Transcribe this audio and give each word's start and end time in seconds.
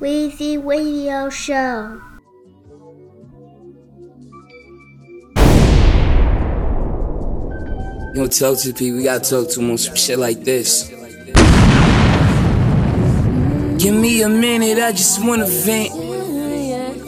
Weezy 0.00 0.64
Radio 0.64 1.28
Show. 1.28 2.00
You 8.14 8.14
don't 8.14 8.32
talk 8.32 8.58
to 8.58 8.72
people, 8.72 8.98
we 8.98 9.02
gotta 9.02 9.28
talk 9.28 9.48
to 9.50 9.58
them 9.58 9.72
on 9.72 9.78
some 9.78 9.96
shit 9.96 10.20
like 10.20 10.44
this. 10.44 10.86
Give 13.78 13.94
me 13.96 14.22
a 14.22 14.28
minute, 14.28 14.78
I 14.78 14.92
just 14.92 15.24
wanna 15.24 15.46
vent. 15.46 15.90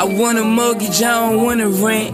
I 0.00 0.04
want 0.04 0.38
a 0.38 0.44
mortgage, 0.44 1.00
I 1.00 1.30
don't 1.30 1.44
wanna 1.44 1.68
rent. 1.68 2.12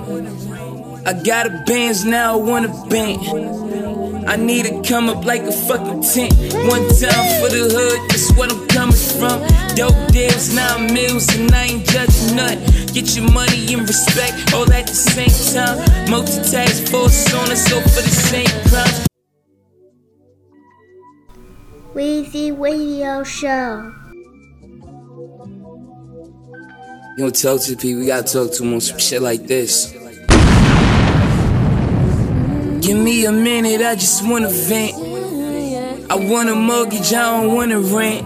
I 1.07 1.15
got 1.15 1.47
a 1.47 1.65
Benz 1.67 2.05
now, 2.05 2.35
I 2.35 2.37
want 2.37 2.67
a 2.67 2.87
bent. 2.91 3.23
I 4.27 4.37
need 4.37 4.67
to 4.67 4.83
come 4.83 5.09
up 5.09 5.25
like 5.25 5.43
a 5.43 5.53
fucking 5.53 6.03
tent. 6.03 6.35
One 6.67 6.83
time 6.89 7.27
for 7.39 7.49
the 7.49 7.71
hood, 7.71 8.11
that's 8.11 8.33
what 8.33 8.53
I'm 8.53 8.67
coming 8.67 8.97
from. 8.97 9.47
Dope 9.77 10.13
deals, 10.13 10.53
nine 10.53 10.93
meals, 10.93 11.33
and 11.37 11.51
I 11.55 11.65
ain't 11.65 11.87
judging 11.87 12.35
none. 12.35 12.59
Get 12.93 13.15
your 13.15 13.31
money 13.31 13.73
and 13.73 13.87
respect, 13.87 14.53
all 14.53 14.71
at 14.73 14.89
the 14.89 14.95
same 14.95 15.31
time. 15.55 15.79
Multitask 16.09 16.89
force 16.91 17.33
on 17.35 17.53
us, 17.53 17.73
all 17.73 17.81
for 17.83 18.03
the 18.03 18.09
same 18.09 18.47
crime. 18.69 19.07
Weezy 21.95 22.59
Radio 22.59 23.23
Show. 23.23 23.93
You 27.17 27.25
don't 27.25 27.35
talk 27.35 27.63
to 27.63 27.77
people, 27.77 28.01
we 28.01 28.07
gotta 28.07 28.31
talk 28.31 28.53
to 28.53 28.63
them 28.63 28.75
on 28.75 28.81
some 28.81 28.99
shit 28.99 29.23
like 29.23 29.47
this. 29.47 29.95
Give 32.87 32.97
me 32.97 33.25
a 33.25 33.33
minute, 33.33 33.83
I 33.83 33.97
just 33.97 34.25
wanna 34.25 34.49
vent. 34.49 34.95
I 36.09 36.15
want 36.15 36.49
a 36.49 36.55
mortgage, 36.55 37.13
I 37.13 37.43
don't 37.43 37.53
wanna 37.53 37.81
rent. 37.81 38.25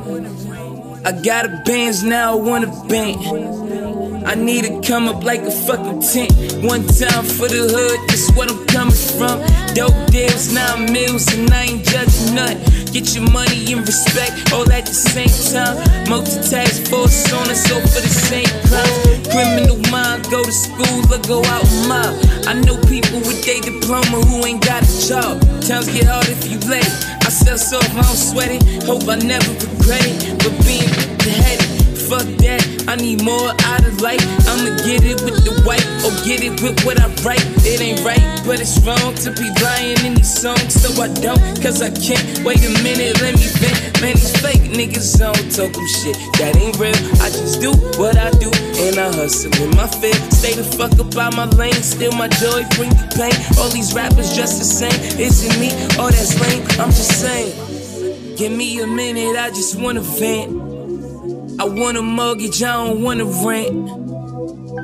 I 1.03 1.13
got 1.13 1.47
a 1.47 1.63
Benz 1.65 2.03
now, 2.03 2.33
I 2.33 2.43
want 2.43 2.65
a 2.65 2.87
bent. 2.87 3.90
I 4.25 4.35
need 4.35 4.65
to 4.65 4.81
come 4.87 5.09
up 5.09 5.25
like 5.25 5.41
a 5.43 5.51
fucking 5.51 6.01
tent. 6.03 6.33
One 6.63 6.87
time 6.87 7.25
for 7.25 7.49
the 7.49 7.65
hood, 7.67 7.99
that's 8.09 8.31
what 8.33 8.51
I'm 8.51 8.67
coming 8.67 8.95
from. 8.95 9.41
Dope 9.75 9.97
deals, 10.11 10.53
nine 10.53 10.93
meals, 10.93 11.27
and 11.35 11.51
I 11.53 11.65
ain't 11.65 11.85
judging 11.85 12.35
none. 12.35 12.59
Get 12.93 13.15
your 13.15 13.31
money 13.31 13.73
and 13.73 13.87
respect, 13.87 14.53
all 14.53 14.67
at 14.73 14.87
the 14.87 14.93
same 14.93 15.31
time. 15.55 15.79
Multitask 16.07 16.89
force 16.91 17.33
on 17.33 17.49
us, 17.51 17.71
all 17.71 17.81
for 17.81 18.03
the 18.03 18.15
same 18.29 18.51
crime. 18.69 19.21
Criminal 19.31 19.79
mind, 19.91 20.27
go 20.31 20.45
to 20.45 20.53
school 20.53 21.01
or 21.07 21.23
go 21.27 21.45
out 21.55 21.67
mob. 21.87 22.13
I 22.47 22.55
know 22.55 22.77
people 22.91 23.21
with 23.23 23.41
their 23.47 23.61
diploma 23.63 24.21
who 24.27 24.45
ain't 24.45 24.65
got 24.65 24.83
a 24.83 24.93
job. 25.09 25.41
Times 25.63 25.89
get 25.89 26.07
hard 26.07 26.29
if 26.29 26.51
you 26.51 26.59
it. 26.59 26.87
I 27.25 27.31
sell 27.31 27.59
soft, 27.59 27.91
I 27.95 28.03
don't 28.03 28.17
sweat 28.17 28.51
it. 28.51 28.63
Hope 28.85 29.07
I 29.09 29.17
never 29.17 29.53
regret 29.55 30.03
it. 30.03 30.39
But 30.43 30.55
being 30.67 30.91
headed, 31.23 31.80
fuck 32.11 32.27
that. 32.43 32.59
I 32.91 32.97
need 32.99 33.23
more 33.23 33.55
out 33.71 33.87
of 33.87 34.03
life. 34.03 34.19
I'ma 34.51 34.75
get 34.83 35.07
it 35.07 35.23
with 35.23 35.47
the 35.47 35.55
white 35.63 35.87
or 36.03 36.11
get 36.27 36.43
it 36.43 36.59
with 36.59 36.83
what 36.83 36.99
I 36.99 37.07
write. 37.23 37.47
It 37.63 37.79
ain't 37.79 38.03
right, 38.03 38.19
but 38.43 38.59
it's 38.59 38.83
wrong 38.83 39.15
to 39.23 39.31
be 39.31 39.47
lying 39.63 39.95
in 40.03 40.19
these 40.19 40.35
songs. 40.35 40.75
So 40.75 40.91
I 40.99 41.07
don't, 41.23 41.39
cause 41.63 41.79
I 41.79 41.95
can't. 41.95 42.43
Wait 42.43 42.59
a 42.67 42.73
minute, 42.83 43.23
let 43.23 43.39
me 43.39 43.47
vent. 43.63 44.03
Man, 44.03 44.19
these 44.19 44.35
fake 44.43 44.67
niggas 44.75 45.23
don't 45.23 45.39
talk 45.55 45.71
them 45.71 45.87
shit. 45.87 46.19
That 46.43 46.59
ain't 46.59 46.75
real. 46.83 46.99
I 47.23 47.31
just 47.31 47.63
do 47.63 47.71
what 47.95 48.19
I 48.19 48.35
do, 48.43 48.51
and 48.83 48.99
I 48.99 49.15
hustle 49.15 49.55
with 49.55 49.71
my 49.79 49.87
fit. 49.87 50.19
Stay 50.35 50.59
the 50.59 50.67
fuck 50.67 50.99
up 50.99 51.15
out 51.15 51.39
my 51.39 51.47
lane. 51.55 51.79
Still 51.79 52.13
my 52.19 52.27
joy, 52.43 52.67
bring 52.75 52.91
the 52.91 53.07
pain. 53.15 53.39
All 53.63 53.71
these 53.71 53.95
rappers 53.95 54.35
just 54.35 54.59
the 54.59 54.67
same. 54.67 54.99
Is 55.15 55.47
it 55.47 55.55
me? 55.63 55.71
Oh, 55.95 56.11
that's 56.11 56.35
lame. 56.43 56.67
I'm 56.83 56.91
just 56.91 57.23
saying. 57.23 57.55
Give 58.35 58.51
me 58.51 58.81
a 58.81 58.87
minute, 58.87 59.37
I 59.37 59.51
just 59.51 59.79
wanna 59.79 60.01
vent. 60.01 60.60
I 61.61 61.65
want 61.65 61.99
a 61.99 62.03
mortgage, 62.03 62.63
I 62.63 62.73
don't 62.73 63.03
wanna 63.03 63.27
rent. 63.27 63.91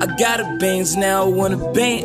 I 0.03 0.15
got 0.17 0.41
a 0.41 0.59
Benz 0.61 0.95
now, 0.95 1.25
I 1.25 1.27
want 1.27 1.55
a 1.55 1.73
bent. 1.73 2.05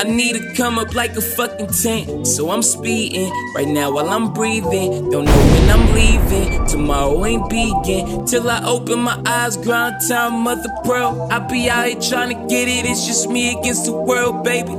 I 0.00 0.02
need 0.02 0.32
to 0.32 0.52
come 0.54 0.80
up 0.80 0.96
like 0.96 1.12
a 1.12 1.20
fucking 1.20 1.68
tent. 1.68 2.26
So 2.26 2.50
I'm 2.50 2.62
speeding 2.62 3.30
right 3.54 3.68
now 3.68 3.92
while 3.92 4.08
I'm 4.08 4.32
breathing. 4.32 5.10
Don't 5.10 5.26
know 5.26 5.42
when 5.52 5.70
I'm 5.70 5.94
leaving. 5.94 6.66
Tomorrow 6.66 7.24
ain't 7.24 7.48
begin 7.48 8.26
till 8.26 8.50
I 8.50 8.64
open 8.64 8.98
my 8.98 9.22
eyes. 9.26 9.56
Grind 9.56 9.94
time, 10.08 10.42
mother 10.42 10.68
pearl. 10.82 11.28
I 11.30 11.38
be 11.38 11.70
out 11.70 11.86
here 11.86 12.00
trying 12.00 12.30
to 12.30 12.46
get 12.48 12.66
it. 12.66 12.84
It's 12.84 13.06
just 13.06 13.30
me 13.30 13.56
against 13.56 13.84
the 13.84 13.92
world, 13.92 14.42
baby. 14.42 14.74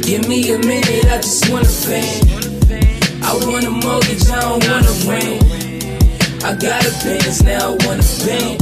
Give 0.00 0.26
me 0.26 0.54
a 0.54 0.58
minute, 0.58 1.04
I 1.04 1.18
just 1.18 1.50
wanna 1.50 1.68
vent. 1.68 3.22
I 3.22 3.34
want 3.46 3.66
a 3.66 3.70
mortgage, 3.70 4.26
I 4.30 4.40
don't 4.40 4.66
wanna 4.66 4.90
rent. 5.06 5.63
I 6.44 6.54
got 6.56 6.84
a 6.84 6.90
Benz 7.02 7.42
now, 7.42 7.72
I 7.72 7.86
wanna 7.86 8.04
bend. 8.26 8.60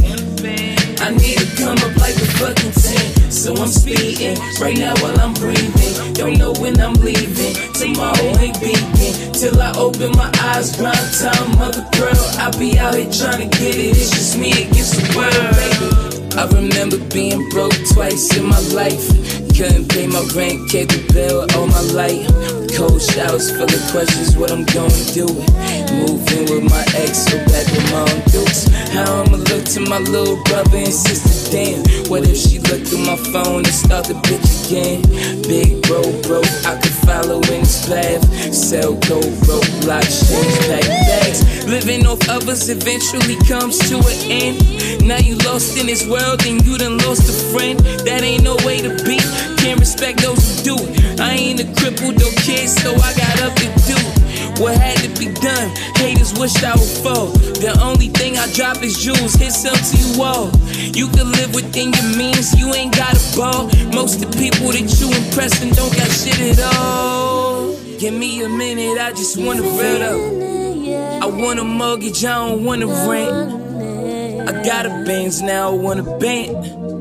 I 1.01 1.11
need 1.11 1.37
to 1.37 1.47
come 1.59 1.77
up 1.79 1.97
like 1.97 2.15
a 2.15 2.29
fucking 2.39 2.71
tent. 2.71 3.33
So 3.33 3.57
I'm 3.57 3.67
speeding 3.67 4.39
right 4.61 4.79
now 4.79 4.95
while 5.03 5.19
I'm 5.19 5.35
breathing. 5.35 6.15
Don't 6.15 6.39
know 6.39 6.53
when 6.61 6.81
I'm 6.81 6.95
leaving. 7.03 7.55
Tomorrow 7.75 8.39
ain't 8.39 8.61
begin 8.61 9.33
till 9.33 9.61
I 9.61 9.73
open 9.77 10.13
my 10.13 10.31
eyes. 10.55 10.77
Grind 10.77 10.97
time, 11.19 11.59
mother 11.59 11.85
girl. 11.99 12.23
I 12.39 12.55
be 12.57 12.79
out 12.79 12.95
here 12.95 13.11
trying 13.11 13.51
to 13.51 13.59
get 13.59 13.75
it. 13.75 13.99
It's 13.99 14.11
just 14.11 14.39
me 14.39 14.53
against 14.53 14.95
the 14.95 15.19
world, 15.19 15.35
baby. 15.59 16.39
I 16.39 16.47
remember 16.55 16.99
being 17.13 17.49
broke 17.49 17.75
twice 17.93 18.37
in 18.37 18.47
my 18.47 18.61
life. 18.71 19.09
Couldn't 19.59 19.89
pay 19.89 20.07
my 20.07 20.23
rent, 20.37 20.71
kept 20.71 20.93
the 20.93 21.03
bill 21.13 21.49
all 21.59 21.67
my 21.67 21.81
life. 21.91 22.62
Cold 22.77 23.03
showers 23.03 23.51
full 23.51 23.65
of 23.65 23.83
questions, 23.93 24.37
what 24.37 24.51
I'm 24.51 24.65
gonna 24.65 25.05
do. 25.13 25.27
Moving 25.93 26.45
with 26.49 26.65
my 26.71 26.85
ex, 26.97 27.19
so 27.27 27.37
back 27.47 27.67
with 27.69 27.91
my 27.93 28.01
own 28.01 28.21
dukes. 28.33 28.67
How 28.93 29.23
I'ma 29.23 29.37
look 29.37 29.65
to 29.77 29.81
my 29.81 29.99
little 29.99 30.43
brother 30.45 30.79
and 30.79 30.93
sister, 30.93 31.42
damn. 31.53 31.85
What 32.09 32.27
if 32.27 32.37
she 32.37 32.59
looked 32.59 32.89
through 32.89 33.05
my 33.05 33.17
phone 33.31 33.69
and 33.69 33.77
start 33.85 34.09
the 34.09 34.17
bitch 34.25 34.49
again? 34.65 35.05
Big 35.45 35.83
bro, 35.85 36.01
broke, 36.25 36.49
I 36.65 36.81
could 36.81 36.97
follow 37.05 37.45
in 37.53 37.61
his 37.61 37.85
path. 37.87 38.25
Sell 38.55 38.97
gold, 39.05 39.37
block, 39.85 40.03
change, 40.03 40.57
pack 40.65 40.89
bags. 40.89 41.69
Living 41.69 42.07
off 42.07 42.27
others 42.29 42.71
eventually 42.71 43.37
comes 43.45 43.79
to 43.91 44.01
an 44.01 44.19
end. 44.33 45.05
Now 45.07 45.19
you 45.19 45.37
lost 45.45 45.77
in 45.77 45.87
this 45.87 46.09
world 46.09 46.41
and 46.47 46.65
you 46.65 46.79
done 46.79 46.97
lost 47.05 47.29
a 47.29 47.37
friend. 47.53 47.79
That 48.09 48.23
ain't 48.23 48.43
no 48.43 48.57
way 48.65 48.81
to 48.81 48.91
be. 49.05 49.21
Can't 49.61 49.79
respect 49.79 50.23
those 50.23 50.41
who 50.41 50.77
do 50.77 50.77
it. 50.81 51.21
I 51.21 51.33
ain't 51.33 51.61
a 51.61 51.69
crippled 51.79 52.17
or 52.17 52.33
kid, 52.41 52.69
so 52.69 52.97
I 52.97 53.13
got 53.13 53.43
up 53.45 53.55
to 53.61 53.69
do 53.85 54.22
what 54.59 54.77
had 54.77 54.99
to 54.99 55.09
be 55.19 55.33
done. 55.41 55.69
Haters 55.97 56.33
wished 56.39 56.63
I 56.65 56.75
would 56.75 56.97
fall. 57.03 57.27
The 57.61 57.79
only 57.83 58.09
thing 58.09 58.37
I 58.37 58.51
drop 58.53 58.83
is 58.83 58.99
jewels, 59.03 59.35
hit 59.35 59.53
some 59.53 59.75
to 59.75 59.97
you 59.97 60.23
all. 60.23 60.51
You 60.95 61.09
can 61.09 61.31
live 61.33 61.55
within 61.55 61.93
your 61.93 62.17
means, 62.17 62.59
you 62.59 62.73
ain't 62.75 62.95
got 62.95 63.15
a 63.15 63.37
ball. 63.37 63.71
Most 63.93 64.23
of 64.23 64.31
the 64.31 64.39
people 64.39 64.73
that 64.73 64.87
you 65.01 65.09
impressing 65.09 65.71
don't 65.71 65.95
got 65.97 66.11
shit 66.11 66.59
at 66.59 66.75
all. 66.77 67.77
Give 67.99 68.15
me 68.15 68.43
a 68.43 68.49
minute, 68.49 68.99
I 69.01 69.13
just 69.13 69.37
wanna 69.37 69.63
real 69.63 70.03
up. 70.03 71.23
I 71.23 71.27
want 71.27 71.61
a 71.61 71.65
mortgage, 71.65 72.25
I 72.25 72.49
don't 72.49 72.65
wanna 72.65 72.87
rent. 72.87 74.49
I 74.49 74.63
got 74.65 74.87
a 74.87 75.05
Benz 75.07 75.41
now, 75.41 75.71
I 75.71 75.75
want 75.75 76.01
a 76.01 76.19
bent. 76.19 76.92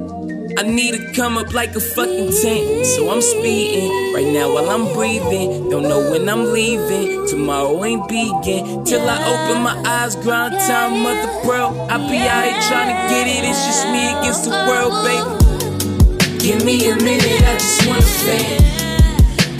I 0.61 0.63
need 0.63 0.93
to 0.93 1.11
come 1.13 1.39
up 1.39 1.55
like 1.55 1.75
a 1.75 1.79
fucking 1.79 2.29
tent. 2.39 2.85
So 2.85 3.09
I'm 3.09 3.19
speeding 3.19 4.13
right 4.13 4.31
now 4.31 4.53
while 4.53 4.69
I'm 4.69 4.93
breathing. 4.93 5.71
Don't 5.71 5.81
know 5.81 6.11
when 6.11 6.29
I'm 6.29 6.53
leaving. 6.53 7.25
Tomorrow 7.27 7.83
ain't 7.83 8.07
begin 8.07 8.85
till 8.85 9.01
I 9.01 9.17
open 9.25 9.63
my 9.63 9.73
eyes. 9.89 10.15
Grind 10.17 10.53
time, 10.53 11.01
mother 11.01 11.33
bro. 11.43 11.87
I 11.89 11.97
be 11.97 12.19
out 12.29 12.45
here 12.45 12.61
trying 12.69 12.93
to 12.93 13.09
get 13.09 13.25
it. 13.25 13.43
It's 13.43 13.65
just 13.65 13.87
me 13.87 14.13
against 14.13 14.43
the 14.45 14.51
world, 14.69 14.93
baby. 15.01 16.37
Give 16.37 16.63
me 16.63 16.91
a 16.91 16.95
minute, 16.95 17.41
I 17.41 17.53
just 17.57 17.87
wanna 17.87 18.01
fan. 18.21 18.61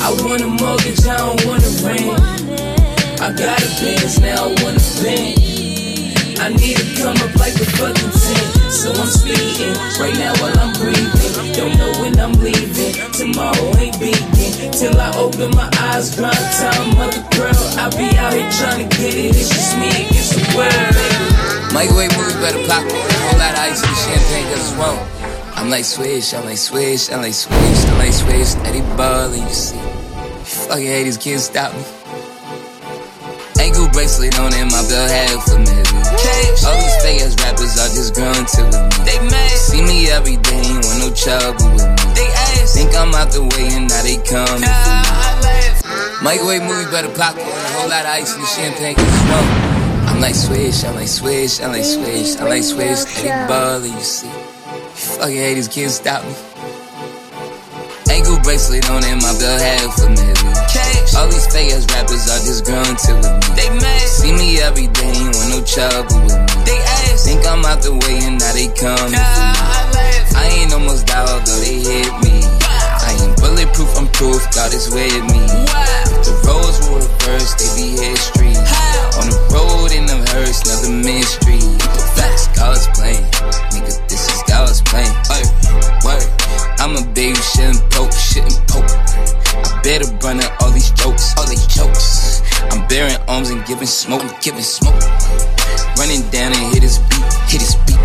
I 0.02 0.12
want 0.22 0.44
a 0.44 0.48
mortgage, 0.62 1.04
I 1.08 1.18
don't 1.18 1.46
wanna 1.48 1.72
rent. 1.82 2.22
I 3.20 3.34
got 3.34 3.58
a 3.58 3.68
Benz 3.82 4.20
now, 4.20 4.44
I 4.44 4.48
wanna 4.62 4.86
bend. 5.02 5.42
I 6.40 6.50
need 6.50 6.78
to 6.78 7.02
come 7.02 7.18
up 7.18 7.36
like 7.38 7.56
a 7.56 7.66
fucking 7.66 8.12
tent. 8.12 8.60
So 8.72 8.90
I'm 8.96 9.12
speeding 9.12 9.76
right 10.00 10.16
now 10.16 10.32
while 10.40 10.58
I'm 10.58 10.72
breathing. 10.79 11.53
Don't 11.53 11.78
know 11.78 11.91
when 12.00 12.18
I'm 12.18 12.32
leaving. 12.40 12.96
Tomorrow 13.12 13.76
ain't 13.78 14.00
begin 14.00 14.72
till 14.72 14.97
I 14.97 15.12
open 15.20 15.52
my 15.52 15.70
eyes. 15.91 16.16
Grind 16.16 16.34
time, 16.56 16.96
mother 16.96 17.22
girl. 17.35 17.52
I 17.76 17.91
be 17.91 18.16
out 18.18 18.32
here 18.32 18.50
trying 18.52 18.88
to 18.88 18.97
get 18.97 19.14
it. 19.14 19.35
It's 19.35 19.50
just 19.50 19.78
me 19.78 19.91
against 19.91 20.34
the 20.40 20.44
world, 20.56 20.72
baby. 20.72 21.73
Microwave 21.76 22.16
movie 22.16 22.40
better 22.40 22.64
pop. 22.66 22.88
Whole 22.88 23.40
lot 23.40 23.52
of 23.52 23.59
ice 23.59 23.84
and 23.84 23.97
champagne 24.08 24.47
cause 24.56 24.64
it's 24.64 24.73
wrong. 24.79 25.00
I'm 25.56 25.70
like 25.70 25.85
Swish, 25.85 26.34
I'm 26.34 26.46
like 26.46 26.58
Swish, 26.58 27.12
I'm 27.12 27.22
like 27.22 27.34
Swish, 27.34 27.85
I'm 27.85 27.97
like 28.00 28.14
Swish, 28.14 28.56
Eddie 28.66 28.82
Ballin', 28.96 29.44
you 29.44 29.53
see. 29.53 29.78
Fucking 30.44 30.85
haters 30.85 31.18
can't 31.18 31.41
stop 31.41 31.73
me. 31.76 32.01
Ankle 33.61 33.87
bracelet 33.93 34.34
on 34.40 34.52
and 34.58 34.72
my 34.73 34.81
belt 34.90 35.11
half 35.13 35.46
a 35.53 35.58
million. 35.61 35.85
All 36.66 36.78
these 36.81 36.97
fake 37.05 37.22
ass 37.22 37.37
rappers 37.46 37.78
are 37.78 37.93
just 37.93 38.17
grown 38.17 38.34
to 38.34 38.61
with 38.66 38.73
me. 38.73 39.05
They 39.05 39.19
mad. 39.29 39.53
See 39.53 39.81
me 39.85 40.09
every 40.09 40.37
day, 40.37 40.66
ain't 40.66 40.81
want 40.81 40.97
no 40.97 41.09
trouble 41.13 41.69
with 41.78 41.85
me. 41.85 42.02
They 42.17 42.25
ass. 42.58 42.73
Think 42.73 42.96
I'm 42.97 43.13
out 43.13 43.29
the 43.29 43.46
way 43.46 43.69
and 43.78 43.85
now 43.85 44.02
they 44.02 44.17
coming 44.25 44.66
for 44.66 44.97
me. 44.97 45.22
Microwave 46.25 46.63
movie 46.66 46.90
better 46.90 47.13
pop. 47.13 47.37
A 47.37 47.43
whole 47.78 47.90
lot 47.90 48.02
of 48.02 48.17
ice 48.17 48.34
and 48.34 48.47
champagne 48.49 48.96
it's 48.97 49.22
wrong. 49.29 49.46
I'm 50.09 50.19
like 50.19 50.35
Swish, 50.35 50.84
I'm 50.84 50.96
like 50.96 51.08
Swish, 51.08 51.61
I'm 51.61 51.72
like 51.72 51.85
Swish, 51.85 52.35
I'm 52.41 52.49
like 52.49 52.63
Swish. 52.63 53.05
Eddie 53.22 53.47
Ball, 53.47 53.85
you 53.85 54.02
see. 54.02 54.29
Fucking 55.22 55.37
haters 55.37 55.67
can't 55.67 55.91
stop 55.91 56.25
me. 56.25 56.51
Ankle 58.11 58.40
bracelet 58.43 58.84
on 58.91 59.03
and 59.08 59.23
my 59.23 59.31
belt 59.40 59.61
half 59.63 59.96
a 60.03 60.09
million. 60.11 60.35
Cash. 60.67 61.16
All 61.16 61.31
these 61.31 61.47
fake 61.47 61.72
ass 61.72 61.87
rappers 61.96 62.28
are 62.28 62.43
just 62.43 62.67
grunting 62.67 63.23
with 63.23 63.31
me. 63.40 63.55
They 63.55 63.69
mad. 63.72 64.03
See 64.03 64.35
me 64.35 64.59
every 64.59 64.91
day, 64.91 65.16
ain't 65.16 65.31
want 65.31 65.49
no 65.55 65.59
trouble 65.63 66.19
with 66.28 66.35
me. 66.35 66.55
They 66.67 66.79
ass. 67.08 67.23
Think 67.23 67.47
I'm 67.47 67.63
out 67.63 67.79
the 67.79 67.96
way 67.96 68.19
and 68.28 68.35
now 68.35 68.52
they 68.52 68.67
coming 68.75 69.16
for 69.16 69.47
me. 69.47 69.61
I 70.35 70.43
ain't 70.59 70.73
almost 70.73 71.08
died, 71.08 71.23
although 71.23 71.59
they 71.63 71.79
hit 71.79 72.11
me. 72.19 72.43
I 72.67 73.16
ain't 73.16 73.35
bulletproof, 73.40 73.96
I'm 73.96 74.08
proof, 74.11 74.43
God 74.52 74.73
is 74.75 74.91
with 74.91 75.23
me. 75.31 75.40
If 76.11 76.28
the 76.28 76.35
roads 76.43 76.84
were 76.91 76.99
reversed, 76.99 77.63
they 77.63 77.72
be 77.79 77.96
history. 77.96 78.55
On 79.19 79.28
the 79.31 79.40
road 79.55 79.91
in 79.96 80.05
the 80.05 80.19
hearse, 80.35 80.59
another 80.67 80.91
mystery. 80.91 81.63
Facts, 82.19 82.47
God's 82.59 82.87
playing. 82.91 83.23
Nigga, 83.72 83.96
this 84.11 84.28
is 84.28 84.43
God's 84.47 84.81
playing. 84.84 85.16
Word, 86.03 86.28
word. 86.28 86.71
I'm 86.82 86.98
a 86.98 87.06
baby, 87.14 87.38
shouldn't 87.54 87.78
poke, 87.92 88.12
shouldn't 88.12 88.58
poke. 88.66 88.90
I 88.90 89.82
better 89.84 90.10
run 90.26 90.42
at 90.42 90.50
all 90.60 90.72
these 90.72 90.90
jokes, 90.90 91.38
all 91.38 91.46
these 91.46 91.68
jokes. 91.68 92.42
I'm 92.74 92.88
bearing 92.88 93.22
arms 93.28 93.52
and 93.52 93.64
giving 93.68 93.86
smoke, 93.86 94.26
giving 94.42 94.66
smoke. 94.66 94.98
Running 96.02 96.26
down 96.34 96.58
and 96.58 96.74
hit 96.74 96.82
his 96.82 96.98
beat, 96.98 97.22
hit 97.54 97.62
his 97.62 97.78
beat. 97.86 98.02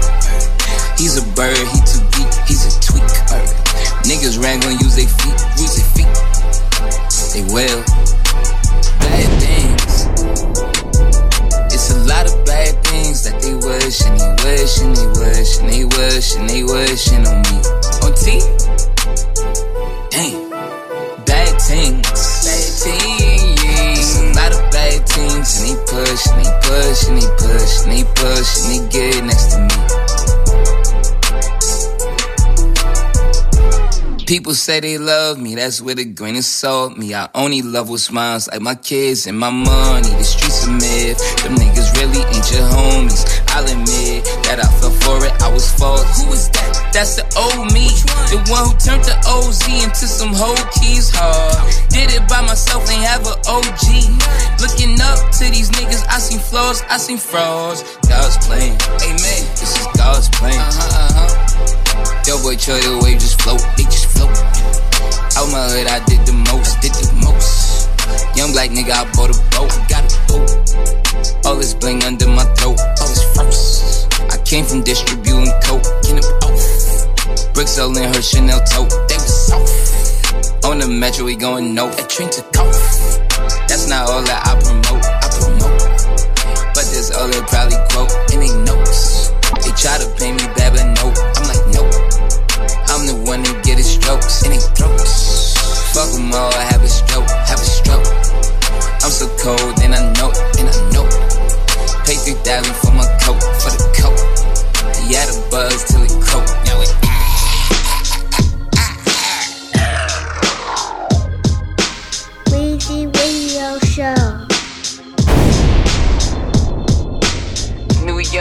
He's 1.00 1.17
a 1.17 1.25
bird, 1.32 1.56
he 1.56 1.81
too 1.88 2.05
deep, 2.20 2.28
he's 2.44 2.69
a 2.69 2.73
tweak. 2.84 3.08
Niggas 4.05 4.37
ran 4.44 4.61
gon' 4.61 4.76
use 4.76 5.00
their 5.00 5.08
feet, 5.08 5.40
use 5.56 5.81
their 5.81 5.88
feet. 5.96 6.12
They 7.32 7.49
will. 7.49 7.81
Bad 9.00 9.28
things. 9.40 10.05
It's 11.73 11.88
a 11.93 11.99
lot 12.05 12.28
of 12.28 12.44
bad 12.44 12.76
things 12.84 13.25
that 13.25 13.40
they 13.40 13.55
wish 13.56 14.05
and 14.05 14.20
they 14.20 14.32
wish 14.44 14.84
and 14.84 14.93
they 14.94 15.08
wish 15.17 15.61
and 15.64 15.67
they 15.67 15.84
wish 15.96 16.37
and 16.37 16.44
they 16.50 16.62
wishing 16.62 17.26
on 17.26 17.40
me. 17.40 17.85
On 18.06 18.14
T? 18.14 18.38
Damn. 20.10 20.50
Bad 21.26 21.60
things. 21.60 22.06
Bad 22.46 22.66
things. 22.86 24.08
A 24.20 24.30
lot 24.32 24.52
of 24.54 24.62
bad 24.70 25.02
things 25.08 25.58
and 25.58 25.66
they 25.66 25.76
push 25.90 26.22
and 26.30 26.38
they 26.38 26.50
push 26.62 27.08
and 27.08 27.16
they 27.18 27.26
push 27.36 27.82
and 27.82 27.90
they 27.90 28.04
push 28.14 28.50
and 28.62 28.70
they 28.70 28.80
get 28.94 29.24
next 29.24 29.46
to 29.50 29.58
me. 29.58 29.74
People 34.24 34.54
say 34.54 34.78
they 34.78 34.98
love 34.98 35.38
me, 35.38 35.54
that's 35.56 35.80
with 35.80 35.98
a 35.98 36.04
grain 36.04 36.36
of 36.36 36.44
salt. 36.44 36.96
Me, 36.96 37.12
I 37.12 37.28
only 37.34 37.62
love 37.62 37.88
with 37.88 38.02
smiles 38.02 38.48
like 38.48 38.60
my 38.60 38.76
kids 38.76 39.26
and 39.26 39.36
my 39.36 39.50
money. 39.50 40.10
The 40.10 40.24
streets 40.24 40.66
are 40.66 40.70
myth, 40.70 41.18
them 41.42 41.56
niggas 41.56 41.92
really 41.96 42.22
ain't 42.34 42.50
your 42.52 42.62
homies. 42.70 43.24
I'll 43.48 43.64
admit 43.64 44.24
that 44.44 44.60
I 44.62 44.66
fell 44.80 44.90
for 44.90 45.24
it, 45.26 45.32
I 45.42 45.52
was 45.52 45.72
fault. 45.72 46.06
Who 46.18 46.32
is 46.32 46.48
that? 46.50 46.75
That's 46.92 47.16
the 47.16 47.24
old 47.36 47.72
me, 47.72 47.92
the 48.32 48.40
one 48.48 48.64
who 48.68 48.72
turned 48.80 49.04
the 49.04 49.16
OZ 49.28 49.60
into 49.68 50.08
some 50.08 50.32
whole 50.32 50.56
keys 50.80 51.10
hard. 51.12 51.60
Did 51.90 52.10
it 52.12 52.24
by 52.28 52.40
myself, 52.42 52.88
ain't 52.88 53.04
have 53.04 53.26
a 53.26 53.36
OG. 53.44 54.16
Looking 54.60 54.96
up 55.00 55.20
to 55.36 55.44
these 55.52 55.70
niggas, 55.76 56.04
I 56.08 56.18
seen 56.18 56.40
flaws, 56.40 56.82
I 56.88 56.96
seen 56.96 57.18
frauds. 57.18 57.82
God's 58.08 58.38
playing, 58.46 58.76
amen. 59.04 59.42
This 59.60 59.76
is 59.76 59.86
God's 59.96 60.28
plan. 60.30 60.56
Uh 60.56 60.72
huh, 60.72 60.88
uh 60.92 61.12
huh. 61.12 62.22
Yo, 62.26 62.40
boy, 62.42 62.56
Troy, 62.56 62.80
the 62.80 62.98
wave 63.04 63.20
just 63.20 63.40
float, 63.42 63.60
they 63.76 63.84
just 63.84 64.06
float. 64.10 64.34
Out 65.36 65.52
my 65.52 65.68
hood, 65.68 65.86
I 65.86 66.00
did 66.06 66.24
the 66.24 66.32
most, 66.32 66.80
did 66.80 66.92
the 66.96 67.12
most. 67.20 67.92
Young 68.36 68.52
black 68.52 68.70
nigga, 68.70 68.92
I 68.92 69.04
bought 69.12 69.30
a 69.30 69.38
boat, 69.52 69.70
got 69.88 70.04
a 70.04 70.18
boat. 70.32 70.48
All 71.44 71.56
this 71.56 71.74
bling 71.74 72.02
under 72.04 72.26
my 72.26 72.44
throat, 72.56 72.80
all 73.00 73.08
this 73.08 73.22
frost. 73.34 74.12
I 74.32 74.38
came 74.44 74.64
from 74.64 74.82
distributing 74.82 75.52
coke, 75.62 75.84
in 76.08 76.16
the 76.16 76.45
all 77.56 77.96
in 77.96 78.04
her 78.12 78.20
Chanel 78.20 78.60
tote, 78.68 78.92
they 79.08 79.16
was 79.16 79.48
soft. 79.48 80.60
On 80.66 80.78
the 80.78 80.86
metro, 80.86 81.24
we 81.24 81.34
going 81.34 81.72
no, 81.72 81.88
a 81.88 82.02
train 82.04 82.28
to 82.28 82.44
cough. 82.52 82.76
That's 83.64 83.88
not 83.88 84.12
all 84.12 84.20
that 84.28 84.44
I 84.44 84.52
promote, 84.60 85.00
I 85.00 85.28
promote. 85.32 85.80
But 86.76 86.84
this 86.92 87.08
all 87.16 87.24
they 87.32 87.40
probably 87.48 87.80
quote 87.88 88.12
in 88.36 88.44
they 88.44 88.52
notes. 88.60 89.32
They 89.64 89.72
try 89.72 89.96
to 89.96 90.04
pay 90.20 90.36
me 90.36 90.44
bad, 90.52 90.76
but 90.76 90.84
no, 91.00 91.08
I'm 91.08 91.48
like, 91.48 91.64
no. 91.72 91.80
I'm 92.92 93.08
the 93.08 93.16
one 93.24 93.40
that 93.40 93.64
get 93.64 93.80
his 93.80 93.88
strokes 93.88 94.44
in 94.44 94.52
their 94.52 94.60
throats. 94.76 95.56
Fuck 95.96 96.12
them 96.12 96.28
all, 96.36 96.52
I 96.52 96.64
have 96.68 96.84
a 96.84 96.92
stroke, 96.92 97.24
have 97.48 97.56
a 97.56 97.64
stroke. 97.64 98.04
I'm 99.00 99.08
so 99.08 99.32
cold, 99.40 99.80
and 99.80 99.96
I 99.96 100.04
know, 100.20 100.28
and 100.60 100.68
I 100.68 100.76
know. 100.92 101.08
Pay 102.04 102.20
3000 102.20 102.68
for 102.84 102.92
my 102.92 103.08
coat, 103.24 103.40
for 103.64 103.72
the 103.72 103.80
coat. 103.96 104.20
He 105.08 105.16
had 105.16 105.32
a 105.32 105.36
buzz 105.48 105.88
till 105.88 106.04
it 106.04 106.12
croaked. 106.20 106.52
Now 106.68 106.84
it 106.84 107.05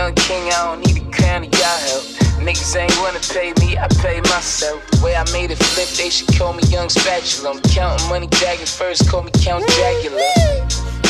young 0.06 0.16
king, 0.16 0.44
I 0.54 0.66
don't 0.66 0.86
need 0.86 1.02
a 1.02 1.12
crown 1.12 1.44
of 1.44 1.52
y'all 1.54 1.82
help. 1.90 2.04
Niggas 2.38 2.76
ain't 2.78 2.96
wanna 3.02 3.20
pay 3.34 3.54
me, 3.60 3.76
I 3.78 3.88
pay 4.06 4.22
myself. 4.30 4.86
The 4.92 5.02
way 5.04 5.16
I 5.16 5.26
made 5.34 5.50
it 5.50 5.58
flip, 5.58 5.90
they 5.98 6.12
should 6.12 6.30
call 6.38 6.54
me 6.54 6.62
Young 6.70 6.90
Spatula. 6.90 7.56
I'm 7.56 7.62
counting 7.74 8.08
money, 8.08 8.28
dragging 8.28 8.68
first, 8.68 9.10
call 9.10 9.24
me 9.24 9.32
Count 9.32 9.66
Dracula. 9.66 10.22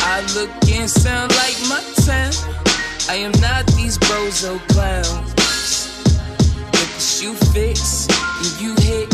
I 0.07 0.23
look 0.35 0.49
and 0.71 0.89
sound 0.89 1.35
like 1.35 1.57
my 1.67 1.83
town. 2.07 2.31
I 3.09 3.15
am 3.15 3.33
not 3.41 3.67
these 3.75 3.97
bozo 3.97 4.59
clowns. 4.71 5.33
If 6.79 6.89
the 6.95 7.01
shoe 7.01 7.35
fits 7.51 8.07
and 8.39 8.53
you 8.61 8.71
hit, 8.87 9.11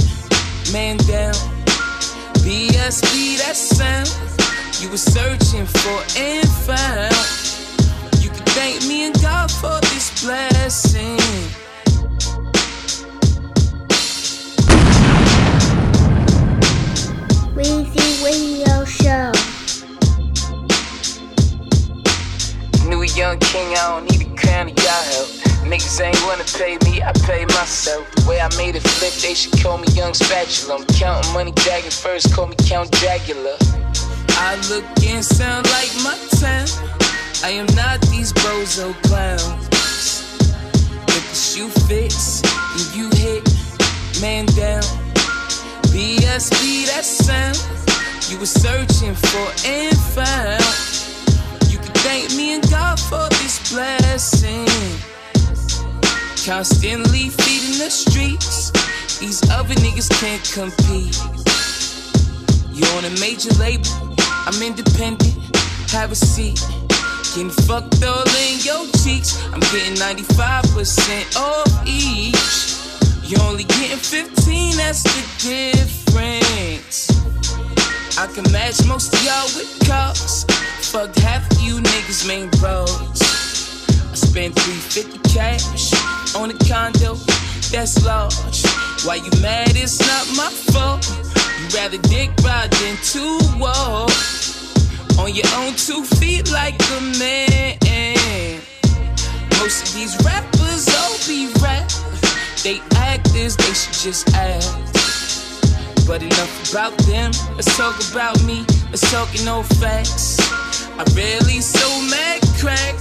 man 0.72 0.98
down. 1.10 1.34
BSB, 2.46 3.38
that 3.42 3.56
sound 3.56 4.10
you 4.80 4.90
were 4.90 4.98
searching 4.98 5.66
for 5.66 5.98
and 6.18 6.48
found. 6.70 7.41
You 8.52 8.56
thank 8.56 8.88
me 8.88 9.06
and 9.06 9.22
God 9.22 9.50
for 9.50 9.80
this 9.80 10.24
blessing. 10.26 11.18
Weezy 17.56 18.24
Radio 18.26 18.84
Show. 18.84 19.32
New 22.90 23.04
young 23.04 23.38
king, 23.40 23.74
I 23.78 23.88
don't 23.88 24.12
need 24.12 24.28
a 24.28 24.36
crown 24.36 24.68
of 24.68 24.78
y'all 24.78 24.86
help. 24.86 25.30
Niggas 25.64 26.02
ain't 26.02 26.22
wanna 26.26 26.44
pay 26.44 26.78
me, 26.90 27.02
I 27.02 27.14
pay 27.24 27.46
myself. 27.46 28.10
The 28.16 28.28
way 28.28 28.42
I 28.42 28.50
made 28.58 28.76
it 28.76 28.82
flip, 28.82 29.14
they 29.22 29.34
should 29.34 29.58
call 29.64 29.78
me 29.78 29.88
Young 29.94 30.14
Spatula. 30.14 30.80
I'm 30.80 30.86
counting 30.88 31.32
money, 31.32 31.54
dragging 31.54 31.92
first, 31.92 32.34
call 32.34 32.48
me 32.48 32.56
Count 32.68 32.92
Dracula. 32.92 33.56
I 34.32 34.56
look 34.70 34.84
and 35.06 35.24
sound 35.24 35.68
like 35.68 35.92
my 36.04 36.18
town. 36.40 37.11
I 37.44 37.50
am 37.50 37.66
not 37.76 38.00
these 38.02 38.32
bozo 38.34 38.90
oh, 38.90 39.08
clowns. 39.08 39.68
If 41.08 41.30
the 41.30 41.36
shoe 41.36 41.70
fits 41.88 42.44
and 42.44 42.96
you 42.96 43.10
hit, 43.18 43.44
man 44.22 44.46
down. 44.58 44.84
BSB, 45.90 46.86
that 46.88 47.04
sound 47.04 47.58
you 48.30 48.38
were 48.38 48.46
searching 48.46 49.16
for 49.16 49.48
and 49.66 49.98
found. 50.14 50.62
You 51.72 51.80
can 51.80 51.94
thank 52.06 52.36
me 52.36 52.54
and 52.54 52.70
God 52.70 53.00
for 53.00 53.28
this 53.42 53.74
blessing. 53.74 54.68
Constantly 56.46 57.30
feeding 57.30 57.80
the 57.80 57.90
streets. 57.90 58.72
These 59.20 59.50
other 59.50 59.74
niggas 59.76 60.10
can't 60.22 60.44
compete. 60.54 61.18
You're 62.72 62.98
on 62.98 63.06
a 63.06 63.20
major 63.20 63.50
label, 63.56 63.90
I'm 64.46 64.62
independent. 64.62 65.36
Have 65.92 66.12
a 66.12 66.16
seat. 66.16 66.62
Getting 67.34 67.50
fucked 67.50 68.04
all 68.04 68.28
in 68.44 68.60
your 68.60 68.86
cheeks. 69.04 69.42
I'm 69.54 69.62
getting 69.72 69.96
95% 69.96 71.38
off 71.38 71.88
each. 71.88 72.36
You 73.24 73.38
only 73.44 73.64
getting 73.64 73.96
15, 73.96 74.76
that's 74.76 75.04
the 75.04 75.24
difference. 75.40 77.08
I 78.18 78.28
can 78.28 78.52
match 78.52 78.86
most 78.86 79.14
of 79.14 79.24
y'all 79.24 79.46
with 79.56 79.88
cars. 79.88 80.44
Fucked 80.92 81.20
half 81.20 81.50
of 81.50 81.62
you 81.62 81.76
niggas, 81.78 82.28
main 82.28 82.50
bros. 82.60 82.92
I 82.92 84.16
spent 84.16 84.54
350 84.60 85.20
cash 85.34 85.94
on 86.36 86.52
a 86.52 86.58
condo 86.68 87.16
that's 87.72 88.04
large. 88.04 88.66
Why 89.06 89.16
you 89.16 89.32
mad? 89.42 89.72
It's 89.78 90.02
not 90.02 90.28
my 90.36 90.50
fault. 90.52 91.08
You 91.62 91.78
rather 91.78 91.98
dick 92.10 92.32
ride 92.44 92.72
than 92.72 92.98
two 93.04 93.40
walk 93.58 94.12
on 95.22 95.36
your 95.36 95.46
own 95.58 95.74
two 95.76 96.04
feet 96.18 96.52
like 96.52 96.76
a 96.98 97.02
man. 97.20 97.78
Most 99.60 99.88
of 99.88 99.94
these 99.94 100.18
rappers 100.26 100.90
all 100.98 101.18
be 101.28 101.48
rap. 101.62 101.90
They 102.64 102.82
actors, 102.96 103.56
they 103.56 103.74
should 103.74 103.94
just 103.94 104.34
act. 104.34 104.66
But 106.08 106.24
enough 106.24 106.72
about 106.72 106.98
them. 107.06 107.32
Let's 107.56 107.78
talk 107.78 107.96
about 108.12 108.42
me. 108.44 108.66
Let's 108.90 109.10
talk 109.12 109.30
no 109.46 109.62
facts. 109.80 110.40
I 110.98 111.04
rarely 111.16 111.62
so 111.62 111.88
mad 112.10 112.42
crack. 112.60 112.96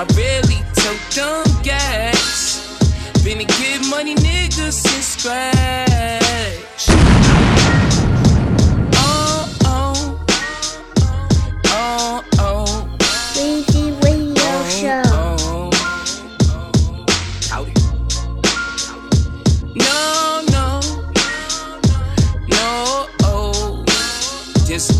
I 0.00 0.04
rarely 0.16 0.60
took 0.74 1.00
them 1.14 1.44
gas. 1.62 2.62
Been 3.22 3.40
a 3.40 3.44
good 3.44 3.86
money 3.90 4.14
nigga 4.14 4.72
since 4.72 5.20
scratch. 5.20 6.32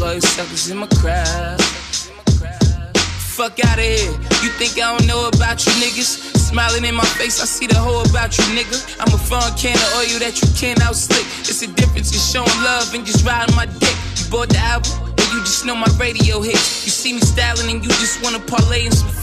Suckers 0.02 0.68
in 0.68 0.78
my 0.78 0.88
crowd. 0.98 1.60
Fuck 3.32 3.64
out 3.64 3.78
of 3.78 3.84
here. 3.84 4.10
You 4.42 4.50
think 4.58 4.72
I 4.74 4.98
don't 4.98 5.06
know 5.06 5.28
about 5.28 5.64
you 5.64 5.72
niggas? 5.78 6.36
Smiling 6.36 6.84
in 6.84 6.94
my 6.96 7.04
face, 7.04 7.40
I 7.40 7.44
see 7.44 7.68
the 7.68 7.76
whole 7.78 8.02
about 8.10 8.36
you, 8.36 8.44
nigga. 8.50 8.76
I'm 8.98 9.14
a 9.14 9.16
fun 9.16 9.56
can 9.56 9.76
of 9.76 9.94
oil 9.94 10.18
that 10.18 10.42
you 10.42 10.48
can't 10.58 10.80
outslick. 10.80 11.24
It's 11.48 11.62
a 11.62 11.68
difference 11.68 12.12
in 12.12 12.18
showing 12.18 12.64
love 12.64 12.92
and 12.94 13.06
just 13.06 13.24
riding 13.24 13.54
my 13.54 13.66
dick. 13.66 13.96
You 14.18 14.28
bought 14.28 14.48
the 14.48 14.58
album, 14.58 14.90
and 15.06 15.28
you 15.32 15.40
just 15.46 15.64
know 15.64 15.76
my 15.76 15.88
radio 15.98 16.42
hits. 16.42 16.84
You 16.84 16.90
see 16.90 17.12
me 17.12 17.20
styling 17.20 17.70
and 17.70 17.84
you 17.84 17.90
just 17.90 18.22
wanna 18.24 18.40
parlay 18.40 18.86
in 18.86 18.92
some. 18.92 19.21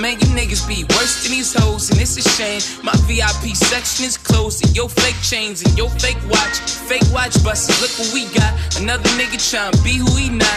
Man, 0.00 0.18
you 0.18 0.32
niggas 0.32 0.66
be 0.66 0.84
worse 0.96 1.22
than 1.22 1.32
these 1.36 1.52
hoes, 1.52 1.90
and 1.90 2.00
it's 2.00 2.16
a 2.16 2.24
shame. 2.24 2.64
My 2.82 2.96
VIP 3.04 3.52
section 3.52 4.06
is 4.06 4.16
closed, 4.16 4.64
and 4.64 4.74
your 4.74 4.88
fake 4.88 5.20
chains 5.20 5.60
and 5.60 5.76
your 5.76 5.90
fake 6.00 6.16
watch. 6.24 6.56
Fake 6.88 7.04
watch 7.12 7.36
busters, 7.44 7.76
look 7.84 7.92
what 8.00 8.08
we 8.16 8.24
got. 8.32 8.56
Another 8.80 9.04
nigga 9.20 9.36
tryna 9.36 9.76
be 9.84 10.00
who 10.00 10.08
he 10.16 10.30
not. 10.30 10.56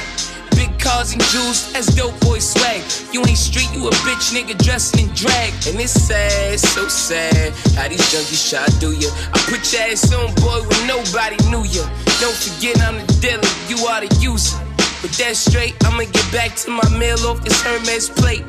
Big 0.55 0.71
cars 0.79 1.12
and 1.12 1.21
jewels, 1.23 1.73
that's 1.73 1.93
dope 1.93 2.17
boy 2.21 2.39
swag. 2.39 2.79
You 3.12 3.19
ain't 3.27 3.38
street, 3.38 3.67
you 3.75 3.85
a 3.85 3.91
bitch 4.07 4.31
nigga 4.31 4.55
dressed 4.63 4.97
in 4.97 5.12
drag. 5.12 5.51
And 5.67 5.75
it's 5.75 5.91
sad, 5.91 6.57
so 6.57 6.88
sad. 6.88 7.51
How 7.75 7.89
these 7.89 8.00
junkies 8.15 8.47
try 8.47 8.63
to 8.63 8.79
do 8.79 8.95
ya. 8.95 9.12
I 9.35 9.43
put 9.51 9.59
your 9.75 9.91
ass 9.91 10.07
on, 10.15 10.31
boy, 10.39 10.63
when 10.63 10.88
nobody 10.88 11.35
knew 11.51 11.67
ya. 11.67 11.83
Don't 12.23 12.31
forget 12.31 12.79
I'm 12.79 12.95
the 12.95 13.12
dealer, 13.19 13.43
you 13.67 13.75
are 13.91 14.07
the 14.07 14.07
user. 14.23 14.55
But 15.03 15.12
that's 15.19 15.39
straight, 15.39 15.75
I'ma 15.83 16.07
get 16.07 16.31
back 16.31 16.55
to 16.63 16.71
my 16.71 16.88
meal 16.97 17.19
off 17.27 17.43
this 17.43 17.62
Hermes 17.62 18.07
plate. 18.07 18.45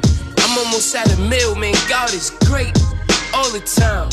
I'm 0.55 0.67
almost 0.67 0.95
at 0.95 1.13
a 1.13 1.21
meal, 1.23 1.57
man. 1.57 1.75
God 1.89 2.15
is 2.15 2.31
great 2.47 2.79
all 3.35 3.51
the 3.51 3.59
time. 3.59 4.07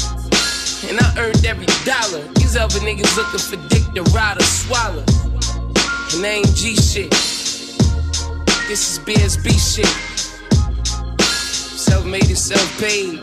And 0.89 0.99
I 0.99 1.13
earned 1.19 1.45
every 1.45 1.67
dollar. 1.85 2.27
These 2.33 2.57
other 2.57 2.79
niggas 2.79 3.15
looking 3.15 3.37
for 3.39 3.57
dick 3.69 3.83
to 3.93 4.01
ride 4.09 4.37
or 4.39 4.43
swallow. 4.43 5.05
And 6.15 6.23
they 6.23 6.37
ain't 6.37 6.55
G 6.55 6.75
shit. 6.75 7.11
This 8.67 8.81
is 8.89 8.99
BSB 9.05 9.53
shit. 9.53 9.85
Self 11.77 12.07
made 12.07 12.25
and 12.25 12.35
self 12.35 12.79
paid. 12.79 13.21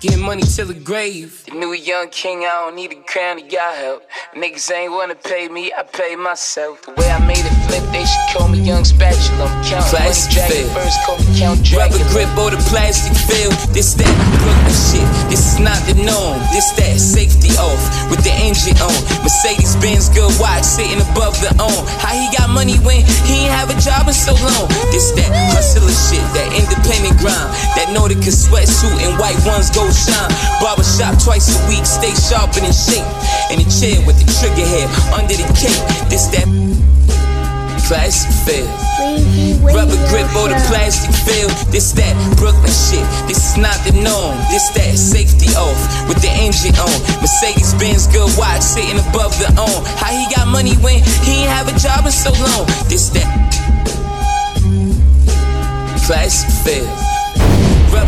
Getting 0.00 0.24
money 0.24 0.40
till 0.40 0.64
the 0.64 0.72
grave. 0.72 1.44
The 1.44 1.52
new 1.60 1.76
young 1.76 2.08
king, 2.08 2.40
I 2.48 2.64
don't 2.64 2.74
need 2.74 2.88
a 2.88 2.96
crown 3.04 3.36
to 3.36 3.44
y'all 3.44 3.76
help. 3.76 4.00
Niggas 4.32 4.72
ain't 4.72 4.92
wanna 4.96 5.14
pay 5.14 5.48
me, 5.52 5.76
I 5.76 5.82
pay 5.84 6.16
myself. 6.16 6.80
The 6.88 6.96
way 6.96 7.12
I 7.12 7.20
made 7.20 7.44
it 7.44 7.52
flip, 7.68 7.84
they 7.92 8.08
should 8.08 8.26
call 8.32 8.48
me 8.48 8.64
Young 8.64 8.80
Spatula. 8.88 9.44
I'm 9.44 9.60
counting 9.60 9.92
money, 9.92 10.08
Plastic 10.08 10.32
dragon 10.32 10.56
feel. 10.56 10.72
first, 10.72 10.96
call 11.04 11.18
me 11.20 11.28
Count 11.36 11.60
Rubber 11.76 12.00
Dracula. 12.00 12.12
grip 12.16 12.32
or 12.40 12.48
the 12.48 12.60
plastic 12.72 13.12
feel. 13.28 13.52
This 13.76 13.92
that 14.00 14.08
Brooklyn 14.40 14.72
shit. 14.72 15.04
This 15.28 15.44
is 15.52 15.60
not 15.60 15.76
the 15.84 15.92
norm. 16.00 16.40
This 16.48 16.72
that 16.80 16.96
safety 16.96 17.52
off 17.60 17.84
with 18.08 18.24
the 18.24 18.32
engine 18.40 18.80
on. 18.80 18.96
Mercedes 19.20 19.76
Benz 19.84 20.08
good 20.08 20.32
watch 20.40 20.64
sitting 20.64 21.04
above 21.12 21.36
the 21.44 21.52
arm. 21.60 21.84
How 22.00 22.16
he 22.16 22.24
got 22.32 22.48
money 22.48 22.80
when 22.80 23.04
he 23.28 23.44
ain't 23.44 23.52
have 23.52 23.68
a 23.68 23.76
job 23.76 24.08
in 24.08 24.16
so 24.16 24.32
long? 24.32 24.64
This 24.96 25.12
that 25.20 25.28
hustler 25.52 25.89
Nautica 28.10 28.32
sweatsuit 28.34 29.06
and 29.06 29.18
white 29.18 29.38
ones 29.46 29.70
go 29.70 29.86
shine. 29.90 30.30
Barbershop 30.58 31.14
twice 31.22 31.54
a 31.54 31.68
week. 31.68 31.86
Stay 31.86 32.10
sharp 32.10 32.50
and 32.58 32.66
in 32.66 32.74
shape. 32.74 33.06
In 33.54 33.62
a 33.62 33.66
chair 33.70 34.02
with 34.04 34.18
the 34.18 34.26
trigger 34.26 34.66
hair 34.66 34.90
under 35.14 35.34
the 35.34 35.46
cape. 35.54 35.78
This 36.10 36.26
that 36.34 36.46
classic 37.86 38.34
feel. 38.42 38.66
Rubber 39.62 39.94
grip 40.10 40.26
or 40.34 40.50
the 40.50 40.58
plastic 40.66 41.14
feel. 41.22 41.46
This 41.70 41.92
that 41.92 42.14
Brooklyn 42.34 42.74
shit. 42.74 43.06
This 43.30 43.54
is 43.54 43.56
not 43.56 43.78
the 43.86 43.94
norm. 43.94 44.34
This 44.50 44.70
that 44.74 44.98
safety 44.98 45.54
off 45.54 45.78
with 46.10 46.18
the 46.18 46.34
engine 46.34 46.74
on. 46.82 46.96
Mercedes 47.22 47.74
Benz 47.78 48.10
good 48.10 48.26
watch 48.34 48.62
sitting 48.62 48.98
above 48.98 49.38
the 49.38 49.54
arm. 49.54 49.86
How 50.02 50.10
he 50.10 50.26
got 50.34 50.50
money 50.50 50.74
when 50.82 50.98
he 51.22 51.46
ain't 51.46 51.50
have 51.54 51.70
a 51.70 51.78
job 51.78 52.06
in 52.06 52.12
so 52.12 52.34
long? 52.42 52.66
This 52.90 53.06
that 53.14 53.30
classic 56.02 56.50
feel. 56.66 57.09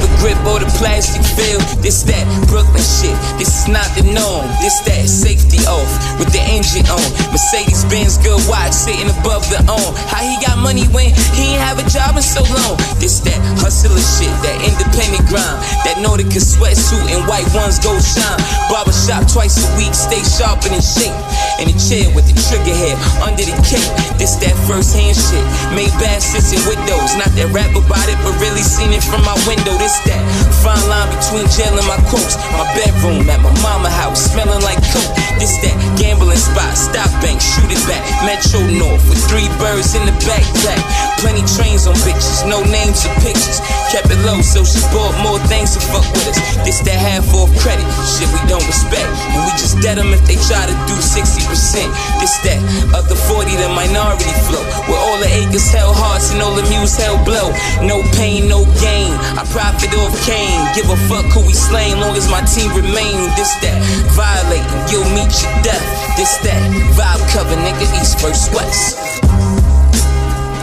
Rubber 0.02 0.18
grip 0.18 0.38
or 0.46 0.58
the 0.58 0.66
plastic 0.78 1.22
feel. 1.22 1.62
This 1.78 2.02
that 2.10 2.26
Brooklyn 2.50 2.82
shit. 2.82 3.14
This 3.38 3.62
is 3.62 3.66
not 3.70 3.86
the 3.94 4.02
norm. 4.02 4.50
This 4.58 4.82
that 4.82 5.06
safety 5.06 5.62
off 5.70 5.86
with 6.18 6.34
the 6.34 6.42
engine 6.50 6.86
on. 6.90 7.02
Mercedes 7.30 7.86
Benz 7.86 8.18
good 8.18 8.38
watch 8.50 8.74
sitting 8.74 9.06
above 9.06 9.46
the 9.46 9.62
arm. 9.70 9.92
How 10.10 10.26
he 10.26 10.34
got 10.42 10.58
money 10.58 10.90
when 10.90 11.14
he 11.38 11.54
ain't 11.54 11.62
have 11.62 11.78
a 11.78 11.86
job 11.86 12.18
in 12.18 12.24
so 12.24 12.42
long? 12.42 12.74
This 12.98 13.22
that 13.22 13.38
hustler 13.62 13.94
shit. 13.94 14.32
That 14.42 14.58
independent 14.66 15.22
grind. 15.30 15.62
That 15.86 16.02
Nautica 16.02 16.42
sweatsuit 16.42 17.06
and 17.14 17.22
white 17.30 17.46
ones 17.54 17.78
go 17.78 17.94
shine. 18.02 18.42
Barbershop 18.66 19.30
twice 19.30 19.62
a 19.62 19.66
week. 19.78 19.94
Stay 19.94 20.22
sharp 20.26 20.66
and 20.66 20.74
in 20.74 20.82
shape. 20.82 21.14
In 21.62 21.70
a 21.70 21.76
chair 21.78 22.10
with 22.10 22.26
the 22.26 22.34
trigger 22.50 22.74
hair 22.74 22.98
under 23.22 23.46
the 23.46 23.54
cape. 23.62 23.86
This 24.18 24.34
that 24.42 24.54
first 24.66 24.98
hand 24.98 25.14
shit. 25.14 25.46
Made 25.78 25.94
bad 26.02 26.18
sits 26.18 26.50
in 26.50 26.58
windows. 26.66 27.14
Not 27.14 27.30
that 27.38 27.54
rap 27.54 27.70
about 27.70 28.08
it, 28.10 28.18
but 28.26 28.34
really 28.42 28.66
seen 28.66 28.90
it 28.90 29.04
from 29.06 29.22
my 29.22 29.38
window. 29.46 29.78
This 29.78 29.91
that 30.06 30.22
fine 30.62 30.78
line 30.86 31.10
between 31.10 31.44
jail 31.50 31.74
and 31.74 31.86
my 31.90 31.98
quotes. 32.06 32.38
My 32.54 32.62
bedroom 32.78 33.26
at 33.26 33.42
my 33.42 33.50
mama 33.60 33.90
house, 33.90 34.30
smelling 34.30 34.62
like 34.62 34.78
coke. 34.94 35.12
This 35.42 35.58
that 35.66 35.74
gambling 35.98 36.38
spot, 36.38 36.78
stop 36.78 37.10
bank, 37.18 37.42
shoot 37.42 37.66
it 37.66 37.82
back. 37.90 38.00
Metro 38.22 38.62
North 38.78 39.02
with 39.10 39.18
three 39.26 39.50
birds 39.58 39.98
in 39.98 40.06
the 40.06 40.14
backpack. 40.22 40.78
Plenty 41.18 41.42
trains 41.58 41.90
on 41.90 41.98
bitches, 42.06 42.46
no 42.46 42.62
names 42.62 43.02
or 43.02 43.14
pictures. 43.18 43.58
Kept 43.90 44.06
it 44.08 44.22
low, 44.22 44.38
so 44.40 44.62
she 44.62 44.78
bought 44.94 45.14
more 45.26 45.42
things 45.50 45.74
to 45.74 45.80
fuck 45.90 46.06
with 46.14 46.30
us. 46.30 46.38
This 46.62 46.78
that 46.86 46.98
half 46.98 47.26
off 47.34 47.50
credit, 47.58 47.84
shit 48.06 48.30
we 48.30 48.40
don't 48.46 48.64
respect. 48.70 49.10
And 49.34 49.42
we 49.42 49.50
just 49.58 49.82
dead 49.82 49.98
them 49.98 50.14
if 50.14 50.22
they 50.30 50.38
try 50.46 50.62
to 50.62 50.76
do 50.86 50.94
60%. 50.94 51.90
This 52.22 52.38
that 52.46 52.60
other 52.94 53.18
40, 53.18 53.50
the 53.58 53.66
minority 53.74 54.30
flow. 54.46 54.62
Where 54.86 55.00
all 55.10 55.18
the 55.18 55.30
acres 55.30 55.66
held 55.74 55.98
hearts 55.98 56.30
and 56.30 56.38
all 56.38 56.54
the 56.54 56.62
muse 56.70 56.94
held 56.94 57.26
blow. 57.26 57.50
No 57.82 57.98
pain, 58.14 58.46
no 58.46 58.62
gain. 58.78 59.10
I 59.34 59.42
profit 59.50 59.81
off 59.90 60.14
Cain. 60.22 60.62
Give 60.74 60.86
a 60.86 60.96
fuck 61.10 61.26
who 61.34 61.42
we 61.42 61.52
slain, 61.52 61.98
long 61.98 62.14
as 62.14 62.30
my 62.30 62.40
team 62.46 62.70
remain. 62.70 63.26
This 63.34 63.50
that 63.66 63.74
violating, 64.14 64.82
you'll 64.86 65.08
meet 65.10 65.32
your 65.42 65.54
death. 65.66 65.82
This 66.14 66.38
that 66.46 66.62
vibe 66.94 67.22
cover, 67.34 67.56
nigga, 67.58 67.86
East 67.98 68.20
versus 68.22 68.46
West. 68.54 68.98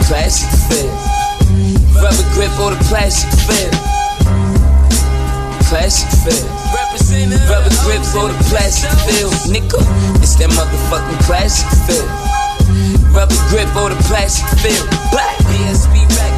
Classic 0.08 0.48
feel. 0.68 0.90
Rubber 2.00 2.26
grip 2.32 2.54
or 2.64 2.72
the 2.72 2.80
plastic 2.88 3.28
feel. 3.44 3.72
Classic 5.68 6.08
feel. 6.24 6.46
Rubber 6.72 7.74
grip 7.84 8.02
or 8.16 8.32
the 8.32 8.38
plastic 8.48 8.90
feel. 9.04 9.30
Nigga, 9.52 9.80
it's 10.24 10.34
that 10.40 10.50
motherfucking 10.56 11.20
classic 11.28 11.68
feel. 11.84 12.08
Rubber 13.12 13.36
grip 13.52 13.68
or 13.76 13.90
the 13.90 14.00
plastic 14.08 14.48
feel. 14.64 14.86
Black 15.12 15.36
BSB 15.44 16.08
records. 16.16 16.29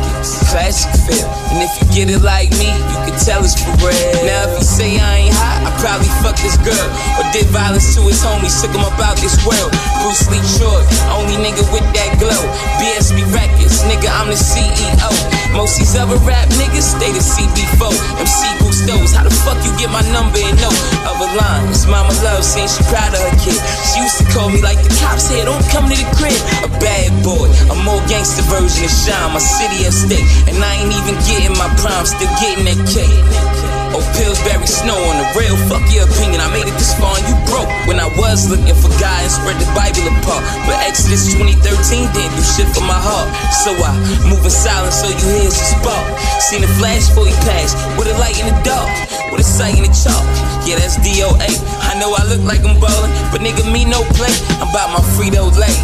Classic 0.53 0.93
feel. 1.09 1.25
And 1.49 1.65
if 1.65 1.73
you 1.81 1.87
get 1.97 2.07
it 2.13 2.21
like 2.21 2.53
me, 2.61 2.69
you 2.69 2.99
can 3.09 3.17
tell 3.25 3.41
it's 3.41 3.57
for 3.57 3.73
real. 3.81 4.13
Now 4.21 4.53
if 4.53 4.61
you 4.61 4.67
say 4.69 5.01
I 5.01 5.25
ain't 5.25 5.33
hot, 5.33 5.65
I 5.65 5.73
probably 5.81 6.13
fuck 6.21 6.37
this 6.45 6.61
girl. 6.61 6.89
Or 7.17 7.25
did 7.33 7.49
violence 7.49 7.97
to 7.97 8.05
his 8.05 8.21
homies, 8.21 8.61
took 8.61 8.77
him 8.77 8.85
about 8.85 9.17
this 9.17 9.33
world. 9.49 9.73
Bruce 10.05 10.29
Lee 10.29 10.45
Short, 10.45 10.85
only 11.17 11.41
nigga 11.41 11.65
with 11.73 11.89
that 11.97 12.21
glow. 12.21 12.37
BSB 12.77 13.25
records, 13.33 13.81
nigga, 13.89 14.13
I'm 14.13 14.29
the 14.29 14.37
CEO. 14.37 15.09
Most 15.57 15.81
these 15.81 15.97
other 15.97 16.21
rap 16.29 16.49
niggas, 16.61 17.01
they 17.01 17.13
the 17.17 17.25
CB4. 17.25 17.93
MC 18.21 18.45
Gustos, 18.61 19.17
how 19.17 19.25
the 19.25 19.33
fuck 19.49 19.57
you 19.65 19.73
get 19.81 19.89
my 19.89 20.05
number 20.13 20.37
and 20.37 20.57
know? 20.61 20.73
Other 21.09 21.33
lines, 21.33 21.89
mama 21.89 22.13
love 22.21 22.45
saying 22.45 22.69
she 22.69 22.85
proud 22.93 23.13
of 23.17 23.25
her 23.25 23.37
kid. 23.41 23.57
She 23.89 24.05
used 24.05 24.21
to 24.21 24.29
call 24.37 24.53
me 24.53 24.61
like 24.61 24.81
the 24.85 24.93
cops 25.01 25.33
here, 25.33 25.49
don't 25.49 25.65
come 25.73 25.89
to 25.89 25.97
the 25.97 26.09
crib. 26.17 26.37
A 26.65 26.69
bad 26.77 27.09
boy, 27.25 27.49
a 27.73 27.77
more 27.85 28.01
gangster 28.05 28.45
version 28.53 28.85
of 28.85 28.93
Shine, 28.93 29.33
my 29.33 29.41
city 29.41 29.89
and 29.89 29.97
state. 29.97 30.25
And 30.49 30.57
I 30.59 30.73
ain't 30.83 30.93
even 30.93 31.17
getting 31.27 31.55
my 31.59 31.69
prime, 31.79 32.07
still 32.07 32.31
getting 32.41 32.67
that 32.67 32.81
cake. 32.89 33.63
Oh, 33.93 34.01
Pillsbury 34.17 34.65
snow 34.65 34.97
on 34.97 35.21
the 35.21 35.29
real, 35.37 35.53
fuck 35.69 35.85
your 35.93 36.09
opinion. 36.09 36.41
I 36.41 36.49
made 36.49 36.65
it 36.65 36.73
this 36.81 36.97
far 36.97 37.13
and 37.13 37.27
you 37.29 37.37
broke. 37.45 37.69
When 37.85 38.01
I 38.01 38.09
was 38.17 38.49
looking 38.49 38.73
for 38.73 38.89
God 38.97 39.21
and 39.21 39.29
spread 39.29 39.61
the 39.61 39.69
Bible 39.77 40.09
apart. 40.09 40.41
But 40.65 40.81
Exodus 40.89 41.29
2013 41.29 42.09
didn't 42.17 42.33
do 42.33 42.41
shit 42.41 42.69
for 42.73 42.81
my 42.89 42.97
heart. 42.97 43.29
So 43.53 43.77
I 43.77 43.93
move 44.25 44.41
in 44.41 44.53
silence 44.53 44.97
so 44.97 45.13
you 45.13 45.45
hear 45.45 45.45
a 45.45 45.53
spark. 45.53 46.05
Seen 46.41 46.65
a 46.65 46.71
flash 46.81 47.13
before 47.13 47.29
he 47.29 47.37
passed, 47.45 47.77
with 48.01 48.09
a 48.09 48.17
light 48.17 48.41
in 48.41 48.49
the 48.49 48.57
dark, 48.65 48.89
with 49.29 49.45
a 49.45 49.47
sight 49.47 49.77
in 49.77 49.85
the 49.85 49.93
chalk. 49.93 50.25
Yeah, 50.65 50.81
that's 50.81 50.97
DOA. 51.05 51.53
I 51.85 51.93
know 52.01 52.17
I 52.17 52.25
look 52.33 52.41
like 52.49 52.65
I'm 52.65 52.81
ballin', 52.81 53.13
but 53.29 53.45
nigga, 53.45 53.61
me 53.69 53.85
no 53.85 54.01
play. 54.17 54.33
I'm 54.57 54.73
about 54.73 54.89
my 54.97 55.05
Frito 55.13 55.53
Lay. 55.53 55.77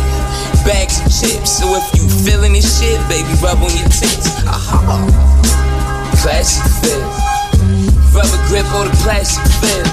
Bags 0.68 1.00
of 1.00 1.08
chips, 1.08 1.64
so 1.64 1.64
if 1.80 1.96
you 1.96 2.04
feeling 2.28 2.52
this 2.52 2.68
shit, 2.76 3.00
baby, 3.08 3.32
rub 3.40 3.56
on 3.56 3.72
your 3.72 3.88
tits. 3.88 4.36
Aha. 4.44 5.00
Classic 6.20 6.60
feel. 6.84 7.08
Rubber 8.12 8.36
grip 8.52 8.68
or 8.76 8.84
the 8.84 8.92
plastic 9.00 9.48
feel. 9.64 9.88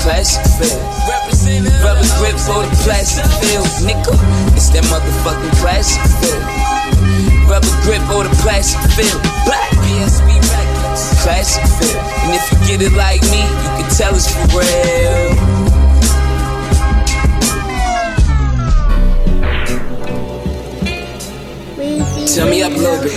Classic 0.00 0.40
feel. 0.56 0.80
Rubber 1.84 2.08
grip 2.16 2.40
or 2.48 2.64
the 2.64 2.72
plastic 2.80 3.28
feel. 3.44 3.60
Nickel, 3.84 4.16
it's 4.56 4.72
that 4.72 4.88
motherfucking 4.88 5.52
plastic 5.60 6.08
feel. 6.24 6.40
Rubber 7.44 7.68
grip 7.84 8.00
or 8.08 8.24
the 8.24 8.32
plastic 8.40 8.80
feel. 8.96 9.20
Black 9.44 9.68
BSB 9.84 10.32
records. 10.48 11.12
Classic 11.20 11.60
feel. 11.76 12.00
And 12.24 12.40
if 12.40 12.44
you 12.48 12.58
get 12.64 12.80
it 12.80 12.96
like 12.96 13.20
me, 13.28 13.44
you 13.44 13.70
can 13.76 13.88
tell 13.92 14.16
it's 14.16 14.32
for 14.32 14.64
real. 14.64 15.67
Tell 22.34 22.48
me 22.48 22.62
up 22.62 22.72
a 22.72 22.76
little 22.76 23.02
bit. 23.02 23.12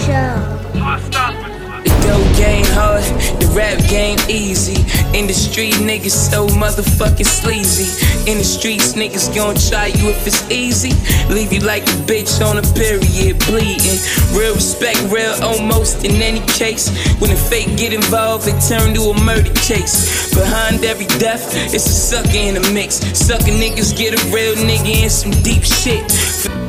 The 1.84 1.92
dope 2.02 2.38
game 2.38 2.66
hard, 2.72 3.04
the 3.42 3.52
rap 3.54 3.78
game 3.90 4.18
easy. 4.30 4.82
In 5.18 5.28
the 5.28 5.34
street, 5.34 5.76
niggas 5.76 6.32
so 6.32 6.48
motherfucking 6.48 7.26
sleazy. 7.26 7.92
In 8.32 8.38
the 8.38 8.44
streets, 8.44 8.94
niggas 8.94 9.36
gon' 9.36 9.56
try 9.56 9.88
you 9.88 10.10
if 10.10 10.26
it's 10.26 10.50
easy. 10.50 10.94
Leave 11.32 11.52
you 11.52 11.60
like 11.60 11.84
a 11.84 11.98
bitch 12.08 12.40
on 12.40 12.58
a 12.58 12.64
period, 12.74 13.38
bleeding. 13.46 14.00
Real 14.34 14.56
respect, 14.56 14.98
real 15.12 15.36
almost 15.44 16.06
in 16.06 16.22
any 16.22 16.42
case. 16.48 16.90
When 17.20 17.30
the 17.30 17.36
fake 17.36 17.78
get 17.78 17.94
involved, 17.94 18.46
they 18.46 18.58
turn 18.64 18.96
to 18.96 19.12
a 19.12 19.24
murder 19.24 19.54
case. 19.54 20.34
Behind 20.34 20.84
every 20.86 21.08
death, 21.20 21.54
it's 21.74 21.86
a 21.86 21.94
sucker 21.94 22.32
in 22.32 22.56
the 22.56 22.72
mix. 22.74 22.96
Sucker 23.14 23.52
niggas 23.52 23.96
get 23.96 24.16
a 24.16 24.22
real 24.34 24.56
nigga 24.56 25.04
in 25.04 25.10
some 25.10 25.32
deep 25.44 25.64
shit. 25.64 26.61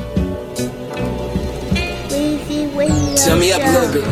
Tell 3.16 3.38
me 3.38 3.52
up 3.52 3.60
a 3.60 3.70
little 3.70 3.92
bit. 3.92 4.04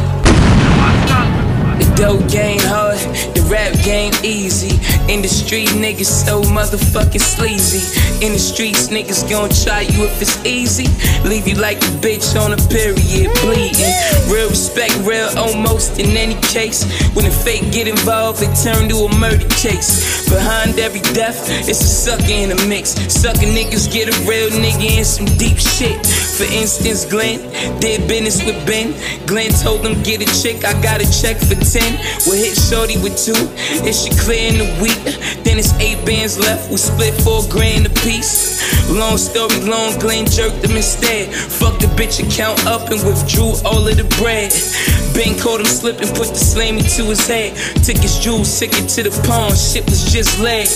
The 1.80 1.94
dope 1.96 2.30
game 2.30 2.60
hard, 2.60 2.98
the 3.34 3.40
rap 3.50 3.72
game 3.82 4.12
easy. 4.22 4.76
In 5.12 5.22
the 5.22 5.28
street, 5.28 5.68
niggas 5.70 6.06
so 6.06 6.42
motherfucking 6.42 7.20
sleazy. 7.20 7.80
In 8.24 8.32
the 8.32 8.38
streets, 8.38 8.88
niggas 8.88 9.28
gon' 9.28 9.48
try 9.50 9.80
you 9.80 10.04
if 10.04 10.20
it's 10.20 10.36
easy. 10.44 10.86
Leave 11.26 11.48
you 11.48 11.56
like 11.56 11.78
a 11.78 11.90
bitch 12.04 12.38
on 12.38 12.52
a 12.52 12.60
period, 12.68 13.32
bleeding. 13.40 13.94
Real 14.28 14.50
respect, 14.50 14.94
real 15.02 15.28
almost 15.36 15.98
in 15.98 16.16
any 16.16 16.38
case. 16.42 16.84
When 17.16 17.24
the 17.24 17.32
fake 17.32 17.72
get 17.72 17.88
involved, 17.88 18.40
they 18.40 18.52
turn 18.62 18.88
to 18.90 19.08
a 19.08 19.18
murder 19.18 19.48
case. 19.48 20.28
Behind 20.28 20.78
every 20.78 21.00
death, 21.16 21.48
it's 21.66 21.80
a 21.80 21.88
sucker 21.88 22.30
in 22.30 22.50
the 22.50 22.66
mix. 22.68 22.90
Sucker 23.10 23.48
niggas 23.48 23.90
get 23.90 24.06
a 24.06 24.16
real 24.28 24.50
nigga 24.50 24.98
in 24.98 25.04
some 25.04 25.26
deep 25.38 25.58
shit. 25.58 25.98
For 26.40 26.48
instance, 26.56 27.04
Glenn 27.04 27.36
did 27.80 28.08
business 28.08 28.42
with 28.46 28.56
Ben. 28.64 28.96
Glenn 29.26 29.52
told 29.60 29.84
him 29.84 30.02
get 30.02 30.24
a 30.24 30.28
chick, 30.40 30.64
I 30.64 30.72
got 30.80 31.04
a 31.04 31.08
check 31.12 31.36
for 31.36 31.52
10. 31.52 31.84
We'll 32.24 32.40
hit 32.40 32.56
shorty 32.56 32.96
with 32.96 33.12
two. 33.20 33.36
It 33.84 33.92
should 33.92 34.16
clear 34.16 34.48
in 34.48 34.56
the 34.56 34.70
week. 34.80 34.96
Then 35.44 35.60
it's 35.60 35.76
eight 35.76 36.00
bands 36.06 36.38
left. 36.38 36.70
We 36.70 36.78
split 36.78 37.12
four 37.20 37.44
grand 37.50 37.84
a 37.84 37.90
piece. 38.00 38.56
Long 38.88 39.18
story 39.18 39.60
long, 39.68 39.98
Glenn 40.00 40.24
jerked 40.24 40.64
him 40.64 40.80
instead. 40.80 41.28
Fuck 41.28 41.78
the 41.78 41.92
bitch 42.00 42.24
account 42.24 42.64
up 42.64 42.88
and 42.88 43.04
withdrew 43.04 43.60
all 43.68 43.86
of 43.86 43.96
the 44.00 44.08
bread. 44.16 44.48
Ben 45.12 45.38
caught 45.38 45.60
him 45.60 45.66
slipping, 45.66 46.08
put 46.08 46.32
the 46.32 46.40
slammy 46.40 46.80
to 46.96 47.04
his 47.04 47.26
head. 47.26 47.52
Took 47.84 47.98
his 47.98 48.18
jewels, 48.18 48.48
took 48.58 48.72
it 48.72 48.88
to 48.96 49.02
the 49.02 49.12
pawn. 49.28 49.52
Shit 49.52 49.84
was 49.84 50.10
just 50.10 50.40
leg. 50.40 50.66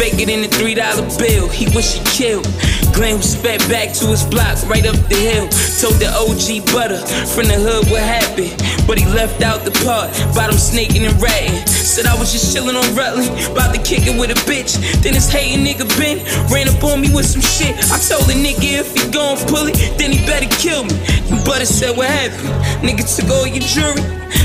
Fake 0.00 0.16
it 0.16 0.30
in 0.30 0.42
a 0.42 0.48
three 0.48 0.74
dollar 0.74 1.04
bill. 1.18 1.48
He 1.48 1.68
wish 1.76 2.00
he 2.00 2.00
killed. 2.08 2.48
Glenn 2.92 3.20
sped 3.22 3.60
back 3.68 3.92
to 3.98 4.06
his 4.06 4.24
block, 4.24 4.60
right 4.68 4.84
up 4.86 4.96
the 5.08 5.16
hill. 5.16 5.48
Told 5.80 5.96
the 5.98 6.12
OG 6.12 6.68
butter 6.72 7.00
from 7.32 7.48
the 7.48 7.58
hood 7.58 7.90
what 7.90 8.02
happened, 8.02 8.52
but 8.86 8.98
he 8.98 9.06
left 9.10 9.42
out 9.42 9.64
the 9.64 9.72
part 9.82 10.12
about 10.30 10.52
him 10.52 10.58
snaking 10.58 11.04
and 11.04 11.16
ratting. 11.20 11.56
Said 11.66 12.06
I 12.06 12.14
was 12.18 12.32
just 12.32 12.54
chilling 12.54 12.76
on 12.76 12.86
Rutland, 12.94 13.28
about 13.50 13.74
to 13.74 13.80
kick 13.82 14.06
it 14.06 14.14
with 14.18 14.30
a 14.30 14.38
bitch. 14.46 14.76
Then 15.02 15.14
this 15.14 15.30
hating 15.32 15.64
nigga 15.64 15.88
Ben 15.98 16.20
ran 16.52 16.68
up 16.68 16.82
on 16.84 17.00
me 17.00 17.12
with 17.12 17.26
some 17.26 17.42
shit. 17.42 17.74
I 17.90 17.98
told 17.98 18.28
the 18.28 18.36
nigga 18.36 18.80
if 18.80 18.94
he 18.94 19.10
gon' 19.10 19.36
pull 19.48 19.66
it, 19.66 19.76
then 19.98 20.12
he 20.12 20.24
better 20.24 20.48
kill 20.56 20.84
me. 20.84 20.94
And 21.32 21.44
Butter 21.44 21.66
said 21.66 21.96
what 21.96 22.08
happened? 22.08 22.48
Nigga 22.84 23.04
took 23.08 23.28
all 23.30 23.46
your 23.46 23.64
jewelry. 23.64 24.00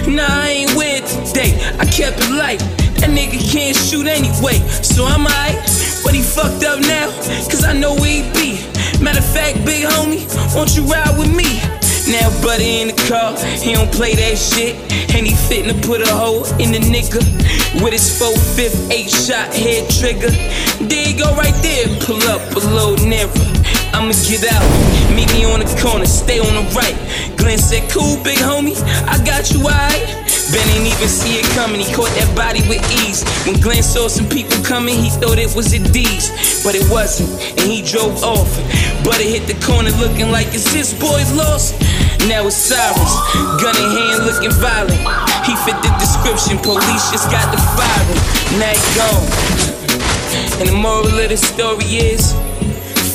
Nah, 0.07 0.25
I 0.25 0.65
ain't 0.65 0.75
with 0.75 1.03
it 1.03 1.07
today. 1.27 1.53
I 1.79 1.85
kept 1.85 2.17
it 2.19 2.31
light. 2.31 2.59
That 2.97 3.11
nigga 3.13 3.37
can't 3.51 3.77
shoot 3.77 4.07
anyway, 4.07 4.57
so 4.81 5.05
I'm 5.05 5.27
alright. 5.27 5.61
But 6.07 6.15
he 6.15 6.21
fucked 6.21 6.63
up 6.63 6.79
now, 6.79 7.11
cause 7.51 7.65
I 7.65 7.73
know 7.73 7.93
where 7.93 8.23
he 8.23 8.31
be. 8.31 8.63
Matter 9.03 9.19
of 9.19 9.25
fact, 9.25 9.65
big 9.65 9.83
homie, 9.83 10.23
won't 10.55 10.73
you 10.73 10.83
ride 10.83 11.19
with 11.19 11.35
me? 11.35 11.59
Now 12.07 12.31
buddy 12.41 12.79
in 12.79 12.87
the 12.87 12.97
car, 13.09 13.35
he 13.59 13.73
don't 13.73 13.91
play 13.91 14.15
that 14.15 14.37
shit. 14.37 14.79
And 15.13 15.27
he 15.27 15.35
fittin' 15.35 15.75
to 15.75 15.85
put 15.85 15.99
a 15.99 16.09
hole 16.09 16.45
in 16.63 16.71
the 16.71 16.79
nigga 16.79 17.19
with 17.83 17.91
his 17.91 18.07
4 18.17 18.31
5th 18.55 18.89
8 18.89 19.09
shot 19.09 19.53
head 19.53 19.89
trigger. 19.99 20.31
There 20.87 21.09
you 21.09 21.19
go 21.19 21.35
right 21.35 21.55
there, 21.61 21.87
pull 21.99 22.23
up 22.31 22.55
a 22.55 22.59
little 22.59 22.95
nearer. 23.05 23.27
I'ma 23.97 24.13
get 24.29 24.45
out, 24.53 24.61
meet 25.17 25.25
me 25.33 25.41
on 25.49 25.57
the 25.57 25.65
corner, 25.81 26.05
stay 26.05 26.37
on 26.37 26.53
the 26.53 26.61
right. 26.77 26.93
Glenn 27.33 27.57
said, 27.57 27.89
cool, 27.89 28.21
big 28.21 28.37
homie, 28.37 28.77
I 29.09 29.17
got 29.25 29.49
you, 29.49 29.65
alright. 29.65 30.05
Ben 30.53 30.61
ain't 30.77 30.85
even 30.85 31.09
see 31.09 31.41
it 31.41 31.49
coming, 31.57 31.81
he 31.81 31.89
caught 31.97 32.13
that 32.13 32.29
body 32.37 32.61
with 32.69 32.77
ease. 33.01 33.25
When 33.49 33.57
Glenn 33.57 33.81
saw 33.81 34.05
some 34.05 34.29
people 34.29 34.53
coming, 34.61 35.01
he 35.01 35.09
thought 35.09 35.41
it 35.41 35.49
was 35.57 35.73
a 35.73 35.81
D's, 35.81 36.29
but 36.61 36.77
it 36.77 36.85
wasn't, 36.93 37.33
and 37.57 37.65
he 37.65 37.81
drove 37.81 38.21
off. 38.21 38.45
But 39.01 39.17
it 39.17 39.33
hit 39.33 39.49
the 39.49 39.57
corner 39.65 39.89
looking 39.97 40.29
like, 40.29 40.53
is 40.53 40.69
this 40.69 40.93
boy's 40.93 41.33
lost? 41.33 41.73
Now 42.29 42.45
it's 42.45 42.53
Cyrus, 42.53 43.13
gun 43.57 43.73
in 43.81 43.89
hand 43.97 44.29
looking 44.29 44.53
violent. 44.61 45.01
He 45.41 45.57
fit 45.65 45.81
the 45.81 45.89
description, 45.97 46.61
police 46.61 47.09
just 47.09 47.33
got 47.33 47.49
the 47.49 47.57
firing. 47.73 48.21
Now 48.61 48.77
he 48.77 48.85
gone. 48.93 49.25
And 50.61 50.69
the 50.69 50.77
moral 50.77 51.17
of 51.17 51.33
the 51.33 51.37
story 51.37 52.13
is, 52.13 52.37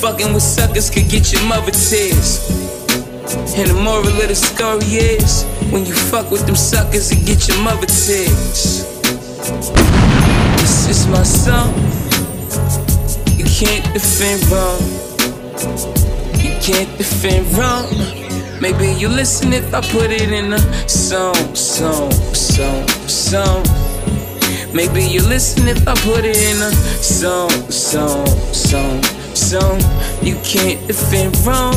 fucking 0.02 0.34
with 0.34 0.42
suckers 0.42 0.90
could 0.90 1.08
get 1.08 1.32
your 1.32 1.44
mother 1.44 1.70
tears. 1.70 2.50
And 3.54 3.70
the 3.70 3.80
moral 3.84 4.08
of 4.08 4.28
the 4.28 4.34
story 4.34 4.98
is, 4.98 5.44
when 5.70 5.86
you 5.86 5.94
fuck 5.94 6.28
with 6.28 6.44
them 6.44 6.56
suckers, 6.56 7.12
it 7.12 7.24
get 7.24 7.46
your 7.46 7.62
mother 7.62 7.86
tears. 7.86 8.82
This 10.58 10.88
is 10.90 11.06
my 11.06 11.22
song. 11.22 11.70
You 13.38 13.44
can't 13.44 13.86
defend 13.94 14.42
wrong. 14.50 14.82
You 16.42 16.50
can't 16.58 16.90
defend 16.98 17.46
wrong. 17.56 17.86
Maybe 18.60 18.88
you 18.98 19.06
listen 19.06 19.52
if 19.52 19.72
I 19.72 19.82
put 19.82 20.10
it 20.10 20.32
in 20.32 20.52
a 20.52 20.58
song, 20.88 21.54
song, 21.54 22.10
song, 22.34 22.88
song. 23.06 23.62
Maybe 24.74 25.04
you 25.04 25.22
listen 25.22 25.68
if 25.68 25.86
I 25.86 25.94
put 25.94 26.24
it 26.24 26.38
in 26.38 26.60
a 26.60 26.72
song, 26.72 27.50
song, 27.70 28.26
song, 28.52 29.21
song. 29.42 29.80
You 30.22 30.38
can't 30.44 30.78
defend 30.86 31.36
wrong. 31.44 31.74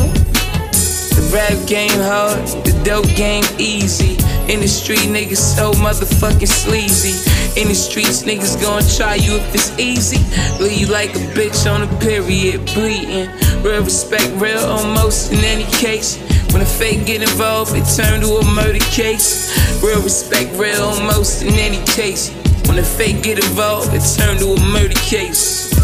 The 1.16 1.30
rap 1.34 1.58
game 1.66 1.98
hard, 1.98 2.46
the 2.64 2.72
dope 2.84 3.10
game 3.16 3.44
easy. 3.58 4.14
In 4.46 4.60
the 4.60 4.68
street, 4.68 5.10
niggas 5.10 5.42
so 5.56 5.72
motherfucking 5.72 6.46
sleazy. 6.46 7.18
In 7.60 7.66
the 7.66 7.74
streets, 7.74 8.22
niggas 8.22 8.60
gon' 8.62 8.82
try 8.96 9.16
you 9.16 9.36
if 9.36 9.54
it's 9.54 9.76
easy. 9.78 10.22
Leave 10.62 10.80
you 10.80 10.86
like 10.86 11.10
a 11.16 11.24
bitch 11.34 11.66
on 11.66 11.82
a 11.82 11.90
period, 11.98 12.64
bleeding. 12.72 13.28
Real 13.62 13.82
respect, 13.82 14.30
real 14.40 14.60
almost 14.60 15.32
in 15.32 15.42
any 15.42 15.66
case. 15.72 16.16
When 16.52 16.62
a 16.62 16.66
fake 16.66 17.04
get 17.06 17.22
involved, 17.22 17.72
it 17.74 17.84
turn 17.96 18.20
to 18.20 18.38
a 18.38 18.44
murder 18.54 18.84
case. 18.94 19.50
Real 19.82 20.02
respect, 20.02 20.54
real 20.56 20.80
almost 20.82 21.42
in 21.42 21.54
any 21.54 21.84
case. 21.86 22.30
When 22.68 22.78
a 22.78 22.84
fake 22.84 23.22
get 23.24 23.38
involved, 23.38 23.90
it 23.92 24.04
turn 24.16 24.38
to 24.38 24.54
a 24.54 24.60
murder 24.70 25.00
case. 25.00 25.74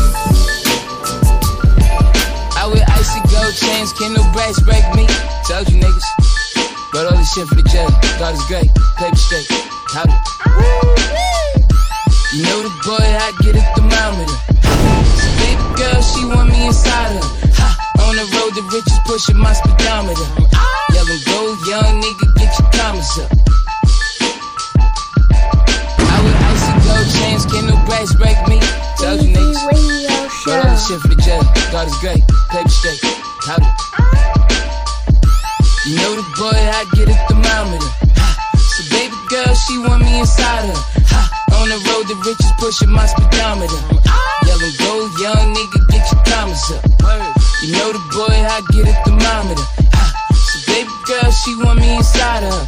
Icy 3.03 3.19
gold 3.35 3.55
chains, 3.59 3.93
can 3.95 4.15
no 4.15 4.23
brass 4.31 4.63
break 4.63 4.87
me. 4.95 5.03
Told 5.49 5.67
you 5.69 5.83
niggas. 5.83 6.07
Brought 6.93 7.11
all 7.11 7.19
this 7.19 7.35
shit 7.35 7.49
for 7.49 7.57
the 7.57 7.67
jail. 7.67 7.91
God 8.21 8.35
is 8.39 8.45
great, 8.47 8.71
paper 8.95 9.17
straight. 9.17 9.51
Howdy. 9.91 10.15
You 12.31 12.47
know 12.47 12.63
the 12.63 12.71
boy, 12.87 13.03
I 13.03 13.35
get 13.43 13.59
a 13.59 13.63
thermometer. 13.75 14.39
Baby 15.43 15.67
girl, 15.75 15.99
she 15.99 16.23
want 16.31 16.49
me 16.55 16.67
inside 16.71 17.19
her. 17.19 17.27
Ha, 17.59 17.69
on 18.07 18.15
the 18.15 18.23
road, 18.39 18.55
the 18.55 18.63
riches 18.71 18.99
pushing 19.05 19.37
my 19.37 19.53
speedometer. 19.53 20.29
Yellow 20.95 21.19
gold, 21.27 21.59
young 21.67 21.99
nigga, 21.99 22.27
get 22.39 22.55
your 22.55 22.71
commas 22.71 23.19
up. 23.19 23.35
I 26.07 26.17
wear 26.23 26.39
icy 26.55 26.73
gold 26.87 27.09
chains, 27.19 27.47
can 27.51 27.67
no 27.67 27.75
brass 27.85 28.15
break 28.15 28.39
me. 28.47 28.63
Told 28.95 29.27
you 29.27 29.35
niggas. 29.35 30.12
All 30.43 30.61
this 30.65 30.89
shit 30.89 30.99
for 31.01 31.07
the 31.07 31.15
jail. 31.23 31.41
God 31.71 31.87
is 31.87 31.95
great, 32.03 32.19
paper 32.51 32.69
straight. 32.69 32.99
Howdy. 33.47 33.63
You 35.87 35.95
know 36.03 36.19
the 36.19 36.27
boy, 36.35 36.51
I 36.51 36.83
get 36.99 37.07
a 37.07 37.17
thermometer. 37.31 37.91
Ha. 38.19 38.29
So 38.59 38.83
baby 38.91 39.15
girl, 39.31 39.55
she 39.55 39.79
want 39.79 40.03
me 40.03 40.19
inside 40.19 40.67
her. 40.67 40.79
Ha. 41.15 41.23
On 41.63 41.69
the 41.71 41.79
road, 41.87 42.11
the 42.11 42.19
riches 42.27 42.51
pushing 42.59 42.91
my 42.91 43.07
speedometer. 43.07 43.79
Yellow 44.43 44.73
gold, 44.83 45.15
young 45.23 45.55
nigga, 45.55 45.79
get 45.95 46.11
your 46.11 46.19
commas 46.27 46.71
up. 46.75 46.83
You 47.63 47.79
know 47.79 47.95
the 47.95 48.03
boy, 48.11 48.35
I 48.35 48.59
get 48.75 48.91
a 48.91 48.95
thermometer. 49.07 49.67
Ha. 49.95 50.02
Baby 50.73 50.97
girl, 51.05 51.31
she 51.31 51.55
want 51.61 51.81
me 51.81 51.97
inside 51.97 52.43
her. 52.49 52.63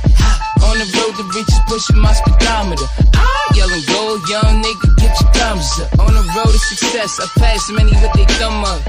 On 0.68 0.76
the 0.76 0.84
road 0.96 1.16
the 1.16 1.24
riches, 1.32 1.60
pushing 1.68 2.00
my 2.00 2.12
speedometer. 2.12 2.84
Ah, 3.16 3.56
yelling 3.56 3.84
gold, 3.88 4.20
young 4.28 4.60
nigga, 4.60 4.88
get 5.00 5.12
your 5.20 5.30
thumbs 5.32 5.68
up. 5.80 5.88
On 6.04 6.12
the 6.12 6.24
road 6.36 6.52
to 6.52 6.58
success, 6.58 7.20
I 7.20 7.26
pass 7.40 7.70
many 7.70 7.92
with 7.96 8.12
their 8.12 8.28
thumb 8.36 8.64
up. 8.64 8.80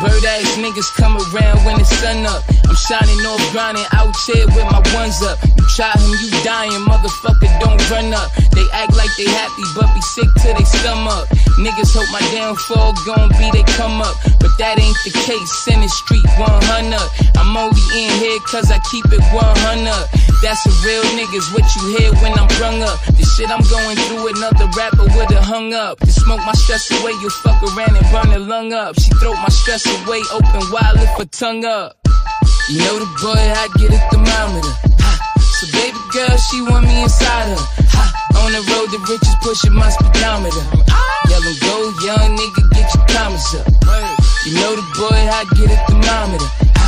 Bird 0.00 0.24
ass 0.24 0.56
niggas 0.56 0.88
come 0.96 1.20
around 1.20 1.60
when 1.68 1.76
the 1.76 1.84
sun 1.84 2.24
up. 2.24 2.40
I'm 2.64 2.76
shining 2.76 3.20
off 3.28 3.44
grinding 3.52 3.84
out 3.92 4.16
here 4.24 4.46
with 4.56 4.64
my 4.72 4.80
ones 4.96 5.20
up. 5.20 5.36
You 5.44 5.64
try 5.76 5.92
him, 5.92 6.12
you 6.20 6.30
dying, 6.42 6.80
motherfucker, 6.88 7.52
don't 7.60 7.80
run 7.92 8.12
up. 8.12 8.32
They 8.56 8.64
act 8.72 8.96
like 8.96 9.12
they 9.16 9.28
happy, 9.28 9.64
but 9.76 9.92
be 9.92 10.00
sick 10.00 10.28
till 10.40 10.54
they 10.56 10.64
stomach. 10.64 11.28
Niggas 11.60 11.92
hope 11.92 12.08
my 12.08 12.24
downfall 12.32 12.96
gon' 13.04 13.28
be 13.36 13.50
they 13.52 13.64
come 13.76 14.00
up, 14.00 14.16
but 14.40 14.52
that 14.58 14.80
ain't 14.80 14.96
the 15.04 15.12
case. 15.28 15.52
In 15.68 15.80
the 15.80 15.88
street 15.88 16.24
100. 16.38 17.32
I'm 17.36 17.56
only 17.56 17.82
in 17.94 18.10
here 18.18 18.40
cause 18.46 18.61
I 18.70 18.78
keep 18.90 19.06
it 19.10 19.22
100. 19.32 20.22
That's 20.42 20.66
a 20.66 20.74
real 20.84 21.02
niggas, 21.14 21.54
what 21.54 21.66
you 21.76 21.96
hear 21.96 22.10
when 22.20 22.34
I'm 22.38 22.48
brung 22.58 22.82
up. 22.82 22.98
The 23.14 23.22
shit 23.22 23.50
I'm 23.50 23.62
going 23.70 23.96
through, 24.06 24.26
another 24.34 24.66
rapper 24.76 25.06
would've 25.14 25.44
hung 25.44 25.72
up. 25.72 25.98
To 26.00 26.12
smoke 26.12 26.42
my 26.44 26.52
stress 26.52 26.90
away, 26.90 27.12
you 27.22 27.30
fuck 27.46 27.62
around 27.62 27.96
and 27.96 28.06
burn 28.10 28.34
a 28.34 28.38
lung 28.38 28.72
up. 28.72 28.98
She 28.98 29.10
throw 29.22 29.34
my 29.34 29.48
stress 29.48 29.86
away, 29.86 30.22
open 30.34 30.62
wide, 30.70 30.98
lift 30.98 31.18
her 31.18 31.30
tongue 31.30 31.64
up. 31.64 31.96
You 32.68 32.78
know 32.78 32.98
the 32.98 33.10
boy, 33.22 33.38
I 33.38 33.70
get 33.78 33.94
a 33.94 34.00
thermometer. 34.10 34.74
Ha. 34.98 35.12
So 35.38 35.64
baby 35.78 35.98
girl, 36.10 36.36
she 36.36 36.62
want 36.62 36.86
me 36.86 37.02
inside 37.02 37.54
her. 37.54 37.62
Ha. 37.94 38.04
On 38.42 38.50
the 38.50 38.62
road, 38.66 38.90
the 38.90 38.98
riches 39.06 39.36
pushing 39.42 39.74
my 39.74 39.90
speedometer. 39.90 40.64
Yellow 41.30 41.54
go, 41.62 41.76
young 42.02 42.34
nigga, 42.34 42.62
get 42.74 42.86
your 42.94 43.06
commas 43.10 43.46
up. 43.58 43.66
You 44.44 44.58
know 44.58 44.74
the 44.74 44.86
boy, 44.98 45.14
I 45.14 45.46
get 45.54 45.70
a 45.70 45.78
thermometer. 45.86 46.81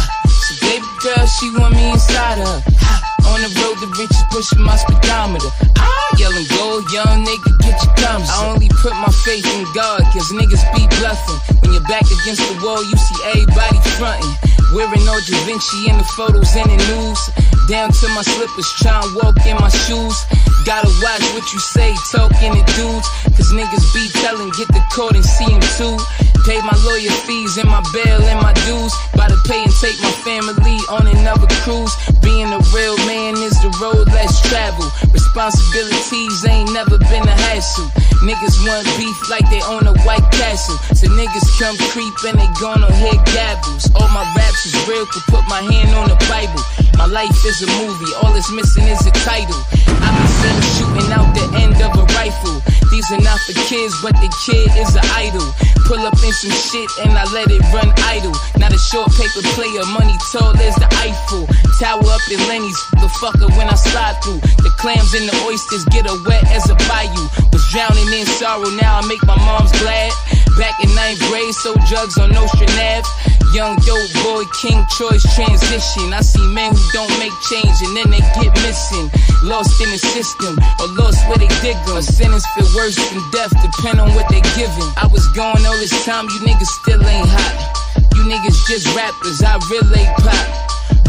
Girl, 1.04 1.26
she 1.26 1.50
want 1.50 1.74
me 1.76 1.90
inside 1.90 2.38
her. 2.38 3.03
On 3.34 3.42
the 3.42 3.50
road, 3.66 3.74
the 3.82 3.90
riches 3.98 4.22
pushing 4.30 4.62
my 4.62 4.78
speedometer. 4.78 5.50
Ah, 5.74 5.90
yelling 6.22 6.46
go, 6.54 6.78
young 6.94 7.26
nigga, 7.26 7.50
get 7.66 7.74
your 7.82 7.90
commas. 7.98 8.30
I 8.30 8.46
only 8.46 8.70
put 8.78 8.94
my 8.94 9.10
faith 9.26 9.42
in 9.58 9.66
God, 9.74 10.06
cause 10.14 10.30
niggas 10.30 10.62
be 10.70 10.86
bluffing. 11.02 11.42
When 11.58 11.74
you're 11.74 11.88
back 11.90 12.06
against 12.06 12.46
the 12.46 12.54
wall, 12.62 12.78
you 12.78 12.94
see 12.94 13.18
everybody 13.34 13.82
fronting. 13.98 14.30
Wearing 14.70 15.02
all 15.10 15.18
Da 15.26 15.34
Vinci 15.50 15.90
in 15.90 15.98
the 15.98 16.06
photos 16.14 16.54
and 16.54 16.70
the 16.70 16.78
news. 16.94 17.18
Down 17.66 17.90
to 17.90 18.06
my 18.14 18.22
slippers, 18.22 18.70
tryin' 18.78 19.02
walk 19.18 19.34
in 19.42 19.58
my 19.58 19.72
shoes. 19.82 20.14
Gotta 20.62 20.86
watch 21.02 21.26
what 21.34 21.46
you 21.50 21.58
say, 21.58 21.90
talking 22.14 22.54
to 22.54 22.62
dudes. 22.78 23.08
Cause 23.34 23.50
niggas 23.50 23.86
be 23.90 24.14
telling, 24.22 24.54
get 24.54 24.70
the 24.70 24.82
court 24.94 25.18
and 25.18 25.26
see 25.26 25.50
'em 25.50 25.60
too. 25.74 25.98
Pay 26.46 26.60
my 26.60 26.76
lawyer 26.84 27.10
fees 27.26 27.56
and 27.56 27.68
my 27.68 27.82
bail 27.92 28.20
and 28.30 28.38
my 28.38 28.52
dues. 28.68 28.92
About 29.14 29.30
to 29.30 29.40
pay 29.48 29.64
and 29.64 29.74
take 29.80 29.98
my 30.02 30.12
family 30.28 30.76
on 30.92 31.08
another 31.08 31.48
cruise. 31.64 31.94
Being 32.20 32.52
a 32.52 32.60
real 32.76 32.96
man 33.08 33.23
is 33.32 33.56
the 33.64 33.72
road 33.80 34.04
less 34.12 34.36
traveled. 34.44 34.92
Responsibilities 35.08 36.44
ain't 36.44 36.68
never 36.76 36.98
been 37.08 37.24
a 37.24 37.36
hassle. 37.48 37.88
Niggas 38.20 38.60
want 38.68 38.84
beef 39.00 39.16
like 39.32 39.48
they 39.48 39.64
own 39.64 39.88
a 39.88 39.96
White 40.04 40.28
Castle. 40.28 40.76
So 40.92 41.08
niggas 41.08 41.48
come 41.56 41.76
creep 41.88 42.12
and 42.28 42.36
they 42.36 42.50
gonna 42.60 42.92
hear 43.00 43.16
gabbles. 43.32 43.88
All 43.96 44.08
my 44.12 44.24
raps 44.36 44.66
is 44.66 44.76
real, 44.84 45.06
could 45.06 45.24
put 45.32 45.44
my 45.48 45.64
hand 45.64 45.96
on 45.96 46.12
the 46.12 46.20
Bible. 46.28 46.60
My 47.00 47.06
life 47.08 47.32
is 47.48 47.64
a 47.64 47.68
movie, 47.80 48.12
all 48.20 48.34
it's 48.36 48.52
missing 48.52 48.84
is 48.92 49.00
a 49.06 49.12
title. 49.24 49.60
I 50.04 50.08
be 50.12 50.24
seen 50.28 50.60
shooting 50.76 51.08
out 51.16 51.32
the 51.32 51.46
end 51.64 51.80
of 51.80 51.96
a 51.96 52.04
rifle. 52.12 52.60
These 52.90 53.10
are 53.12 53.20
not 53.20 53.38
for 53.46 53.54
kids, 53.68 53.94
but 54.02 54.14
the 54.20 54.30
kid 54.44 54.70
is 54.76 54.94
an 54.94 55.04
idol. 55.14 55.44
Pull 55.86 56.00
up 56.06 56.16
in 56.24 56.32
some 56.32 56.52
shit 56.52 56.88
and 57.04 57.12
I 57.12 57.24
let 57.32 57.50
it 57.50 57.60
run 57.72 57.92
idle. 58.08 58.32
Not 58.56 58.72
a 58.72 58.78
short 58.78 59.12
paper 59.12 59.42
player, 59.52 59.84
money 59.92 60.16
tall 60.32 60.56
as 60.56 60.76
the 60.76 60.88
Eiffel. 61.04 61.46
Tower 61.80 62.06
up 62.06 62.24
in 62.30 62.40
Lenny's, 62.48 62.78
the 63.02 63.10
fucker 63.20 63.50
when 63.56 63.68
I 63.68 63.74
slide 63.74 64.16
through. 64.22 64.40
The 64.62 64.72
clams 64.78 65.12
and 65.14 65.28
the 65.28 65.36
oysters 65.44 65.84
get 65.92 66.06
a 66.06 66.16
wet 66.24 66.44
as 66.50 66.70
a 66.70 66.76
bayou. 66.88 67.26
Was 67.52 67.64
drowning 67.72 68.08
in 68.12 68.26
sorrow, 68.26 68.70
now 68.80 69.00
I 69.00 69.06
make 69.06 69.24
my 69.26 69.36
mom's 69.36 69.72
glad. 69.82 70.12
Back 70.56 70.78
in 70.82 70.94
ninth 70.94 71.20
grade, 71.28 71.52
sold 71.54 71.82
drugs 71.90 72.16
on 72.16 72.30
Nostrand 72.30 72.70
Ave. 72.78 73.08
Young 73.54 73.76
dope 73.86 74.10
boy, 74.26 74.42
King 74.62 74.82
Choice 74.98 75.22
transition. 75.34 76.10
I 76.10 76.22
see 76.22 76.42
men 76.54 76.74
who 76.74 76.82
don't 76.92 77.18
make 77.22 77.34
change 77.46 77.74
and 77.86 77.94
then 77.94 78.10
they 78.10 78.18
get 78.34 78.50
missing. 78.66 79.10
Lost 79.42 79.80
in 79.80 79.90
the 79.90 79.98
system 79.98 80.58
or 80.80 80.88
lost 80.98 81.22
where 81.28 81.38
they 81.38 81.46
dig 81.62 81.76
'em. 81.86 81.98
A 81.98 82.02
sentence 82.02 82.46
feel 82.54 82.66
worse 82.74 82.96
than 82.96 83.22
death, 83.30 83.54
depend 83.62 84.00
on 84.00 84.12
what 84.14 84.28
they 84.28 84.42
giving. 84.58 84.90
I 84.98 85.06
was 85.10 85.26
going 85.28 85.64
all 85.64 85.78
this 85.78 86.04
time, 86.04 86.26
you 86.26 86.40
niggas 86.40 86.72
still 86.82 87.02
ain't 87.06 87.28
hot. 87.28 87.94
You 88.14 88.22
niggas 88.26 88.66
just 88.66 88.86
rappers, 88.94 89.42
I 89.42 89.58
relay 89.70 90.04
pop. 90.18 90.64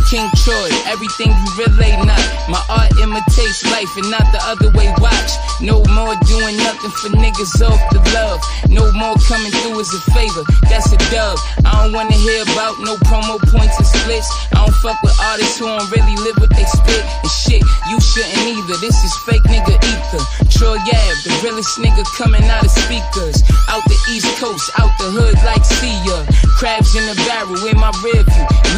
King 0.09 0.29
Troy, 0.45 0.69
everything 0.85 1.33
you 1.33 1.49
relay 1.65 1.97
not. 2.05 2.21
My 2.45 2.61
art 2.69 2.93
imitates 3.01 3.65
life 3.73 3.89
and 3.97 4.05
not 4.13 4.21
the 4.29 4.37
other 4.45 4.69
way. 4.77 4.85
Watch, 5.01 5.31
no 5.61 5.81
more 5.97 6.13
doing 6.29 6.57
nothing 6.61 6.93
for 7.01 7.09
niggas 7.09 7.57
off 7.65 7.81
the 7.89 7.97
love. 8.13 8.37
No 8.69 8.85
more 8.93 9.17
coming 9.25 9.49
through 9.49 9.81
as 9.81 9.89
a 9.97 10.01
favor, 10.13 10.45
that's 10.69 10.93
a 10.93 10.99
dub. 11.09 11.41
I 11.65 11.81
don't 11.81 11.93
wanna 11.93 12.13
hear 12.13 12.43
about 12.53 12.77
no 12.85 12.97
promo 13.09 13.41
points 13.49 13.77
and 13.81 13.87
splits. 13.87 14.29
I 14.53 14.61
don't 14.61 14.77
fuck 14.85 15.01
with 15.01 15.17
artists 15.25 15.57
who 15.57 15.65
don't 15.65 15.89
really 15.89 16.15
live 16.21 16.37
what 16.37 16.53
they 16.53 16.65
spit. 16.69 17.01
And 17.25 17.31
shit, 17.31 17.63
you 17.89 17.97
shouldn't 17.97 18.45
either. 18.45 18.77
This 18.85 18.97
is 19.01 19.13
fake 19.25 19.43
nigga 19.49 19.73
ether. 19.73 20.21
Troy 20.53 20.77
Ave, 20.77 21.17
the 21.25 21.33
realest 21.41 21.81
nigga 21.81 22.05
coming 22.13 22.45
out 22.45 22.63
of 22.63 22.69
speakers. 22.69 23.41
Out 23.73 23.81
the 23.89 23.97
East 24.13 24.29
Coast, 24.37 24.69
out 24.77 24.93
the 25.01 25.09
hood 25.09 25.33
like 25.49 25.65
Sia. 25.65 26.29
Crabs 26.61 26.93
in 26.93 27.09
the 27.09 27.17
barrel 27.25 27.57
in 27.65 27.77
my 27.81 27.89
view, 28.05 28.21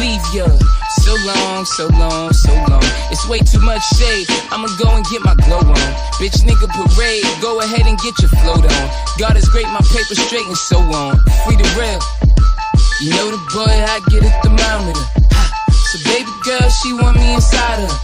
leave 0.00 0.24
ya. 0.32 0.48
So 0.88 1.14
long, 1.24 1.64
so 1.64 1.86
long, 2.00 2.32
so 2.32 2.52
long. 2.68 2.82
It's 3.12 3.28
way 3.28 3.38
too 3.40 3.60
much 3.60 3.84
shade. 3.96 4.26
I'ma 4.50 4.68
go 4.80 4.88
and 4.96 5.04
get 5.06 5.22
my 5.22 5.34
glow 5.44 5.60
on. 5.60 5.90
Bitch 6.16 6.40
nigga 6.48 6.68
parade, 6.68 7.24
go 7.40 7.60
ahead 7.60 7.86
and 7.86 7.98
get 7.98 8.18
your 8.20 8.30
float 8.40 8.64
on. 8.64 8.84
God 9.18 9.36
is 9.36 9.48
great, 9.48 9.68
my 9.68 9.84
paper 9.92 10.16
straight 10.16 10.46
and 10.46 10.56
so 10.56 10.78
on. 10.80 11.16
Free 11.44 11.56
the 11.56 11.68
real. 11.76 12.00
You 13.00 13.10
know 13.10 13.30
the 13.30 13.40
boy, 13.52 13.68
I 13.68 14.00
get 14.08 14.24
a 14.24 14.30
thermometer. 14.40 15.04
So 15.92 15.96
baby 16.08 16.32
girl, 16.44 16.68
she 16.68 16.92
want 16.92 17.16
me 17.16 17.34
inside 17.34 17.84
her. 17.84 17.94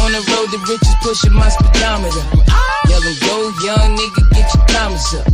On 0.00 0.12
the 0.12 0.20
road, 0.32 0.48
the 0.52 0.60
riches 0.68 0.94
pushing 1.00 1.32
my 1.32 1.48
speedometer. 1.48 2.24
Yelling 2.88 3.18
go, 3.28 3.52
young 3.64 3.96
nigga, 3.96 4.22
get 4.32 4.48
your 4.54 4.64
commas 4.72 5.14
up. 5.14 5.26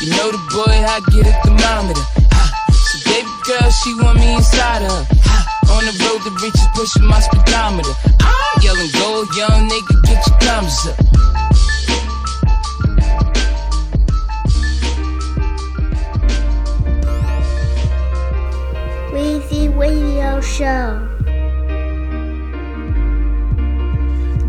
You 0.00 0.10
know 0.12 0.30
the 0.30 0.40
boy, 0.52 0.76
I 0.76 1.00
get 1.08 1.24
a 1.24 1.34
thermometer. 1.40 2.04
So 2.70 2.96
baby 3.08 3.32
girl, 3.48 3.70
she 3.70 3.94
want 3.94 4.20
me 4.20 4.34
inside 4.36 4.82
her. 4.82 5.06
On 5.72 5.84
the 5.86 5.92
road, 6.04 6.22
the 6.22 6.30
riches 6.42 6.66
pushing 6.74 7.06
my 7.06 7.18
speedometer. 7.18 7.90
Ah, 8.20 8.60
yelling 8.62 8.90
go, 8.92 9.24
young 9.36 9.68
nigga, 9.68 10.02
get 10.04 10.26
your 10.26 10.38
commas 10.38 10.86
up. 10.86 10.96
Weezy 19.12 19.74
Radio 19.76 20.40
Show. 20.40 21.11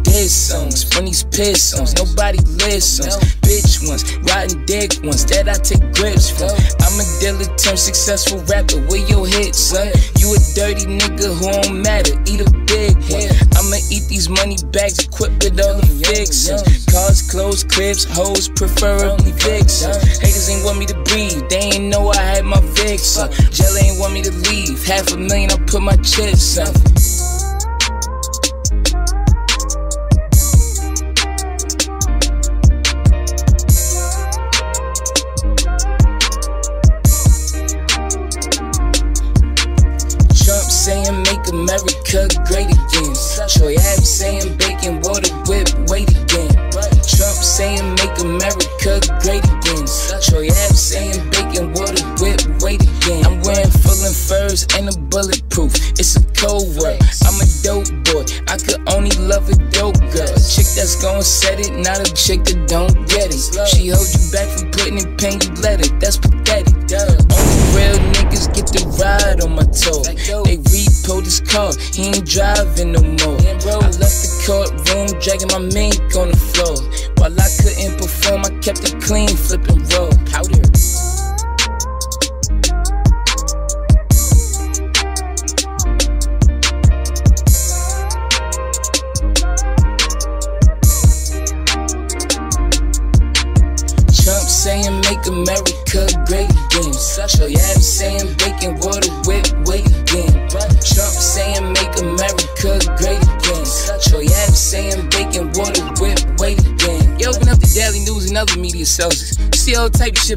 Dead 0.04 0.30
songs, 0.30 0.84
from 0.84 1.06
these 1.06 1.24
piss 1.24 1.72
songs, 1.72 1.96
nobody 1.96 2.38
listens. 2.64 3.18
Bitch 3.42 3.88
ones, 3.88 4.04
riding 4.30 4.66
dick 4.66 5.00
ones 5.04 5.26
that 5.28 5.50
I 5.50 5.56
take 5.56 5.84
grips 5.96 6.30
from. 6.30 6.52
I'm 6.84 7.00
a 7.00 7.06
dilettante, 7.20 7.78
successful 7.78 8.40
rapper, 8.52 8.80
where 8.88 9.02
your 9.08 9.26
hit, 9.26 9.56
son? 9.56 9.88
You 10.20 10.36
a 10.36 10.40
dirty 10.56 10.86
nigga 10.86 11.32
who 11.34 11.52
don't 11.52 11.82
matter, 11.82 12.14
eat 12.28 12.42
a 12.42 12.50
big 12.68 12.96
one. 13.10 13.32
I'ma 13.58 13.80
eat 13.90 14.06
these 14.08 14.30
money 14.30 14.58
bags 14.72 15.00
equipped 15.00 15.44
with 15.44 15.60
all 15.60 15.80
the 15.80 15.88
fixins. 16.04 16.86
Cars, 16.92 17.22
clothes, 17.24 17.64
cribs, 17.64 18.04
hoes, 18.04 18.50
preferably 18.50 19.32
vixens. 19.32 19.98
Haters 20.20 20.50
ain't 20.50 20.64
want 20.64 20.80
me 20.80 20.86
to 20.88 20.98
breathe, 21.04 21.48
they 21.50 21.74
ain't 21.74 21.86
know 21.86 22.10
I 22.10 22.22
had 22.22 22.46
my 22.46 22.60
vixen. 22.76 23.32
Jelly 23.52 23.82
ain't 23.90 24.00
want 24.00 24.14
me 24.14 24.22
to 24.24 24.32
leave, 24.52 24.84
half 24.86 25.12
a 25.14 25.18
million 25.18 25.52
I 25.52 25.58
put 25.66 25.82
my 25.82 25.96
chips 25.98 26.58
up. 26.58 26.76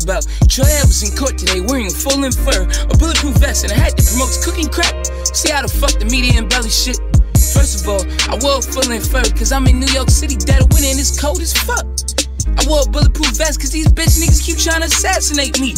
About 0.02 0.26
Troy 0.48 0.68
was 0.84 1.02
in 1.02 1.16
court 1.16 1.38
today 1.38 1.60
wearing 1.60 1.90
full 1.90 2.24
in 2.24 2.32
fur, 2.32 2.64
a 2.64 2.94
bulletproof 2.96 3.36
vest, 3.36 3.64
and 3.64 3.72
a 3.72 3.76
hat 3.76 3.96
that 3.96 4.06
promotes 4.06 4.44
cooking 4.44 4.68
crap. 4.68 4.94
See 5.32 5.50
how 5.50 5.62
the 5.62 5.68
fuck 5.68 5.98
the 5.98 6.06
media 6.06 6.38
embellish 6.38 6.74
shit? 6.74 7.00
First 7.52 7.80
of 7.80 7.88
all, 7.88 8.02
I 8.28 8.36
wore 8.40 8.60
full 8.60 8.90
in 8.90 9.00
fur 9.00 9.24
cause 9.36 9.52
I'm 9.52 9.66
in 9.66 9.80
New 9.80 9.92
York 9.92 10.10
City, 10.10 10.36
dead 10.36 10.62
of 10.62 10.68
winter 10.72 10.88
and 10.88 11.00
it's 11.00 11.18
cold 11.18 11.40
as 11.40 11.52
fuck. 11.52 11.86
I 12.56 12.62
wore 12.68 12.82
a 12.84 12.88
bulletproof 12.88 13.36
vest 13.36 13.60
cause 13.60 13.70
these 13.70 13.88
bitch 13.88 14.16
niggas 14.20 14.42
keep 14.42 14.58
trying 14.58 14.80
to 14.80 14.88
assassinate 14.88 15.60
me. 15.60 15.74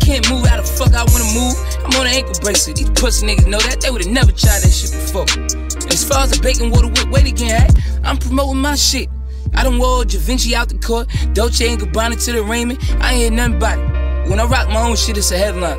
Can't 0.00 0.28
move 0.30 0.46
how 0.46 0.60
the 0.60 0.66
fuck 0.66 0.92
I 0.92 1.04
wanna 1.08 1.28
move. 1.32 1.56
I'm 1.84 1.92
on 2.00 2.06
an 2.06 2.14
ankle 2.14 2.34
bracelet. 2.40 2.76
These 2.76 2.90
pussy 2.90 3.26
niggas 3.26 3.46
know 3.46 3.60
that. 3.60 3.80
They 3.80 3.90
would've 3.90 4.10
never 4.10 4.32
tried 4.32 4.60
that 4.64 4.72
shit 4.72 4.92
before. 4.92 5.28
And 5.28 5.92
as 5.92 6.04
far 6.04 6.24
as 6.24 6.32
the 6.32 6.40
bacon 6.42 6.70
water 6.70 6.88
whip 6.88 7.08
wait 7.10 7.26
again, 7.26 7.68
I'm 8.04 8.16
promoting 8.16 8.60
my 8.60 8.74
shit. 8.74 9.08
I 9.54 9.64
done 9.64 9.78
wore 9.78 10.04
Da 10.04 10.18
Vinci 10.18 10.54
out 10.54 10.68
the 10.68 10.78
court, 10.78 11.08
Dolce 11.34 11.72
and 11.72 11.80
Gabbana 11.80 12.22
to 12.24 12.32
the 12.32 12.42
Raymond. 12.42 12.78
I 13.00 13.12
ain't 13.12 13.20
hear 13.20 13.30
nothing 13.30 13.56
about 13.56 13.78
it. 13.78 14.30
When 14.30 14.40
I 14.40 14.44
rock 14.44 14.68
my 14.68 14.88
own 14.88 14.96
shit, 14.96 15.16
it's 15.16 15.30
a 15.30 15.38
headline. 15.38 15.78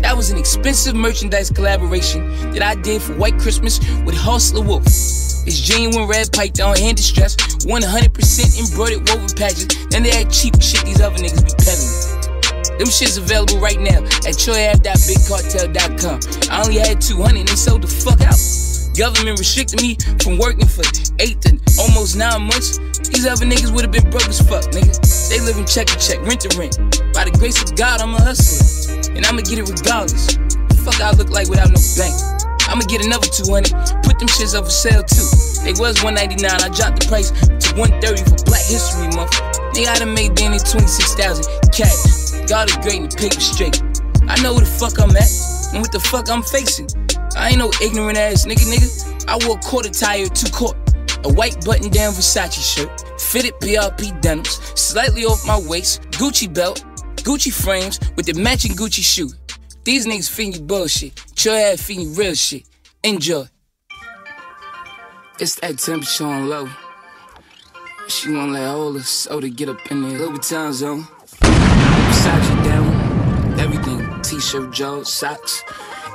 That 0.00 0.16
was 0.16 0.30
an 0.30 0.38
expensive 0.38 0.94
merchandise 0.94 1.50
collaboration 1.50 2.30
that 2.52 2.62
I 2.62 2.74
did 2.74 3.02
for 3.02 3.12
White 3.14 3.38
Christmas 3.38 3.78
with 4.04 4.14
Hustler 4.14 4.62
Wolf. 4.62 4.86
It's 4.86 5.60
genuine 5.60 6.08
red 6.08 6.32
python 6.32 6.76
hand 6.76 6.96
distress, 6.96 7.36
100% 7.36 8.58
embroidered 8.58 9.08
woven 9.08 9.28
patches. 9.36 9.68
None 9.90 10.02
they 10.02 10.10
that 10.10 10.30
cheap 10.30 10.60
shit 10.60 10.84
these 10.84 11.00
other 11.00 11.16
niggas 11.16 11.44
be 11.44 11.52
peddling. 11.64 12.78
Them 12.78 12.88
shit's 12.88 13.16
available 13.18 13.58
right 13.58 13.78
now 13.78 14.02
at 14.26 14.34
troyapp.bigcartel.com. 14.40 16.20
I 16.50 16.62
only 16.62 16.78
had 16.78 17.00
200 17.00 17.38
and 17.38 17.48
they 17.48 17.54
sold 17.54 17.82
the 17.82 17.88
fuck 17.88 18.20
out. 18.22 18.38
Government 18.96 19.38
restricted 19.38 19.80
me 19.82 19.96
from 20.22 20.38
working 20.38 20.66
for 20.66 20.82
eight 21.18 21.40
to 21.42 21.58
almost 21.78 22.16
nine 22.16 22.42
months. 22.42 22.78
These 23.12 23.26
other 23.26 23.44
niggas 23.44 23.72
would 23.72 23.84
have 23.84 23.92
been 23.92 24.08
broke 24.10 24.28
as 24.28 24.40
fuck, 24.40 24.64
nigga. 24.72 24.92
They 25.28 25.40
living 25.40 25.64
check 25.64 25.86
to 25.88 25.98
check, 25.98 26.20
rent 26.22 26.40
to 26.42 26.50
rent. 26.58 26.78
By 27.12 27.24
the 27.24 27.34
grace 27.36 27.60
of 27.62 27.76
God, 27.76 28.00
I'm 28.00 28.14
a 28.14 28.20
hustler. 28.20 29.00
And 29.16 29.24
I'ma 29.26 29.42
get 29.42 29.58
it 29.58 29.68
regardless. 29.68 30.36
The 30.36 30.76
fuck 30.84 31.00
I 31.00 31.12
look 31.12 31.30
like 31.30 31.48
without 31.48 31.70
no 31.70 31.80
bank. 31.96 32.14
I'ma 32.68 32.84
get 32.88 33.04
another 33.04 33.28
200. 33.28 33.70
Put 34.02 34.18
them 34.18 34.28
shits 34.28 34.56
up 34.56 34.64
for 34.64 34.74
sale 34.74 35.04
too. 35.04 35.24
They 35.64 35.76
was 35.76 36.02
199. 36.02 36.44
I 36.48 36.68
dropped 36.72 37.00
the 37.00 37.06
price 37.08 37.30
to 37.30 37.68
130 37.76 38.24
for 38.24 38.38
Black 38.48 38.64
History 38.64 39.08
Month. 39.12 39.36
Nigga, 39.76 39.88
I 39.88 39.98
done 40.00 40.14
made 40.14 40.34
Danny 40.34 40.58
26,000 40.58 41.44
cash. 41.72 42.44
God 42.48 42.68
is 42.68 42.76
great 42.84 43.00
and 43.00 43.10
the 43.10 43.16
paper 43.16 43.40
straight. 43.40 43.80
I 44.28 44.40
know 44.42 44.52
where 44.56 44.64
the 44.64 44.70
fuck 44.70 45.00
I'm 45.00 45.12
at 45.16 45.30
and 45.72 45.80
what 45.80 45.92
the 45.92 46.00
fuck 46.00 46.30
I'm 46.30 46.42
facing. 46.42 46.88
I 47.36 47.50
ain't 47.50 47.58
no 47.58 47.70
ignorant 47.82 48.16
ass 48.16 48.46
nigga, 48.46 48.64
nigga. 48.64 48.88
I 49.28 49.38
wore 49.46 49.58
quarter 49.58 49.90
tire 49.90 50.28
two 50.28 50.50
court. 50.52 50.76
A 51.24 51.32
white 51.32 51.64
button 51.64 51.90
down 51.90 52.12
Versace 52.12 52.62
shirt, 52.62 53.20
fitted 53.20 53.54
PRP 53.54 54.20
denims, 54.20 54.60
slightly 54.78 55.24
off 55.24 55.46
my 55.46 55.58
waist, 55.58 56.02
Gucci 56.10 56.52
belt, 56.52 56.84
Gucci 57.16 57.50
frames 57.52 57.98
with 58.16 58.26
the 58.26 58.34
matching 58.34 58.72
Gucci 58.72 59.02
shoe. 59.02 59.30
These 59.84 60.06
niggas 60.06 60.30
feeding 60.30 60.54
you 60.54 60.60
bullshit. 60.60 61.22
Chill 61.34 61.54
ass 61.54 61.82
feeding 61.82 62.08
you 62.08 62.14
real 62.14 62.34
shit. 62.34 62.64
Enjoy. 63.02 63.44
It's 65.40 65.54
that 65.56 65.78
temperature 65.78 66.24
on 66.24 66.48
low. 66.48 66.68
She 68.08 68.28
let 68.28 68.66
hold 68.66 68.96
her 68.96 69.02
soda 69.02 69.48
get 69.48 69.68
up 69.68 69.90
in 69.90 70.02
there. 70.02 70.18
Louboutin 70.18 70.72
zone. 70.72 71.06
Versace 71.40 72.64
down. 72.64 73.60
Everything. 73.60 74.22
T-shirt, 74.22 74.72
jaws, 74.72 75.12
socks. 75.12 75.62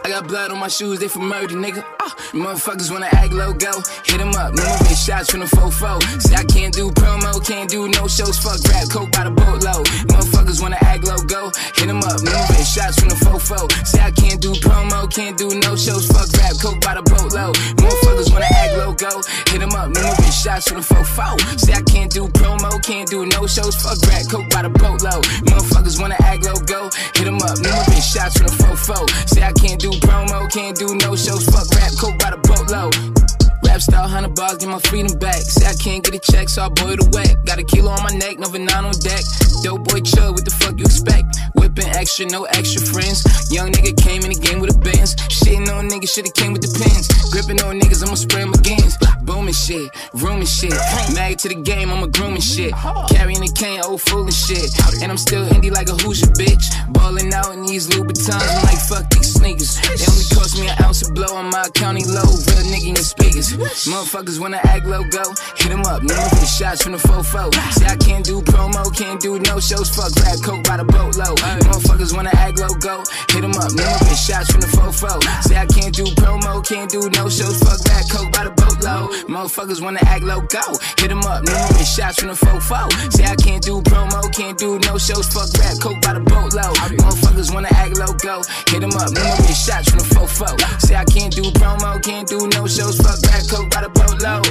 I 0.03 0.09
got 0.09 0.27
blood 0.27 0.51
on 0.51 0.59
my 0.59 0.67
shoes, 0.67 0.99
they 0.99 1.07
for 1.07 1.19
murder, 1.19 1.55
nigga. 1.55 1.83
Ah, 2.01 2.15
motherfuckers 2.31 2.91
wanna 2.91 3.09
act 3.11 3.33
low, 3.33 3.53
go. 3.53 3.71
Hit 4.05 4.19
'em 4.21 4.33
up, 4.35 4.53
no 4.53 4.63
more 4.63 4.95
shots 4.95 5.29
from 5.29 5.41
the 5.41 5.45
fofo. 5.45 5.99
Say 6.21 6.35
I 6.35 6.43
can't 6.45 6.73
do 6.73 6.89
promo, 6.91 7.31
can't 7.45 7.69
do 7.69 7.87
no 7.87 8.07
shows, 8.07 8.37
fuck 8.39 8.59
rap, 8.69 8.89
coke 8.89 9.11
by 9.11 9.25
the 9.25 9.31
boatload. 9.31 9.85
Motherfuckers 10.07 10.61
wanna 10.61 10.77
act 10.81 11.03
low, 11.05 11.17
go. 11.27 11.51
Hit 11.75 11.89
'em 11.89 12.03
up, 12.03 12.21
no 12.21 12.31
more 12.31 12.65
shots 12.65 12.99
from 12.99 13.09
the 13.09 13.15
fofo. 13.15 13.59
Say 13.85 14.01
I 14.01 14.11
can't 14.11 14.41
do 14.41 14.53
promo, 14.55 15.09
can't 15.13 15.37
do 15.37 15.49
no 15.49 15.75
shows, 15.75 16.07
fuck 16.07 16.29
rap, 16.37 16.53
coke 16.61 16.79
by 16.81 16.95
the 16.95 17.03
boatload. 17.03 17.55
Motherfuckers 17.77 18.31
wanna 18.31 18.49
act 18.49 18.77
low, 18.77 18.93
go. 18.93 19.21
Hit 19.51 19.61
'em 19.61 19.75
up, 19.75 19.89
no 19.89 20.01
more 20.01 20.31
shots 20.31 20.67
from 20.67 20.77
the 20.81 20.87
fofo. 20.87 21.37
Say 21.59 21.73
I 21.73 21.81
can't 21.83 22.11
do 22.11 22.27
promo, 22.29 22.81
can't 22.83 23.09
do 23.09 23.25
no 23.25 23.45
shows, 23.47 23.75
fuck 23.75 23.99
rap, 24.07 24.23
coke 24.31 24.49
by 24.49 24.61
the 24.63 24.69
boatload. 24.69 25.25
Motherfuckers 25.45 25.99
wanna 25.99 26.17
act 26.23 26.45
low, 26.45 26.57
go. 26.65 26.89
Hit 27.15 27.27
'em 27.27 27.41
up, 27.41 27.57
more 27.59 28.01
shots 28.01 28.37
from 28.37 28.47
the 28.47 28.55
fofo. 28.63 28.97
Say 29.27 29.43
I 29.43 29.51
can't 29.53 29.79
do 29.79 29.88
promo, 29.93 30.51
can't 30.51 30.77
do 30.77 30.95
no 30.95 31.15
shows, 31.15 31.45
fuck 31.45 31.69
rap, 31.75 31.91
coke 31.97 32.17
by 32.19 32.31
the 32.31 32.37
boatload. 32.37 33.38
Rap 33.65 33.81
style, 33.81 34.07
hundred 34.07 34.35
bars, 34.35 34.57
get 34.57 34.69
my 34.69 34.79
freedom 34.79 35.17
back. 35.19 35.35
Say 35.35 35.67
I 35.67 35.75
can't 35.75 36.03
get 36.03 36.15
a 36.15 36.19
check, 36.31 36.49
so 36.49 36.63
I 36.63 36.69
boil 36.69 36.95
the 36.95 37.05
whack. 37.13 37.37
Got 37.45 37.59
a 37.59 37.63
kilo 37.63 37.91
on 37.91 38.01
my 38.03 38.15
neck, 38.17 38.39
number 38.39 38.59
nine 38.59 38.85
on 38.85 38.97
deck. 39.03 39.21
Dope 39.63 39.83
boy 39.85 40.01
chug, 40.01 40.33
what 40.33 40.45
the 40.45 40.51
fuck 40.51 40.79
you 40.79 40.85
expect? 40.85 41.37
Whipping 41.55 41.89
extra, 41.93 42.25
no 42.25 42.45
extra 42.45 42.81
friends. 42.81 43.21
Young 43.51 43.71
nigga 43.71 43.93
came 44.01 44.23
in 44.23 44.31
the 44.31 44.39
game 44.39 44.59
with 44.59 44.75
a 44.75 44.79
bands. 44.79 45.15
Shitting 45.29 45.67
on 45.69 45.89
niggas, 45.89 46.09
shoulda 46.09 46.31
came 46.31 46.53
with 46.53 46.63
the 46.63 46.71
pins. 46.71 47.07
Gripping 47.29 47.61
on 47.61 47.79
niggas, 47.79 48.01
I'ma 48.01 48.15
spray 48.15 48.39
spray 48.39 48.43
'em 48.43 48.53
again. 48.53 48.89
Booming 49.21 49.53
shit, 49.53 49.89
rooming 50.13 50.47
shit. 50.47 50.73
Married 51.13 51.39
to 51.39 51.49
the 51.49 51.55
game, 51.55 51.91
I'm 51.91 52.03
a 52.03 52.07
grooming 52.07 52.41
shit. 52.41 52.73
Carrying 53.09 53.43
a 53.43 53.51
cane, 53.53 53.81
old 53.83 54.01
fool 54.01 54.23
and 54.23 54.33
shit. 54.33 54.71
And 55.01 55.11
I'm 55.11 55.17
still 55.17 55.45
indie 55.49 55.71
like 55.71 55.89
a 55.89 55.95
Hoosier 56.01 56.31
bitch. 56.33 56.65
Balling 56.93 57.33
out 57.33 57.53
in 57.53 57.65
these 57.65 57.87
Louboutins, 57.87 58.29
I'm 58.33 58.63
like 58.63 58.79
fuck 58.89 59.09
these 59.11 59.33
sneakers. 59.33 59.77
They 59.81 60.05
only 60.09 60.25
cost 60.33 60.59
me 60.59 60.67
an 60.69 60.75
ounce 60.83 61.01
of 61.03 61.13
blow 61.13 61.35
on 61.35 61.49
my 61.49 61.67
county 61.75 62.05
low. 62.05 62.29
Real 62.47 62.65
nigga 62.71 62.89
in 62.89 62.95
your 62.95 63.03
speakers. 63.03 63.48
Motherfuckers 63.57 64.39
wanna 64.39 64.59
act 64.63 64.85
low, 64.85 65.03
go. 65.03 65.23
Hit 65.57 65.71
'em 65.71 65.85
up, 65.85 66.03
no 66.03 66.15
more 66.15 66.45
shots 66.45 66.83
from 66.83 66.93
the 66.93 66.99
fofo. 66.99 67.53
Say 67.73 67.85
I 67.85 67.95
can't 67.95 68.23
do 68.23 68.41
promo, 68.41 68.83
can't 68.95 69.19
do 69.19 69.39
no 69.39 69.59
shows. 69.59 69.89
Fuck 69.89 70.15
rap, 70.23 70.37
coke 70.43 70.63
by 70.63 70.77
the 70.77 70.83
boatload. 70.85 71.39
Motherfuckers 71.39 72.13
wanna 72.13 72.31
act 72.33 72.59
low, 72.59 72.69
go. 72.79 73.03
Hit 73.31 73.43
'em 73.43 73.55
up, 73.55 73.71
no 73.71 73.89
more 74.05 74.15
shots 74.15 74.51
from 74.51 74.61
the 74.61 74.67
fofo. 74.67 75.21
Say 75.47 75.57
I 75.57 75.65
can't 75.65 75.95
do 75.95 76.05
promo, 76.15 76.63
can't 76.63 76.89
do 76.91 77.09
no 77.09 77.29
shows. 77.29 77.57
Fuck 77.59 77.79
rap, 77.89 78.05
coke 78.09 78.31
by 78.31 78.43
the 78.43 78.51
boatload. 78.51 79.09
Motherfuckers 79.27 79.81
wanna 79.81 80.03
act 80.05 80.23
low, 80.23 80.41
go. 80.41 80.61
Hit 80.97 81.11
'em 81.11 81.25
up, 81.25 81.43
no 81.43 81.57
more 81.73 81.85
shots 81.85 82.19
from 82.19 82.29
the 82.29 82.35
fofo. 82.35 82.89
Say 83.13 83.25
I 83.25 83.35
can't 83.35 83.63
do 83.63 83.81
promo, 83.81 84.21
can't 84.31 84.57
do 84.57 84.79
no 84.79 84.97
shows. 84.97 85.27
Fuck 85.27 85.49
rap, 85.57 85.79
coke 85.79 86.01
by 86.01 86.13
the 86.13 86.19
boatload. 86.19 86.75
Motherfuckers 87.01 87.51
wanna 87.53 87.71
act 87.71 87.97
low, 87.97 88.13
go. 88.13 88.41
Hit 88.69 88.83
'em 88.83 88.95
up, 88.95 89.11
no 89.11 89.23
more 89.23 89.55
shots 89.55 89.89
from 89.89 89.99
the 89.99 90.05
fofo. 90.15 90.49
Say 90.85 90.95
I 90.95 91.05
can't 91.05 91.33
do 91.33 91.43
promo, 91.59 92.01
can't 92.01 92.27
do 92.27 92.47
no 92.55 92.67
shows. 92.67 92.97
Fuck 92.97 93.19
rap, 93.39 93.49
coke 93.49 93.69
by 93.69 93.81
the 93.81 93.89
boatload. 93.89 94.45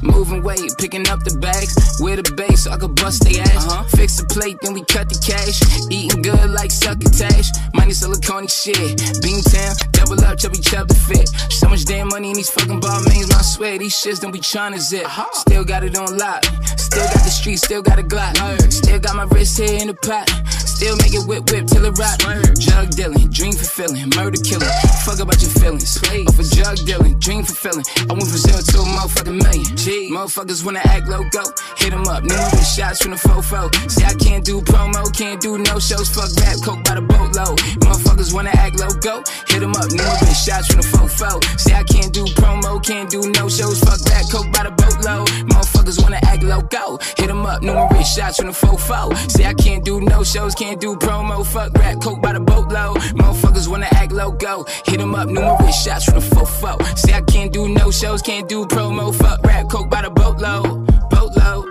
Moving 0.00 0.44
weight, 0.44 0.70
picking 0.78 1.08
up 1.08 1.24
the 1.24 1.36
bags. 1.38 1.74
With 2.00 2.20
a 2.20 2.34
base 2.34 2.64
so 2.64 2.70
I 2.70 2.76
could 2.76 2.94
bust 2.94 3.24
they 3.24 3.40
ass. 3.40 3.66
Uh-huh. 3.66 3.82
Fix 3.96 4.16
the 4.16 4.26
plate, 4.26 4.56
then 4.62 4.72
we 4.72 4.84
cut 4.84 5.08
the 5.08 5.18
cash. 5.18 5.58
Eating 5.90 6.22
good 6.22 6.50
like 6.50 6.70
succotash. 6.70 7.50
Money 7.74 7.92
silicone 7.92 8.46
shit. 8.46 8.98
Beantown, 9.18 9.74
double 9.92 10.22
up, 10.24 10.38
chubby 10.38 10.58
chub 10.58 10.88
to 10.88 10.94
fit. 10.94 11.28
So 11.50 11.68
much 11.68 11.84
damn 11.84 12.08
money 12.08 12.30
in 12.30 12.36
these 12.36 12.50
fucking 12.50 12.80
Balmains. 12.80 13.34
I 13.34 13.42
swear 13.42 13.78
these 13.78 13.94
shits 13.94 14.20
don't 14.20 14.30
be 14.30 14.40
trying 14.40 14.72
to 14.72 14.80
zip. 14.80 15.04
Uh-huh. 15.04 15.26
Still 15.32 15.64
got 15.64 15.82
it 15.82 15.96
on 15.98 16.16
lock. 16.16 16.44
Still 16.78 17.04
got 17.04 17.24
the 17.24 17.30
street, 17.30 17.56
still 17.56 17.82
got 17.82 17.98
a 17.98 18.02
Glock. 18.02 18.38
Still 18.72 19.00
got 19.00 19.16
my 19.16 19.24
wrist 19.24 19.58
here 19.58 19.78
in 19.80 19.88
the 19.88 19.94
pot. 19.94 20.30
Still 20.78 20.94
make 20.98 21.12
it 21.12 21.26
whip 21.26 21.50
whip 21.50 21.66
till 21.66 21.84
it 21.84 21.98
rock. 21.98 22.22
Drug 22.54 22.90
dealing, 22.94 23.26
dream 23.34 23.50
fulfilling, 23.50 24.14
murder 24.14 24.38
killing. 24.38 24.70
Fuck 25.02 25.18
about 25.18 25.42
your 25.42 25.50
feelings. 25.58 25.98
Off 25.98 26.38
of 26.38 26.46
drug 26.54 26.78
dealing, 26.86 27.18
dream 27.18 27.42
fulfilling. 27.42 27.82
I 28.06 28.14
went 28.14 28.30
from 28.30 28.38
zero 28.38 28.62
to 28.62 28.78
a 28.78 28.86
motherfucking 28.86 29.42
million. 29.42 29.76
G. 29.76 30.08
Motherfuckers 30.14 30.64
wanna 30.64 30.78
act 30.84 31.08
low, 31.08 31.24
go. 31.34 31.42
Hit 31.78 31.92
'em 31.92 32.06
up, 32.06 32.22
numerous 32.22 32.76
shots 32.76 33.02
from 33.02 33.10
the 33.10 33.18
fofo. 33.18 33.66
Say 33.90 34.04
I 34.06 34.14
can't 34.14 34.44
do 34.44 34.60
promo, 34.62 35.02
can't 35.10 35.40
do 35.40 35.58
no 35.58 35.80
shows. 35.80 36.08
Fuck 36.10 36.30
rap, 36.38 36.62
coke 36.62 36.84
by 36.84 36.94
the 36.94 37.02
boatload. 37.02 37.58
Motherfuckers 37.82 38.32
wanna 38.32 38.54
act 38.54 38.78
low, 38.78 38.94
go. 39.02 39.24
Hit 39.48 39.60
'em 39.60 39.74
up, 39.74 39.90
numerous 39.90 40.44
shots 40.44 40.68
from 40.68 40.80
the 40.82 40.86
fofo. 40.86 41.42
Say 41.58 41.74
I 41.74 41.82
can't 41.82 42.12
do 42.12 42.24
promo, 42.38 42.78
can't 42.80 43.10
do 43.10 43.20
no 43.34 43.48
shows. 43.48 43.80
Fuck 43.80 43.98
rap, 44.10 44.30
coke 44.30 44.52
by 44.52 44.62
the 44.62 44.70
boatload. 44.70 45.26
Motherfuckers 45.50 46.00
wanna 46.00 46.20
act 46.22 46.44
low, 46.44 46.62
go. 46.70 47.00
Hit 47.16 47.30
'em 47.30 47.44
up, 47.44 47.62
numerous 47.62 48.14
shots 48.14 48.36
from 48.36 48.46
the 48.46 48.52
fofo. 48.52 49.10
Say 49.28 49.44
I 49.44 49.54
can't 49.54 49.84
do 49.84 50.00
no 50.00 50.22
shows, 50.22 50.54
can't 50.54 50.67
do 50.76 50.96
promo. 50.96 51.44
Fuck 51.46 51.72
rap, 51.74 52.00
coke 52.02 52.20
by 52.20 52.32
the 52.32 52.40
boatload. 52.40 52.96
Motherfuckers 53.16 53.68
wanna 53.68 53.88
act 53.92 54.12
loco. 54.12 54.64
Hit 54.84 54.98
them 54.98 55.14
up, 55.14 55.28
numerous 55.28 55.82
shots 55.82 56.04
from 56.04 56.16
the 56.16 56.20
fofo. 56.20 56.80
Say 56.96 57.12
I 57.14 57.22
can't 57.22 57.52
do 57.52 57.68
no 57.68 57.90
shows, 57.90 58.22
can't 58.22 58.48
do 58.48 58.66
promo. 58.66 59.14
Fuck 59.14 59.42
rap, 59.44 59.68
coke 59.68 59.88
by 59.90 60.02
the 60.02 60.10
boatload. 60.10 60.86
Boatload. 61.10 61.64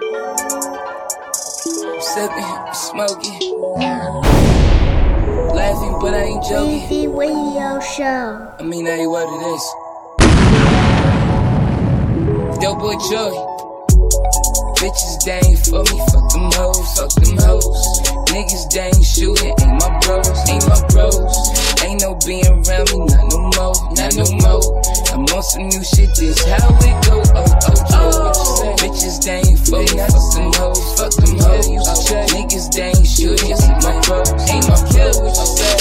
Sipping, 2.01 2.73
smoking. 2.73 3.39
Laughing, 5.53 5.97
but 5.99 6.13
I 6.13 6.23
ain't 6.23 6.43
joking. 6.43 6.81
Weezy 6.81 7.07
Radio 7.17 7.79
Show. 7.79 8.53
I 8.60 8.63
mean, 8.63 8.86
that 8.86 8.99
ain't 8.99 9.10
what 9.10 9.27
it 9.27 9.41
is. 9.53 9.63
Dope 12.62 12.79
boy 12.79 12.95
Joey. 13.10 13.38
Bitches, 14.77 15.23
they 15.25 15.41
ain't 15.43 15.60
for 15.65 15.83
me, 15.83 15.99
fuck 16.12 16.31
them 16.31 16.51
hoes, 16.53 16.97
fuck 16.97 17.12
them 17.13 17.38
hoes. 17.38 18.16
Niggas, 18.38 18.69
they 18.69 18.82
ain't 18.82 19.04
shooting, 19.04 19.47
ain't 19.47 19.82
my 19.82 20.00
bros, 20.06 20.30
ain't 20.47 20.67
my 20.69 20.80
bros. 20.89 21.82
Ain't 21.84 22.02
no 22.02 22.13
being 22.23 22.45
around 22.45 22.88
me, 22.91 23.00
not 23.10 23.32
no 23.32 23.39
more, 23.58 23.73
not 23.95 24.13
no 24.15 24.26
more. 24.38 24.62
I'm 25.12 25.26
on 25.34 25.41
some 25.41 25.63
new 25.63 25.84
shit, 25.84 26.15
this 26.15 26.45
how 26.45 26.69
it 26.69 27.06
go, 27.08 27.23
oh, 27.34 27.34
oh, 27.34 27.56
oh. 27.65 27.86
oh, 27.89 28.34
oh. 28.36 28.46
What 28.67 28.84
you 28.84 29.08
say? 29.08 29.08
Bitches, 29.08 29.23
they 29.23 29.39
ain't 29.47 29.60
for 29.63 29.80
me, 29.80 29.95
fuck 29.95 30.27
them 30.36 30.51
hoes, 30.60 30.84
fuck 30.99 31.13
them 31.15 31.39
hoes. 31.39 31.67
Niggas, 32.36 32.67
they 32.75 32.91
ain't 32.91 33.08
shooting, 33.08 33.56
ain't 33.56 33.80
my 33.84 33.95
bros, 34.03 34.27
ain't 34.51 34.67
my 34.67 34.75
bros. 34.91 35.17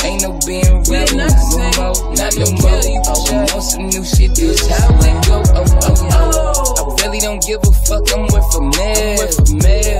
Ain't 0.04 0.22
no 0.22 0.38
being 0.46 0.86
real. 0.86 1.06
no 1.14 1.26
more, 1.74 1.96
not 2.14 2.32
no 2.38 2.46
more. 2.62 2.78
I'm 3.06 3.46
on 3.50 3.62
some 3.62 3.88
new 3.90 4.04
shit, 4.04 4.34
this 4.34 4.62
how 4.70 4.94
it 4.94 5.26
go, 5.26 5.42
oh, 5.54 5.66
oh, 5.66 5.94
oh, 6.10 6.66
oh. 6.78 6.96
I 6.98 7.06
really 7.06 7.18
don't 7.18 7.42
give 7.42 7.60
a 7.62 7.72
fuck, 7.86 8.06
I'm 8.14 8.26
worth 8.30 8.54
a 8.54 8.62
man. 8.62 9.18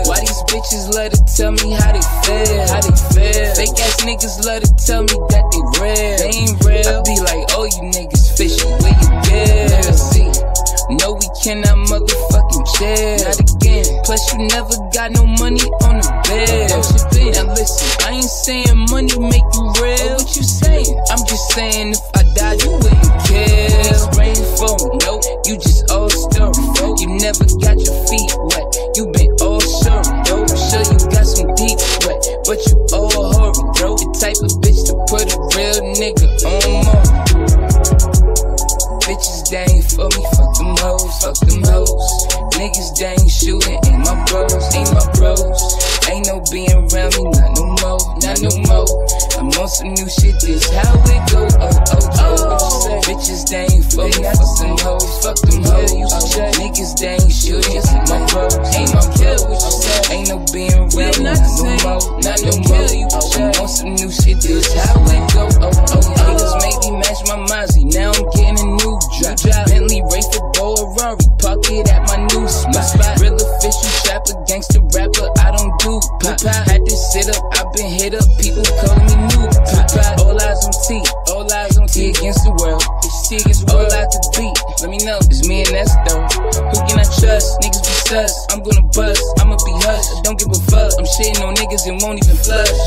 Why 0.06 0.20
these 0.20 0.42
bitches 0.46 0.94
love 0.94 1.10
to 1.10 1.20
tell 1.34 1.50
me 1.52 1.74
how 1.74 1.90
they 1.90 2.02
feel? 2.22 2.66
How 2.70 2.80
they 2.82 2.94
feel? 3.10 3.54
Fake 3.54 3.78
ass 3.82 4.02
niggas 4.06 4.46
love 4.46 4.62
to 4.62 4.70
tell 4.86 5.02
me 5.02 5.14
that 5.34 5.44
they 5.50 5.62
real. 5.82 6.16
They 6.22 6.30
ain't 6.38 6.54
real. 6.62 6.86
I 6.86 7.02
be 7.02 7.18
like, 7.18 7.50
oh, 7.58 7.66
you 7.66 7.82
niggas 7.90 8.36
fishy, 8.38 8.62
where 8.78 8.94
you 8.94 9.08
get? 9.26 9.70
Never 9.74 9.92
see. 9.92 10.30
No, 10.88 11.14
we 11.14 11.26
cannot 11.42 11.78
motherfucking 11.90 12.35
chill. 12.74 13.18
Not 13.22 13.38
again. 13.38 13.86
Plus, 14.04 14.22
you 14.32 14.38
never 14.48 14.74
got 14.92 15.12
no 15.12 15.26
money 15.26 15.62
on 15.86 16.00
the 16.02 16.10
bed. 16.26 16.70
Now 17.34 17.52
listen, 17.54 17.86
I 18.06 18.16
ain't 18.16 18.24
saying 18.24 18.76
money 18.90 19.14
make 19.18 19.46
you 19.54 19.64
real. 19.82 20.14
Oh, 20.14 20.18
what 20.18 20.36
you 20.36 20.42
saying? 20.42 20.94
I'm 21.10 21.22
just 21.26 21.46
saying 21.54 21.94
if 21.94 22.02
I 22.14 22.22
died, 22.34 22.62
you 22.62 22.70
wouldn't 22.70 23.14
care. 23.26 23.98
Rain 24.16 24.38
for 24.56 24.74
me, 24.78 24.98
nope. 25.04 25.22
You 25.46 25.56
just 25.58 25.90
all 25.90 26.10
story. 26.10 26.54
You 27.02 27.08
never 27.18 27.44
got 27.60 27.76
your 27.78 27.96
feet 28.06 28.30
wet. 28.50 28.66
You 28.94 29.10
been 29.12 29.30
all 29.42 29.60
sure, 29.60 30.04
yo. 30.26 30.46
Sure 30.46 30.84
you 30.86 30.98
got 31.10 31.26
some 31.26 31.50
deep 31.58 31.78
wet, 32.06 32.18
but 32.46 32.58
you 32.66 32.74
all 32.94 33.10
hurry, 33.36 33.62
bro. 33.76 33.96
The 33.98 34.06
type 34.16 34.38
of 34.42 34.54
on 49.66 49.70
some 49.70 49.88
new 49.88 50.08
shit, 50.08 50.38
this 50.38 50.70
how 50.70 50.94
it 51.10 51.22
go, 51.26 51.42
oh, 51.58 51.74
oh, 51.90 52.06
oh. 52.22 53.00
Bitches, 53.02 53.50
they 53.50 53.66
ain't 53.66 53.82
for 53.90 54.06
me, 54.06 54.22
fuck 54.22 54.54
them 54.62 54.78
hoes, 54.78 55.10
fuck 55.18 55.38
them 55.42 55.58
hoes. 55.66 55.90
Niggas, 56.54 56.94
they 57.02 57.18
ain't 57.18 57.34
shooting, 57.34 57.82
my 58.06 58.22
bros, 58.30 58.54
ain't 58.78 58.94
my 58.94 59.02
bros. 59.18 59.42
Ain't 60.06 60.30
no 60.30 60.38
being 60.54 60.86
me, 60.94 61.10
not 61.18 61.42
no 61.58 61.74
more, 61.82 61.98
not 62.22 62.38
no 62.46 62.54
more. 62.62 62.86
I'm 63.42 63.58
on 63.58 63.66
some 63.66 63.98
new 63.98 64.06
shit, 64.06 64.38
this 64.38 64.70
how 64.70 65.02
it 65.02 65.34
go, 65.34 65.50
oh, 65.58 65.66
oh, 65.66 65.98
oh. 65.98 66.14
Niggas 66.14 66.54
make 66.62 66.78
me 66.86 67.02
match 67.02 67.20
my 67.26 67.34
Mozzie, 67.50 67.90
now 67.90 68.14
I'm 68.14 68.22
getting 68.38 68.62
a 68.62 68.66
new 68.70 68.94
drop. 69.18 69.66
Bentley, 69.66 69.98
race 70.14 70.30
the 70.30 70.46
Boa 70.54 70.78
Rari, 70.94 71.26
park 71.42 71.66
it 71.74 71.90
at 71.90 72.06
my 72.06 72.22
new 72.30 72.46
spot. 72.46 73.18
Real 73.18 73.34
official 73.34 73.90
trapper, 74.06 74.38
gangster 74.46 74.82
rapper, 74.94 75.26
I 75.42 75.50
don't 75.50 75.74
do 75.82 75.98
pop. 76.22 76.38
Had 76.70 76.86
to 76.86 76.96
sit 77.10 77.34
up, 77.34 77.42
and 85.68 85.76
that's. 85.76 85.92
Who 85.96 86.78
can 86.86 86.98
I 86.98 87.06
trust? 87.18 87.58
Niggas 87.60 87.82
be 87.82 87.94
sus. 88.06 88.46
I'm 88.50 88.62
gonna 88.62 88.82
bust, 88.94 89.22
I'ma 89.40 89.56
be 89.64 89.72
hush. 89.82 90.06
I 90.14 90.22
don't 90.22 90.38
give 90.38 90.50
a 90.50 90.60
fuck. 90.70 90.92
I'm 90.98 91.06
shitting 91.06 91.42
on 91.42 91.54
niggas 91.56 91.86
and 91.88 92.00
won't 92.02 92.22
even 92.22 92.36
flush. 92.36 92.78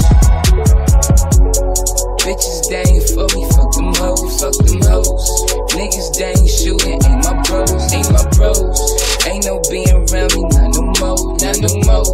Bitches, 2.23 2.71
ain't 2.71 3.03
for 3.11 3.27
me, 3.35 3.41
fuck 3.51 3.71
them 3.75 3.93
hoes, 3.95 4.39
fuck 4.39 4.55
them 4.65 4.81
hoes. 4.83 5.27
Niggas, 5.75 6.19
ain't 6.21 6.49
shooting, 6.49 6.99
ain't 7.03 7.23
my 7.23 7.35
bros, 7.43 7.93
ain't 7.93 8.11
my 8.11 8.23
bros. 8.35 8.79
Ain't 9.25 9.45
no 9.45 9.61
being 9.69 9.89
around 9.89 10.31
me, 10.35 10.43
not 10.53 10.69
no 10.75 10.83
more, 10.99 11.37
not 11.39 11.57
no 11.59 11.71
more. 11.87 12.07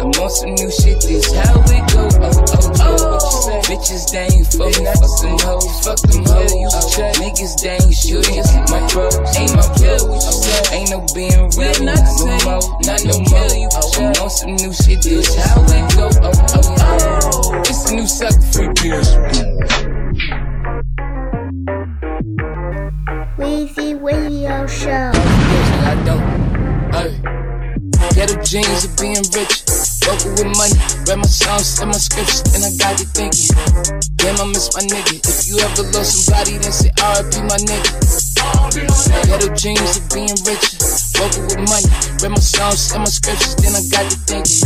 I'm 0.00 0.10
on 0.20 0.30
some 0.30 0.54
new 0.54 0.70
shit, 0.70 1.00
this 1.02 1.32
how 1.32 1.62
it 1.66 1.82
go, 1.92 2.08
oh. 2.20 2.41
Bitches, 3.72 4.12
they 4.12 4.28
ain't 4.28 4.46
for 4.52 4.68
me, 4.68 4.84
fuck 5.00 5.16
them 5.22 5.38
hoes, 5.40 5.80
fuck 5.80 5.96
them 6.04 6.24
hoes. 6.28 6.52
Niggas, 7.16 7.56
they 7.62 7.80
ain't 7.80 7.94
shooting, 7.94 8.44
ain't 8.44 8.68
my 8.68 8.86
bros, 8.92 9.16
ain't 9.34 9.56
my 9.56 9.64
bros. 9.80 10.68
Ain't 10.72 10.90
no 10.90 11.00
being 11.14 11.32
around 11.32 11.80
me, 11.80 11.86
not 11.86 11.96
no 12.20 12.36
more, 12.44 12.60
not 12.84 13.00
no 13.08 13.16
more. 13.32 13.48
I'm 13.96 14.12
on 14.20 14.28
some 14.28 14.56
new 14.56 14.74
shit, 14.74 15.00
this 15.00 15.34
how 15.36 15.64
it 15.64 15.96
go, 15.96 16.10
oh, 16.20 16.32
oh, 16.52 16.76
oh, 16.76 17.20
oh. 17.32 17.60
It's 17.60 17.90
a 17.90 17.94
new 17.94 18.06
sucker 18.06 18.42
free 18.52 18.68
PS. 18.76 19.16
Weezy 23.40 23.96
Radio 24.02 24.66
Show. 24.66 25.12
I 25.16 26.02
don't. 26.04 26.92
Hey. 26.92 27.32
Ghetto 28.12 28.36
dreams 28.44 28.84
of 28.84 28.98
being 28.98 29.24
rich. 29.32 29.91
Vocal 30.02 30.30
with 30.34 30.50
money. 30.58 30.78
Read 31.06 31.18
my 31.18 31.30
songs, 31.30 31.66
said 31.66 31.86
my 31.86 31.98
scripts, 31.98 32.42
and 32.54 32.64
I 32.66 32.70
got 32.78 32.98
you 32.98 33.06
thinking. 33.14 33.50
Damn, 34.22 34.38
I 34.38 34.46
miss 34.50 34.70
my 34.74 34.82
nigga. 34.86 35.18
If 35.18 35.46
you 35.50 35.58
ever 35.58 35.82
lost 35.94 36.26
somebody, 36.26 36.58
then 36.58 36.72
say 36.72 36.90
RIP 36.94 37.34
my 37.50 37.58
nigga. 37.58 37.90
Ghetto 39.26 39.50
dreams 39.54 39.98
of 39.98 40.04
being 40.14 40.38
rich. 40.46 40.78
Vocal 41.18 41.42
with 41.50 41.62
money. 41.66 41.90
Read 42.22 42.30
my 42.30 42.42
songs, 42.42 42.78
said 42.78 42.98
my 42.98 43.10
scripts, 43.10 43.54
then 43.58 43.74
I 43.74 43.82
got 43.90 44.06
you 44.06 44.18
thinking. 44.30 44.62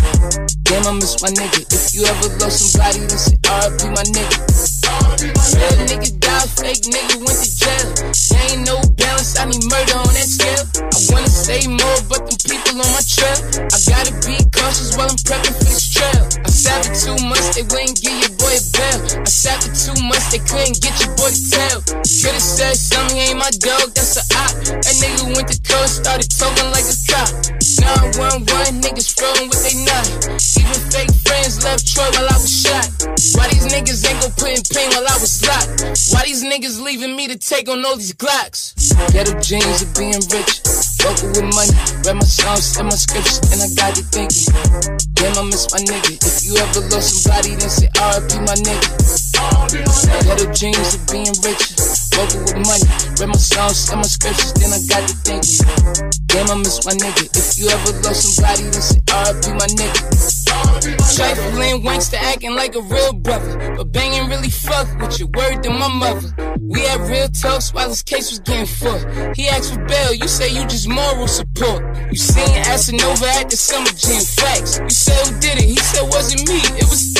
Damn, 0.68 0.84
I 0.84 0.92
miss 0.92 1.22
my 1.24 1.32
nigga. 1.32 1.64
If 1.72 1.94
you 1.96 2.04
ever 2.04 2.28
lost 2.36 2.72
somebody, 2.72 3.00
then 3.08 3.16
say 3.16 3.36
RIP 3.40 3.80
my 3.96 4.04
nigga. 4.12 4.36
Real 5.16 5.78
nigga 5.88 6.10
died, 6.20 6.48
fake 6.52 6.84
nigga 6.92 7.16
went 7.24 7.38
to 7.40 7.48
jail. 7.48 7.86
There 7.96 8.44
ain't 8.52 8.68
no 8.68 8.76
balance, 9.00 9.38
I 9.40 9.48
need 9.48 9.64
murder 9.64 9.96
on 9.96 10.12
that 10.12 10.28
scale. 10.28 10.64
I 10.84 10.98
wanna 11.08 11.32
say 11.32 11.64
more, 11.64 11.98
but 12.12 12.28
them 12.28 12.36
people 12.44 12.76
on 12.76 12.90
my 12.92 13.00
trail. 13.00 13.38
I 13.72 13.78
gotta 13.88 14.12
be 14.20 14.36
cautious 14.52 14.75
they 20.36 20.44
couldn't 20.44 20.76
get 20.84 20.92
your 21.00 21.16
boy 21.16 21.32
to 21.32 21.42
tell. 21.48 21.80
Could've 21.80 22.44
said 22.44 22.76
something, 22.76 23.16
ain't 23.16 23.38
my 23.40 23.48
dog, 23.56 23.96
that's 23.96 24.20
a 24.20 24.24
op. 24.36 24.52
That 24.84 24.96
nigga 25.00 25.32
went 25.32 25.48
to 25.48 25.56
court, 25.64 25.88
started 25.88 26.28
talking 26.28 26.68
like 26.76 26.84
a 26.84 26.96
cop. 27.08 27.32
Now 27.80 27.96
one 28.20 28.44
one 28.44 28.76
niggas 28.84 29.16
throwing 29.16 29.48
with 29.48 29.64
they 29.64 29.72
not. 29.88 30.04
Even 30.60 30.80
fake 30.92 31.12
friends 31.24 31.64
left 31.64 31.88
Troy 31.88 32.04
while 32.12 32.28
I 32.28 32.36
was 32.36 32.52
shot. 32.52 32.84
Why 33.32 33.48
these 33.48 33.64
niggas 33.72 34.04
ain't 34.04 34.20
gon' 34.20 34.36
put 34.36 34.52
in 34.52 34.60
pain 34.76 34.92
while 34.92 35.08
I 35.08 35.16
was 35.16 35.40
locked? 35.40 36.04
Why 36.12 36.28
these 36.28 36.44
niggas 36.44 36.84
leaving 36.84 37.16
me 37.16 37.28
to 37.32 37.38
take 37.38 37.68
on 37.68 37.80
all 37.86 37.96
these 37.96 38.12
Glocks? 38.12 38.76
Ghetto 39.16 39.40
dreams 39.40 39.80
of 39.80 39.96
being 39.96 40.20
rich. 40.20 40.60
Vocal 41.00 41.32
with 41.32 41.48
money. 41.56 41.72
Read 42.04 42.20
my 42.20 42.28
songs 42.28 42.76
and 42.76 42.92
my 42.92 42.98
scripts, 42.98 43.40
and 43.48 43.64
I 43.64 43.68
got 43.72 43.96
you 43.96 44.04
thinking. 44.12 44.52
Damn, 45.16 45.32
I 45.40 45.42
miss 45.48 45.72
my 45.72 45.80
nigga. 45.80 46.12
If 46.20 46.44
you 46.44 46.60
ever 46.60 46.84
lost 46.92 47.24
somebody, 47.24 47.56
then 47.56 47.72
say 47.72 47.88
RIP 47.96 48.44
my 48.44 48.56
nigga. 48.60 49.25
Ghetto 50.26 50.50
dreams 50.52 50.94
of 50.94 51.06
being 51.08 51.34
rich. 51.44 51.76
Vocal 52.12 52.40
with 52.40 52.60
money. 52.64 52.88
Read 53.20 53.28
my 53.28 53.38
songs 53.38 53.88
and 53.90 53.98
my 53.98 54.08
scriptures, 54.08 54.52
then 54.54 54.72
I 54.72 54.80
got 54.88 55.02
you 55.08 55.16
thinking. 55.22 56.16
Damn, 56.26 56.50
I 56.50 56.56
miss 56.56 56.84
my 56.84 56.92
nigga. 56.92 57.28
If 57.36 57.58
you 57.58 57.68
ever 57.68 57.92
lost 58.02 58.24
somebody, 58.24 58.64
then 58.68 58.82
say 58.82 59.00
RIP 59.06 59.56
my 59.56 59.68
nigga. 59.76 60.36
Trifling 61.16 61.82
wanks 61.82 62.10
to 62.10 62.18
acting 62.18 62.54
like 62.54 62.74
a 62.74 62.82
real 62.82 63.12
brother. 63.12 63.74
But 63.76 63.92
banging 63.92 64.28
really 64.28 64.50
fuck 64.50 64.86
with 65.00 65.18
your 65.18 65.28
word 65.28 65.62
to 65.62 65.70
my 65.70 65.88
mother. 65.88 66.28
We 66.60 66.80
had 66.80 67.00
real 67.08 67.28
talks 67.28 67.72
while 67.72 67.88
his 67.88 68.02
case 68.02 68.30
was 68.30 68.40
getting 68.40 68.66
fucked. 68.66 69.36
He 69.36 69.48
asked 69.48 69.72
for 69.72 69.84
bail, 69.84 70.12
you 70.14 70.28
say 70.28 70.48
you 70.48 70.66
just 70.66 70.88
moral 70.88 71.28
support. 71.28 71.84
You 72.10 72.18
seen 72.18 72.48
Casanova 72.64 73.26
at 73.40 73.50
the 73.50 73.56
summer 73.56 73.86
gym, 73.86 74.20
facts. 74.20 74.78
You 74.78 74.90
said 74.90 75.26
who 75.26 75.40
did 75.40 75.58
it, 75.58 75.64
he 75.64 75.76
said 75.76 76.02
wasn't 76.02 76.48
me, 76.48 76.58
it 76.76 76.84
was. 76.90 77.14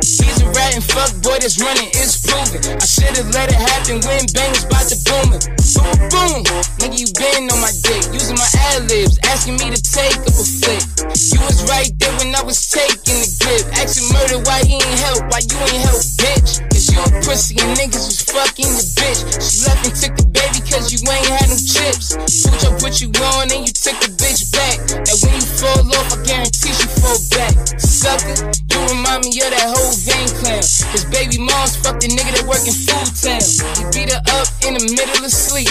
He's 0.00 0.39
a 0.60 0.64
rat 0.64 0.74
and 0.74 0.84
fuck 0.84 1.12
boy 1.22 1.38
that's 1.40 1.60
running, 1.60 1.88
it's 1.94 2.20
proven. 2.20 2.60
I 2.80 2.84
should've 2.84 3.30
let 3.34 3.50
it 3.50 3.56
happen 3.56 4.00
when 4.06 4.26
bang 4.34 4.50
was 4.50 4.64
about 4.64 4.88
to 4.88 4.96
boom 5.04 5.34
it. 5.34 5.59
Boom, 5.70 5.86
boom, 6.10 6.42
nigga, 6.82 6.98
you 6.98 7.06
been 7.14 7.46
on 7.46 7.60
my 7.62 7.70
dick, 7.86 8.02
using 8.10 8.34
my 8.34 8.50
ad 8.74 8.90
libs, 8.90 9.18
asking 9.30 9.54
me 9.54 9.70
to 9.70 9.78
take 9.78 10.18
up 10.26 10.34
a 10.34 10.42
flick. 10.42 10.82
You 11.14 11.38
was 11.46 11.62
right 11.70 11.90
there 11.98 12.10
when 12.18 12.34
I 12.34 12.42
was 12.42 12.58
taking 12.66 13.22
the 13.22 13.30
grip. 13.38 13.62
Asking 13.78 14.10
murder 14.10 14.42
why 14.42 14.66
he 14.66 14.82
ain't 14.82 15.00
help, 15.06 15.30
why 15.30 15.38
you 15.46 15.56
ain't 15.70 15.82
help, 15.86 16.02
bitch. 16.18 16.58
Cause 16.74 16.90
you 16.90 16.98
a 16.98 17.08
pussy 17.22 17.54
and 17.62 17.70
niggas 17.78 18.02
was 18.02 18.20
fucking 18.26 18.66
the 18.66 18.84
bitch. 18.98 19.20
She 19.38 19.62
left 19.62 19.86
and 19.86 19.94
took 19.94 20.14
the 20.18 20.26
baby 20.34 20.58
cause 20.66 20.90
you 20.90 20.98
ain't 21.06 21.28
had 21.38 21.46
no 21.46 21.54
chips. 21.54 22.18
Put 22.18 22.58
your 22.66 22.74
put 22.82 22.94
you 22.98 23.10
on 23.36 23.48
and 23.54 23.62
you 23.62 23.72
took 23.72 23.94
the 24.02 24.10
bitch 24.18 24.50
back. 24.50 24.78
And 24.90 25.16
when 25.22 25.38
you 25.38 25.48
fall 25.54 25.86
off, 25.86 26.08
I 26.10 26.18
guarantee 26.26 26.74
she 26.74 26.88
fall 26.98 27.18
back. 27.30 27.54
Sucker, 27.78 28.34
you 28.74 28.78
remind 28.90 29.22
me 29.22 29.38
of 29.38 29.50
that 29.54 29.70
whole 29.70 29.94
vein 30.02 30.28
clown. 30.42 30.66
His 30.90 31.06
baby 31.14 31.38
mom's 31.38 31.78
fucked 31.78 32.02
the 32.02 32.10
nigga 32.10 32.42
that 32.42 32.46
work 32.50 32.66
in 32.66 32.74
food 32.74 33.06
town. 33.22 33.44
He 33.78 33.82
beat 33.94 34.10
her 34.10 34.22
up 34.34 34.50
in 34.66 34.74
the 34.74 34.84
middle 34.98 35.22
of 35.22 35.30
sleep. 35.30 35.69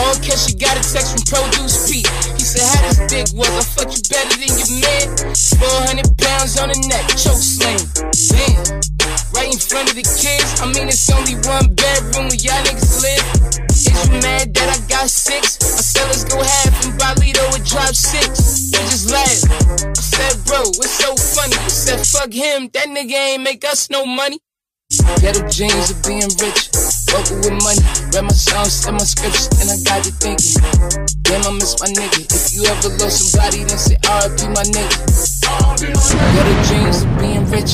All 0.00 0.16
cause 0.24 0.48
she 0.48 0.54
got 0.56 0.74
a 0.76 0.84
text 0.84 1.12
from 1.12 1.22
Produce 1.28 1.90
Pete. 1.90 2.08
He 2.36 2.44
said, 2.44 2.64
How 2.64 2.80
this 2.88 2.98
dick 3.06 3.26
was, 3.36 3.52
I 3.52 3.62
fuck 3.62 3.90
you 3.92 4.00
better 4.08 4.36
than 4.40 4.52
your 4.56 4.72
man. 4.80 5.06
400 5.34 6.18
pounds 6.18 6.56
on 6.58 6.68
the 6.72 6.78
neck, 6.88 7.04
choke 7.14 7.38
slam. 7.38 7.80
Damn. 8.10 8.80
Right 9.36 9.52
in 9.52 9.60
front 9.60 9.90
of 9.90 9.96
the 9.96 10.04
kids. 10.04 10.60
I 10.60 10.66
mean, 10.72 10.88
it's 10.88 11.08
only 11.12 11.36
one 11.46 11.74
bedroom 11.76 12.32
where 12.32 12.40
y'all 12.40 12.60
niggas 12.64 13.02
live. 13.04 13.24
Is 13.70 13.86
you 13.86 13.94
mad 14.20 14.52
that 14.54 14.68
I 14.72 14.78
got 14.88 15.08
six? 15.08 15.56
I 15.60 15.80
said, 15.80 16.06
let's 16.08 16.24
go 16.24 16.42
half 16.42 16.74
and 16.84 16.92
Bolito 16.98 17.44
would 17.52 17.64
drop 17.64 17.94
six. 17.94 18.70
They 18.72 18.82
just 18.90 19.10
laughed. 19.12 19.46
I 19.84 20.00
said, 20.00 20.44
bro, 20.44 20.64
what's 20.80 20.96
so 20.96 21.14
funny? 21.14 21.56
I 21.56 21.68
said, 21.68 22.00
fuck 22.04 22.32
him. 22.32 22.70
That 22.74 22.88
nigga 22.88 23.36
ain't 23.36 23.42
make 23.42 23.64
us 23.64 23.90
no 23.90 24.04
money. 24.04 24.40
Ghetto 25.20 25.42
dreams 25.48 25.90
of 25.90 25.98
being 26.02 26.30
rich, 26.40 26.70
vocal 27.10 27.36
with 27.42 27.56
money. 27.62 27.82
Read 28.12 28.24
my 28.24 28.34
songs, 28.34 28.72
said 28.72 28.92
my 28.92 29.04
scriptures, 29.04 29.48
and 29.60 29.70
I 29.70 29.76
got 29.84 30.04
you 30.06 30.12
thinking. 30.20 30.56
Damn, 31.22 31.46
I 31.46 31.52
miss 31.54 31.78
my 31.80 31.86
nigga. 31.88 32.26
If 32.26 32.54
you 32.54 32.64
ever 32.64 32.88
lost 32.98 33.16
somebody, 33.20 33.64
then 33.64 33.78
say 33.78 33.96
RIP 34.02 34.50
my 34.54 34.64
nigga. 34.66 34.96
Ghetto 36.34 36.54
dreams 36.68 37.02
of 37.02 37.10
being 37.18 37.44
rich, 37.50 37.72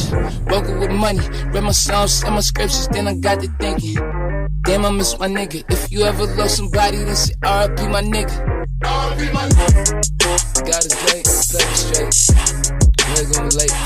vocal 0.48 0.78
with 0.78 0.90
money. 0.90 1.20
Read 1.52 1.64
my 1.64 1.72
songs, 1.72 2.12
said 2.12 2.30
my 2.30 2.40
scriptures, 2.40 2.88
then 2.88 3.08
I 3.08 3.14
got 3.14 3.42
you 3.42 3.50
thinking. 3.58 3.96
Damn, 4.62 4.84
I 4.84 4.90
miss 4.90 5.18
my 5.18 5.28
nigga. 5.28 5.64
If 5.70 5.90
you 5.92 6.02
ever 6.02 6.26
lost 6.36 6.56
somebody, 6.56 6.98
then 6.98 7.16
say 7.16 7.34
RIP 7.42 7.78
my 7.90 8.02
nigga. 8.02 8.66
My 8.82 9.14
nigga. 9.16 9.96
Great, 10.66 11.24
play 11.24 11.64
it 11.64 11.74
straight. 11.74 12.14
They 13.16 13.24
gon' 13.32 13.48
relate, 13.48 13.70
they 13.70 13.85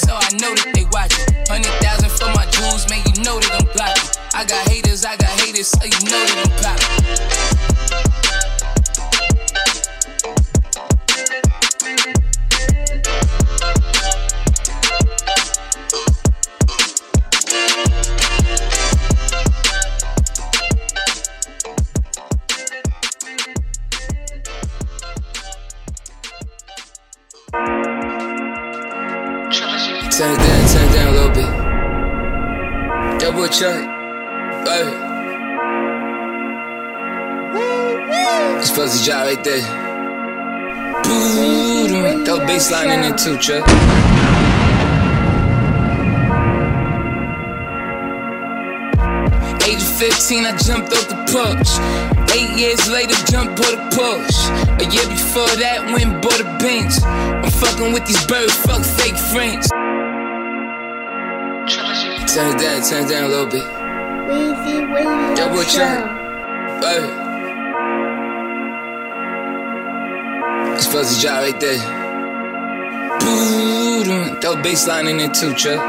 so 0.00 0.14
I 0.14 0.30
know 0.40 0.54
that 0.54 0.72
they 0.74 0.84
watching. 0.92 1.34
Hundred 1.48 1.74
thousand 1.82 2.10
for 2.10 2.30
my 2.34 2.46
jewels, 2.50 2.88
man, 2.88 3.02
you 3.06 3.22
know 3.22 3.38
that 3.40 3.52
I'm 3.60 3.66
blocking. 3.72 4.10
I 4.34 4.44
got 4.44 4.68
haters, 4.68 5.04
I 5.04 5.16
got 5.16 5.30
haters, 5.40 5.68
so 5.68 5.84
you 5.84 6.00
know 6.08 6.24
that 6.24 6.38
I'm 6.44 6.50
popping. 6.62 7.60
Check. 33.50 33.84
Hey. 34.64 34.86
It's 38.60 38.70
to 38.70 39.04
drop 39.04 39.26
right 39.26 39.42
there. 39.42 39.62
Boom. 41.02 42.24
Throw 42.24 42.38
baseline 42.46 42.94
in 42.94 43.00
there 43.02 43.16
too, 43.16 43.36
Chuck. 43.38 43.66
Age 49.66 49.82
of 49.82 49.96
15, 49.98 50.46
I 50.46 50.56
jumped 50.56 50.92
off 50.92 51.08
the 51.08 51.16
porch. 51.32 51.70
Eight 52.36 52.56
years 52.56 52.88
later, 52.88 53.14
jumped 53.30 53.58
on 53.58 53.74
the 53.74 53.96
Porsche. 53.96 54.80
A 54.80 54.84
year 54.94 55.06
before 55.08 55.50
that, 55.58 55.90
went 55.92 56.22
bought 56.22 56.40
a 56.40 56.44
bench. 56.58 57.02
I'm 57.02 57.50
fucking 57.50 57.92
with 57.92 58.06
these 58.06 58.24
birds, 58.26 58.54
fuck 58.54 58.84
fake 58.84 59.16
friends. 59.16 59.68
Turn 62.32 62.54
it 62.54 62.60
down, 62.60 62.80
turn 62.88 63.04
it 63.04 63.08
down 63.08 63.24
a 63.24 63.28
little 63.28 63.46
bit. 63.46 63.64
Double 65.36 65.64
check. 65.64 66.06
Hey. 66.80 67.02
It's 70.76 70.84
supposed 70.84 71.16
to 71.16 71.20
drop 71.20 71.42
right 71.42 71.58
there. 71.58 71.80
Boom. 73.18 74.40
Throw 74.40 74.54
baseline 74.62 75.10
in 75.10 75.16
there 75.16 75.30
too, 75.30 75.52
Chuck. 75.54 75.80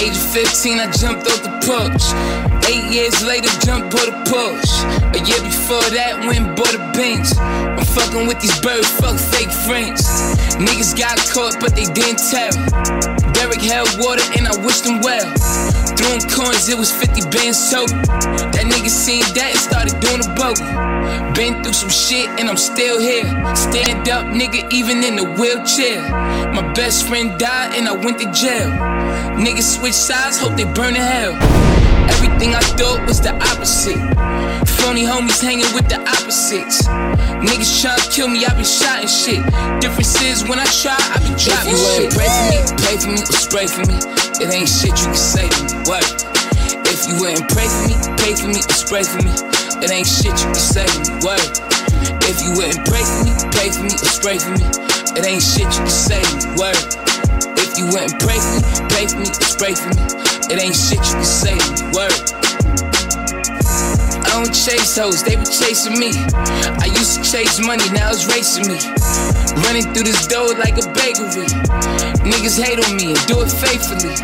Age 0.00 0.16
of 0.16 0.32
15, 0.32 0.78
I 0.78 0.90
jumped 0.92 1.26
off 1.26 1.42
the 1.42 1.50
porch. 1.66 2.57
Eight 2.68 2.92
years 2.92 3.24
later, 3.24 3.48
jumped 3.64 3.96
on 3.96 4.12
the 4.12 4.16
push. 4.28 4.68
A 5.16 5.20
year 5.24 5.40
before 5.40 5.88
that, 5.96 6.20
went 6.28 6.52
bought 6.52 6.76
a 6.76 6.84
bench. 6.92 7.32
I'm 7.40 7.80
fucking 7.80 8.28
with 8.28 8.44
these 8.44 8.60
birds, 8.60 8.84
fuck 9.00 9.16
fake 9.16 9.48
friends. 9.64 10.04
Niggas 10.60 10.92
got 10.92 11.16
caught, 11.32 11.56
but 11.64 11.72
they 11.72 11.88
didn't 11.88 12.20
tell. 12.20 12.52
Derek 13.32 13.64
held 13.64 13.88
water, 13.96 14.20
and 14.36 14.44
I 14.44 14.52
wished 14.60 14.84
him 14.84 15.00
well. 15.00 15.24
Throwing 15.96 16.20
coins, 16.28 16.68
it 16.68 16.76
was 16.76 16.92
50 16.92 17.32
bands 17.32 17.56
total. 17.72 18.04
That 18.52 18.68
nigga 18.68 18.92
seen 18.92 19.24
that 19.32 19.56
and 19.56 19.62
started 19.64 19.96
doing 20.04 20.20
a 20.20 20.28
bogey. 20.36 20.68
Been 21.32 21.64
through 21.64 21.72
some 21.72 21.88
shit, 21.88 22.28
and 22.36 22.52
I'm 22.52 22.60
still 22.60 23.00
here. 23.00 23.24
Stand 23.56 24.12
up, 24.12 24.28
nigga, 24.28 24.68
even 24.76 25.00
in 25.00 25.16
the 25.16 25.24
wheelchair. 25.40 26.04
My 26.52 26.68
best 26.76 27.08
friend 27.08 27.32
died, 27.40 27.80
and 27.80 27.88
I 27.88 27.96
went 27.96 28.20
to 28.20 28.28
jail. 28.28 28.68
Niggas 29.40 29.80
switch 29.80 29.96
sides, 29.96 30.36
hope 30.36 30.52
they 30.52 30.68
burn 30.68 30.92
in 30.92 31.00
hell. 31.00 31.77
Everything 32.14 32.54
I 32.54 32.60
thought 32.78 33.06
was 33.06 33.20
the 33.20 33.34
opposite. 33.50 33.98
Phony 34.78 35.04
homies 35.04 35.40
hanging 35.42 35.68
with 35.74 35.88
the 35.88 35.98
opposites. 36.00 36.86
Niggas 37.42 37.82
tryna 37.82 38.04
kill 38.14 38.28
me, 38.28 38.44
I 38.46 38.54
be 38.56 38.64
shot 38.64 39.00
and 39.02 39.10
shit. 39.10 39.42
Difference 39.80 40.14
is 40.22 40.48
when 40.48 40.58
I 40.58 40.66
try, 40.70 40.96
I 40.96 41.18
be 41.22 41.34
dropping 41.34 41.74
If 41.74 41.78
you 41.78 41.78
shit. 41.78 42.02
ain't 42.06 42.14
pray 42.14 42.28
for 42.30 42.44
me, 42.50 42.58
pay 42.82 42.96
for 42.98 43.10
me, 43.10 43.20
or 43.22 43.36
spray 43.38 43.66
for 43.66 43.84
me, 43.90 43.96
it 44.42 44.48
ain't 44.54 44.68
shit 44.68 44.94
you 44.98 45.08
can 45.10 45.14
say 45.18 45.46
to 45.48 45.60
me. 45.66 45.72
What? 45.90 46.06
If 46.88 47.06
you 47.08 47.14
wouldn't 47.20 47.48
pray 47.50 47.68
for 47.68 47.82
me, 47.90 47.94
pay 48.18 48.34
for 48.34 48.48
me, 48.48 48.60
or 48.62 48.74
spray 48.76 49.02
for 49.04 49.20
me, 49.22 49.32
it 49.84 49.90
ain't 49.90 50.06
shit 50.08 50.34
you 50.38 50.48
can 50.50 50.54
say 50.54 50.86
to 50.86 50.98
me. 51.04 51.20
What? 51.26 51.42
If 52.30 52.40
you 52.44 52.52
wouldn't 52.56 52.82
pray 52.86 53.02
for 53.04 53.20
me, 53.26 53.32
pay 53.52 53.68
for 53.70 53.82
me, 53.84 53.92
or 53.94 54.08
spray 54.08 54.38
for 54.38 54.50
me, 54.56 54.66
it 55.18 55.24
ain't 55.26 55.42
shit 55.42 55.68
you 55.68 55.82
can 55.84 55.90
say 55.90 56.22
to 56.22 56.34
me. 56.48 56.58
Word. 56.58 56.78
If 57.58 57.78
you 57.78 57.86
wouldn't 57.90 58.18
pray 58.22 58.38
for 58.38 58.54
me, 58.58 58.88
pay 58.90 59.06
for 59.06 59.18
me, 59.18 59.28
or 59.30 59.46
spray 59.46 59.74
for 59.74 59.90
me, 59.94 60.02
it 60.50 60.58
ain't 60.62 60.74
shit 60.76 60.98
you 61.02 61.14
can 61.18 61.24
say 61.24 61.54
to 61.58 61.84
me. 61.84 61.87
Hoes, 64.98 65.22
they 65.22 65.36
be 65.36 65.46
chasing 65.46 65.98
me. 65.98 66.10
I 66.82 66.90
used 66.90 67.14
to 67.16 67.22
chase 67.22 67.60
money, 67.62 67.88
now 67.94 68.10
it's 68.10 68.26
racing 68.26 68.66
me. 68.66 68.78
Running 69.62 69.86
through 69.94 70.04
this 70.04 70.26
dough 70.26 70.52
like 70.58 70.74
a 70.74 70.86
bakery. 70.92 71.46
Niggas 72.26 72.58
hate 72.58 72.82
on 72.82 72.96
me 72.96 73.14
and 73.14 73.26
do 73.26 73.40
it 73.40 73.50
faithfully. 73.50 74.14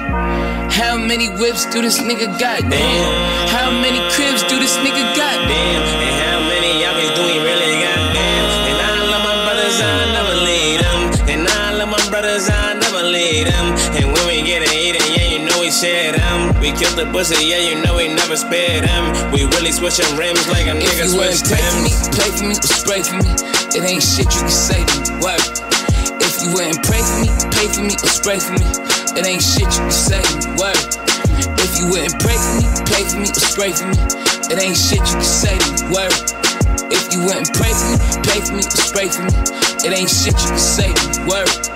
How 0.75 0.99
many 0.99 1.29
whips 1.39 1.65
do 1.67 1.81
this 1.81 1.99
nigga 2.01 2.27
got? 2.39 2.61
Damn. 2.69 3.49
How 3.49 3.71
many 3.71 4.03
cribs 4.15 4.43
do 4.51 4.59
this 4.59 4.77
nigga 4.79 5.17
got? 5.17 5.49
Damn, 5.49 6.34
The 16.95 17.11
pussy, 17.11 17.51
yeah, 17.51 17.59
you 17.59 17.83
know 17.83 17.99
we 17.99 18.07
never 18.07 18.39
spare 18.39 18.79
them. 18.79 19.33
We 19.35 19.43
really 19.59 19.75
switching 19.75 20.07
rims 20.15 20.47
like 20.47 20.71
a 20.71 20.79
If 20.79 20.95
nigga 20.95 21.11
you 21.11 21.19
switch 21.19 21.43
pray 21.43 21.59
for 21.59 21.83
me, 21.83 21.91
pay 22.15 22.31
for 22.31 22.47
me, 22.47 22.55
or 22.55 22.71
spray 22.71 23.03
for 23.03 23.19
me, 23.19 23.35
it 23.75 23.83
ain't 23.83 23.99
shit 23.99 24.31
you 24.31 24.47
can 24.47 24.55
say 24.55 24.79
to 24.79 24.95
me. 25.03 25.19
Word. 25.19 25.43
If 26.23 26.39
you 26.39 26.55
wouldn't 26.55 26.87
pray 26.87 27.03
for 27.03 27.19
me, 27.19 27.35
pay 27.51 27.67
for 27.67 27.83
me, 27.83 27.99
or 27.99 28.13
spray 28.15 28.39
for 28.39 28.55
me, 28.55 28.71
it 29.19 29.27
ain't 29.27 29.43
shit 29.43 29.67
you 29.75 29.83
can 29.83 29.91
say 29.91 30.23
to 30.23 30.35
me. 30.39 30.55
Word. 30.55 30.87
If 31.67 31.83
you 31.83 31.91
wouldn't 31.91 32.15
pray 32.23 32.39
for 32.39 32.63
me, 32.63 32.67
pay 32.87 33.03
for 33.03 33.19
me, 33.19 33.27
or 33.27 33.43
spray 33.43 33.75
for 33.75 33.91
me, 33.91 33.99
it 34.55 34.59
ain't 34.63 34.79
shit 34.79 35.03
you 35.03 35.19
can 35.19 35.27
say 35.27 35.59
to 35.59 35.67
me. 35.75 35.99
Word. 35.99 36.15
If 36.95 37.11
you 37.11 37.27
wouldn't 37.27 37.51
pray 37.59 37.75
for 37.75 37.87
me, 37.91 37.99
pay 38.23 38.39
for 38.39 38.55
me, 38.55 38.63
or 38.63 38.79
spray 38.87 39.11
for 39.11 39.27
me, 39.27 39.35
it 39.83 39.91
ain't 39.91 40.07
shit 40.07 40.39
you 40.39 40.47
can 40.47 40.63
say 40.63 40.95
to 40.95 41.03
me. 41.11 41.27
Word. 41.27 41.74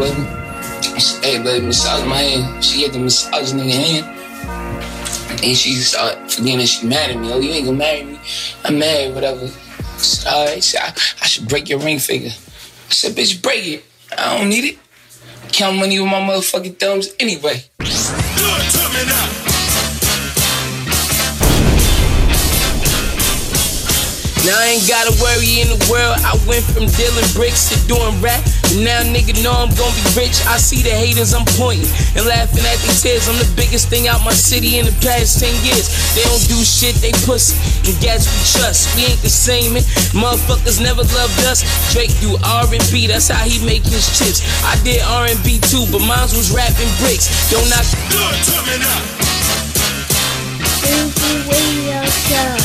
I 0.00 0.98
said, 0.98 1.24
hey, 1.24 1.42
baby, 1.42 1.66
massage 1.66 2.06
my 2.06 2.16
hand. 2.16 2.64
She 2.64 2.80
get 2.80 2.92
the 2.92 2.98
massage 2.98 3.52
nigga 3.52 3.72
hand. 3.72 5.42
And 5.44 5.56
she 5.56 5.74
started 5.74 6.30
forgetting 6.30 6.64
she 6.66 6.86
mad 6.86 7.10
at 7.10 7.18
me. 7.18 7.32
Oh, 7.32 7.40
you 7.40 7.50
ain't 7.50 7.66
gonna 7.66 7.76
marry 7.76 8.04
me. 8.04 8.20
I'm 8.64 8.78
mad, 8.78 9.14
whatever. 9.14 9.50
All 10.26 10.46
right, 10.46 10.62
she 10.62 10.78
I, 10.78 10.88
I 11.20 11.26
should 11.26 11.48
break 11.48 11.68
your 11.68 11.80
ring 11.80 11.98
finger. 11.98 12.28
I 12.28 12.92
said, 12.92 13.12
bitch, 13.12 13.42
break 13.42 13.66
it. 13.66 13.84
I 14.16 14.38
don't 14.38 14.48
need 14.48 14.64
it. 14.64 14.78
Count 15.52 15.76
money 15.76 16.00
with 16.00 16.10
my 16.10 16.20
motherfucking 16.20 16.78
thumbs 16.78 17.14
anyway. 17.20 17.62
Now 24.44 24.58
I 24.58 24.74
ain't 24.74 24.88
gotta 24.88 25.12
worry 25.22 25.60
in 25.60 25.68
the 25.68 25.88
world. 25.90 26.16
I 26.24 26.34
went 26.48 26.64
from 26.64 26.86
dealing 26.86 27.28
bricks 27.34 27.68
to 27.70 27.86
doing 27.86 28.20
rap. 28.20 28.42
And 28.72 28.88
now 28.88 29.04
nigga 29.04 29.36
know 29.44 29.52
I'm 29.52 29.68
gonna 29.76 29.92
be 29.92 30.04
rich. 30.16 30.40
I 30.48 30.56
see 30.56 30.80
the 30.80 30.96
haters, 30.96 31.36
I'm 31.36 31.44
pointing 31.60 31.84
and 32.16 32.24
laughing 32.24 32.64
at 32.64 32.80
these 32.80 33.04
tears. 33.04 33.28
I'm 33.28 33.36
the 33.36 33.48
biggest 33.52 33.92
thing 33.92 34.08
out 34.08 34.24
my 34.24 34.32
city 34.32 34.80
in 34.80 34.88
the 34.88 34.96
past 35.04 35.44
10 35.44 35.52
years. 35.60 35.92
They 36.16 36.24
don't 36.24 36.40
do 36.48 36.56
shit, 36.64 36.96
they 37.04 37.12
pussy. 37.28 37.52
And 37.84 37.92
guess 38.00 38.24
we 38.24 38.40
trust. 38.48 38.96
We 38.96 39.12
ain't 39.12 39.20
the 39.20 39.28
same, 39.28 39.76
man. 39.76 39.84
Motherfuckers 40.16 40.80
never 40.80 41.04
loved 41.04 41.36
us. 41.44 41.60
Drake 41.92 42.16
do 42.24 42.40
R&B, 42.40 43.12
that's 43.12 43.28
how 43.28 43.44
he 43.44 43.60
make 43.60 43.84
his 43.84 44.08
chips. 44.16 44.40
I 44.64 44.80
did 44.80 45.04
R&B 45.04 45.60
too, 45.68 45.84
but 45.92 46.00
mine 46.00 46.32
was 46.32 46.48
rapping 46.48 46.88
bricks. 46.96 47.28
Don't 47.52 47.68
knock 47.68 47.84
Weezy 50.82 51.44
Radio 51.48 52.00
Show. 52.08 52.56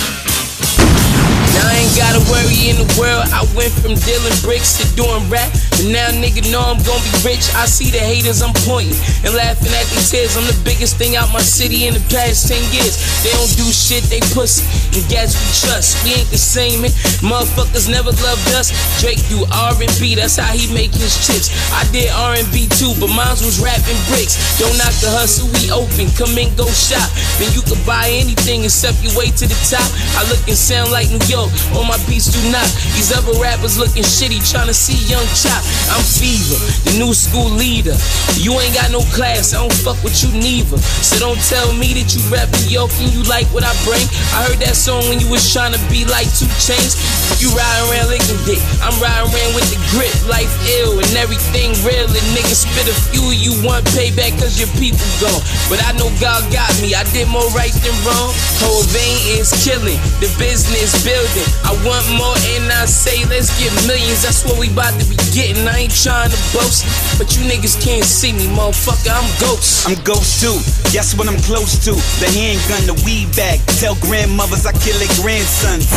Now 1.53 1.67
I 1.67 1.83
ain't 1.83 1.95
gotta 1.99 2.23
worry 2.31 2.69
in 2.69 2.77
the 2.77 2.89
world. 2.99 3.27
I 3.33 3.43
went 3.55 3.73
from 3.73 3.95
dealing 4.07 4.37
bricks 4.41 4.77
to 4.79 4.85
doing 4.95 5.27
rap. 5.29 5.51
But 5.77 5.93
now 5.93 6.09
nigga 6.09 6.41
know 6.49 6.57
I'm 6.57 6.81
gonna 6.81 7.05
be 7.05 7.37
rich. 7.37 7.53
I 7.53 7.69
see 7.69 7.93
the 7.93 8.01
haters, 8.01 8.41
I'm 8.41 8.49
pointing 8.65 8.97
and 9.21 9.37
laughing 9.37 9.69
at 9.77 9.85
these 9.93 10.09
tears. 10.09 10.33
I'm 10.33 10.49
the 10.49 10.57
biggest 10.65 10.97
thing 10.97 11.13
out 11.13 11.29
my 11.29 11.45
city 11.45 11.85
in 11.85 11.93
the 11.93 12.01
past 12.09 12.49
10 12.49 12.57
years. 12.73 12.97
They 13.21 13.29
don't 13.37 13.53
do 13.53 13.69
shit, 13.69 14.01
they 14.09 14.17
pussy. 14.33 14.65
And 14.97 15.05
guess 15.05 15.37
we 15.37 15.45
trust. 15.53 16.01
We 16.01 16.17
ain't 16.17 16.33
the 16.33 16.41
same, 16.41 16.81
man. 16.81 16.89
Motherfuckers 17.21 17.85
never 17.85 18.09
loved 18.25 18.49
us. 18.57 18.73
Drake 18.97 19.21
do 19.29 19.45
R&B, 19.53 20.17
that's 20.17 20.41
how 20.41 20.49
he 20.49 20.65
make 20.73 20.89
his 20.97 21.13
chips. 21.21 21.53
I 21.69 21.85
did 21.93 22.09
R&B 22.09 22.65
too, 22.81 22.97
but 22.97 23.13
mine 23.13 23.37
was 23.37 23.61
rapping 23.61 24.01
bricks. 24.09 24.33
Don't 24.57 24.73
knock 24.81 24.97
the 24.97 25.13
hustle, 25.13 25.45
we 25.61 25.69
open. 25.69 26.09
Come 26.17 26.33
in, 26.41 26.49
go 26.57 26.65
shop. 26.73 27.05
Then 27.37 27.53
you 27.53 27.61
can 27.61 27.77
buy 27.85 28.09
anything 28.09 28.65
except 28.65 28.97
your 29.05 29.13
way 29.13 29.29
to 29.29 29.45
the 29.45 29.59
top. 29.69 29.85
I 30.17 30.25
look 30.33 30.41
and 30.49 30.57
sound 30.57 30.89
like 30.89 31.13
New 31.13 31.21
York. 31.29 31.53
All 31.77 31.85
my 31.85 32.01
beats 32.09 32.33
do 32.33 32.41
not. 32.49 32.65
These 32.97 33.13
other 33.13 33.37
rappers 33.37 33.77
looking 33.77 34.01
shitty, 34.01 34.41
trying 34.41 34.73
to 34.73 34.73
see 34.73 34.97
Young 35.05 35.27
Chop. 35.37 35.66
I'm 35.91 36.03
Fever, 36.03 36.57
the 36.87 36.93
new 36.97 37.13
school 37.13 37.47
leader. 37.47 37.93
You 38.39 38.57
ain't 38.57 38.73
got 38.73 38.89
no 38.91 39.01
class, 39.13 39.53
I 39.53 39.61
don't 39.61 39.73
fuck 39.85 39.99
with 40.01 40.17
you 40.23 40.31
neither. 40.33 40.77
So 41.03 41.19
don't 41.19 41.39
tell 41.45 41.73
me 41.77 41.93
that 41.99 42.09
you 42.15 42.21
rap 42.33 42.49
New 42.63 42.73
York 42.73 42.91
and 42.97 43.09
you 43.13 43.21
like 43.29 43.45
what 43.53 43.61
I 43.63 43.73
bring. 43.85 44.03
I 44.33 44.47
heard 44.49 44.59
that 44.63 44.75
song 44.75 45.03
when 45.11 45.19
you 45.19 45.29
was 45.29 45.45
trying 45.51 45.73
to 45.75 45.81
be 45.91 46.07
like 46.07 46.25
2 46.37 46.47
Chainz. 46.57 46.97
You 47.37 47.53
riding 47.53 47.85
around 47.91 48.07
licking 48.09 48.41
dick. 48.47 48.61
I'm 48.81 48.95
riding 48.97 49.29
around 49.29 49.51
with 49.53 49.67
the 49.69 49.79
grip, 49.93 50.13
life 50.25 50.49
ill 50.79 50.97
and 50.97 51.13
everything 51.19 51.75
real. 51.85 52.07
And 52.07 52.27
niggas 52.33 52.65
spit 52.65 52.87
a 52.89 52.95
few 53.11 53.29
you 53.35 53.53
want 53.61 53.85
payback 53.93 54.33
cause 54.41 54.57
your 54.57 54.71
people 54.79 55.05
gone. 55.21 55.43
But 55.69 55.83
I 55.85 55.93
know 55.99 56.09
God 56.17 56.41
got 56.49 56.71
me, 56.81 56.95
I 56.97 57.03
did 57.13 57.29
more 57.29 57.45
right 57.53 57.73
than 57.83 57.95
wrong. 58.07 58.31
Whole 58.63 58.85
vein 58.89 59.17
is 59.37 59.53
killing, 59.61 59.99
the 60.23 60.29
business 60.41 60.97
building. 61.05 61.47
I 61.67 61.75
want 61.85 62.05
more 62.17 62.37
and 62.57 62.71
I 62.73 62.89
say 62.89 63.21
let's 63.29 63.53
get 63.61 63.69
millions. 63.85 64.25
That's 64.25 64.41
what 64.47 64.57
we 64.57 64.71
about 64.71 64.97
to 64.97 65.05
be 65.05 65.17
getting. 65.35 65.56
I 65.65 65.87
ain't 65.87 65.95
trying 65.95 66.29
to 66.29 66.39
boast, 66.53 66.85
but 67.17 67.33
you 67.33 67.41
niggas 67.49 67.81
can't 67.81 68.05
see 68.05 68.33
me, 68.33 68.45
motherfucker. 68.51 69.09
I'm 69.09 69.25
ghost. 69.41 69.87
I'm 69.87 69.97
ghost 70.03 70.43
too. 70.43 70.59
Guess 70.93 71.17
what 71.17 71.25
I'm 71.25 71.39
close 71.47 71.79
to? 71.87 71.95
The 72.21 72.29
handgun, 72.29 72.83
the 72.85 72.97
weed 73.07 73.31
bag. 73.33 73.63
Tell 73.79 73.95
grandmothers 74.05 74.67
I 74.67 74.75
kill 74.75 74.99
their 74.99 75.09
grandsons. 75.23 75.89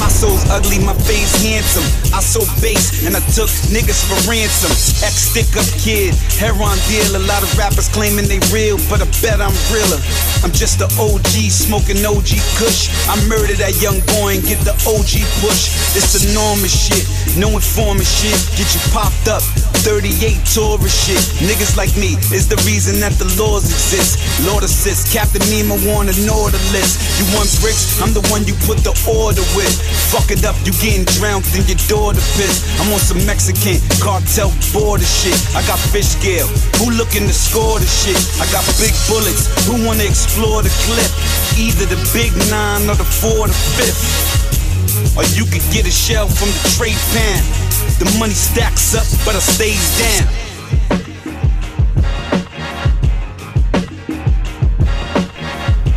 My 0.00 0.08
soul's 0.08 0.42
ugly, 0.50 0.78
my 0.82 0.94
face 1.06 1.30
handsome. 1.42 1.84
I 2.14 2.20
sold 2.24 2.48
base, 2.62 3.04
and 3.04 3.14
I 3.14 3.22
took 3.36 3.50
niggas 3.70 4.02
for 4.08 4.18
ransom. 4.24 4.72
Ex 5.04 5.30
stick 5.30 5.50
up 5.58 5.66
kid, 5.78 6.14
heroin 6.40 6.78
deal. 6.88 7.18
A 7.18 7.22
lot 7.28 7.42
of 7.42 7.50
rappers 7.58 7.88
claiming 7.92 8.26
they 8.26 8.40
real, 8.50 8.80
but 8.88 9.02
I 9.04 9.08
bet 9.20 9.38
I'm 9.42 9.54
realer. 9.68 10.00
I'm 10.42 10.54
just 10.54 10.80
a 10.80 10.88
OG 10.96 11.50
smoking 11.50 12.00
OG 12.00 12.40
Kush. 12.56 12.88
I 13.10 13.20
murder 13.28 13.54
that 13.60 13.76
young 13.82 13.98
boy 14.16 14.38
and 14.38 14.42
get 14.46 14.62
the 14.64 14.74
OG 14.86 15.22
push. 15.42 15.70
It's 15.98 16.14
enormous 16.30 16.72
shit, 16.72 17.04
no 17.36 17.52
informing 17.52 18.06
shit. 18.06 18.38
Get 18.54 18.70
you 18.72 18.80
popped 18.92 19.28
up. 19.28 19.42
38 19.86 20.12
tourist 20.44 21.06
shit. 21.06 21.22
Niggas 21.40 21.78
like 21.78 21.94
me 21.96 22.18
is 22.34 22.48
the 22.50 22.58
reason 22.68 23.00
that 23.00 23.14
the 23.16 23.24
laws 23.40 23.64
exist. 23.64 24.18
Lord 24.44 24.64
assist, 24.64 25.14
Captain 25.14 25.42
Nemo 25.48 25.78
on 25.96 26.10
an 26.10 26.18
order 26.28 26.60
list. 26.74 27.00
You 27.16 27.24
want 27.32 27.48
bricks? 27.62 27.96
I'm 28.02 28.12
the 28.12 28.24
one 28.28 28.44
you 28.44 28.52
put 28.66 28.82
the 28.84 28.92
order 29.08 29.44
with. 29.56 29.72
Fuck 30.12 30.28
it 30.34 30.44
up, 30.44 30.58
you 30.66 30.74
getting 30.82 31.06
drowned 31.16 31.46
in 31.56 31.64
your 31.64 31.80
daughter 31.88 32.20
piss. 32.36 32.66
I'm 32.82 32.90
on 32.92 33.00
some 33.00 33.22
Mexican 33.24 33.80
cartel 34.02 34.52
border 34.74 35.06
shit. 35.06 35.38
I 35.54 35.62
got 35.64 35.78
fish 35.78 36.18
scale. 36.18 36.48
Who 36.82 36.92
looking 36.92 37.24
to 37.24 37.34
score 37.34 37.78
the 37.78 37.88
shit? 37.88 38.18
I 38.42 38.46
got 38.52 38.66
big 38.82 38.92
bullets. 39.08 39.48
Who 39.64 39.78
wanna 39.86 40.04
explore 40.04 40.60
the 40.60 40.72
clip? 40.84 41.10
Either 41.56 41.86
the 41.86 42.00
big 42.12 42.34
nine 42.50 42.84
or 42.90 42.98
the 42.98 43.08
four 43.08 43.46
the 43.48 43.56
fifth. 43.78 45.16
Or 45.16 45.24
you 45.34 45.46
could 45.46 45.64
get 45.72 45.86
a 45.86 45.94
shell 45.94 46.28
from 46.28 46.50
the 46.50 46.62
trade 46.76 46.98
pan. 47.14 47.67
The 47.96 48.16
money 48.18 48.34
stacks 48.34 48.94
up, 48.94 49.06
but 49.24 49.34
it 49.34 49.40
stays 49.40 49.98
down. 49.98 50.28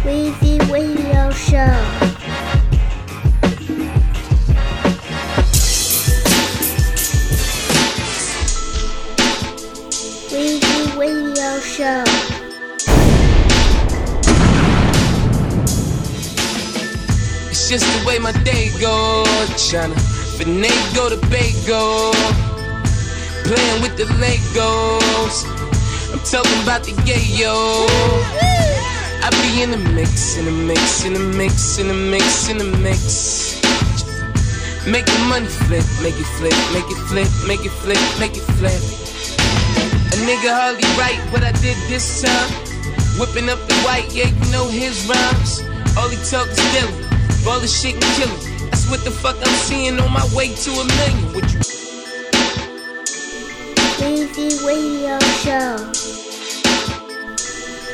Weezy 0.03 0.59
Radio 0.71 1.29
Show. 1.31 1.77
Weezy 10.31 10.97
Radio 10.97 11.59
Show. 11.59 12.03
It's 17.49 17.69
just 17.69 17.85
the 17.85 18.07
way 18.07 18.17
my 18.17 18.31
day 18.43 18.69
goes, 18.79 19.27
Tryna 19.69 20.10
finagle 20.41 21.09
the 21.09 21.21
bagel. 21.29 22.11
Playing 23.45 23.81
with 23.81 23.95
the 23.97 24.05
Legos. 24.17 25.45
I'm 26.11 26.19
talking 26.25 26.61
about 26.63 26.83
the 26.83 26.93
gay 27.05 27.21
yo. 27.21 27.85
I 29.21 29.29
be 29.41 29.61
in 29.61 29.69
the 29.69 29.77
mix, 29.93 30.37
in 30.37 30.45
the 30.45 30.51
mix, 30.51 31.05
in 31.05 31.13
the 31.13 31.19
mix, 31.19 31.77
in 31.77 31.87
the 31.87 31.93
mix, 31.93 32.49
in 32.49 32.57
the 32.57 32.65
mix. 32.81 33.61
Make 34.87 35.05
the 35.05 35.19
money 35.29 35.45
flip, 35.69 35.85
make 36.01 36.17
it 36.17 36.29
flip, 36.41 36.57
make 36.73 36.89
it 36.89 36.97
flip, 37.05 37.29
make 37.45 37.63
it 37.63 37.75
flip, 37.85 38.01
make 38.19 38.35
it 38.35 38.45
flip. 38.57 38.81
A 40.09 40.17
nigga 40.25 40.49
hardly 40.49 40.89
right 40.97 41.21
what 41.31 41.43
I 41.43 41.51
did 41.61 41.77
this 41.87 42.23
time. 42.23 42.49
Whipping 43.19 43.47
up 43.49 43.59
the 43.67 43.75
white, 43.85 44.09
yeah, 44.11 44.27
you 44.27 44.51
know 44.51 44.67
his 44.67 45.05
rhymes. 45.05 45.61
All 45.97 46.09
he 46.09 46.17
talk 46.25 46.49
is 46.49 46.57
Dilly, 46.73 47.05
all 47.45 47.59
the 47.59 47.67
shit 47.67 47.93
and 47.93 48.03
kill. 48.17 48.50
What 48.91 49.05
the 49.05 49.09
fuck 49.09 49.37
I'm 49.37 49.55
seeing 49.55 49.97
on 50.01 50.11
my 50.11 50.27
way 50.35 50.53
to 50.53 50.69
a 50.69 50.83
million. 50.83 51.33
Would 51.33 51.49
you 51.53 51.59
Weezy 54.01 54.67
Radio 54.67 55.17
Show. 55.39 55.77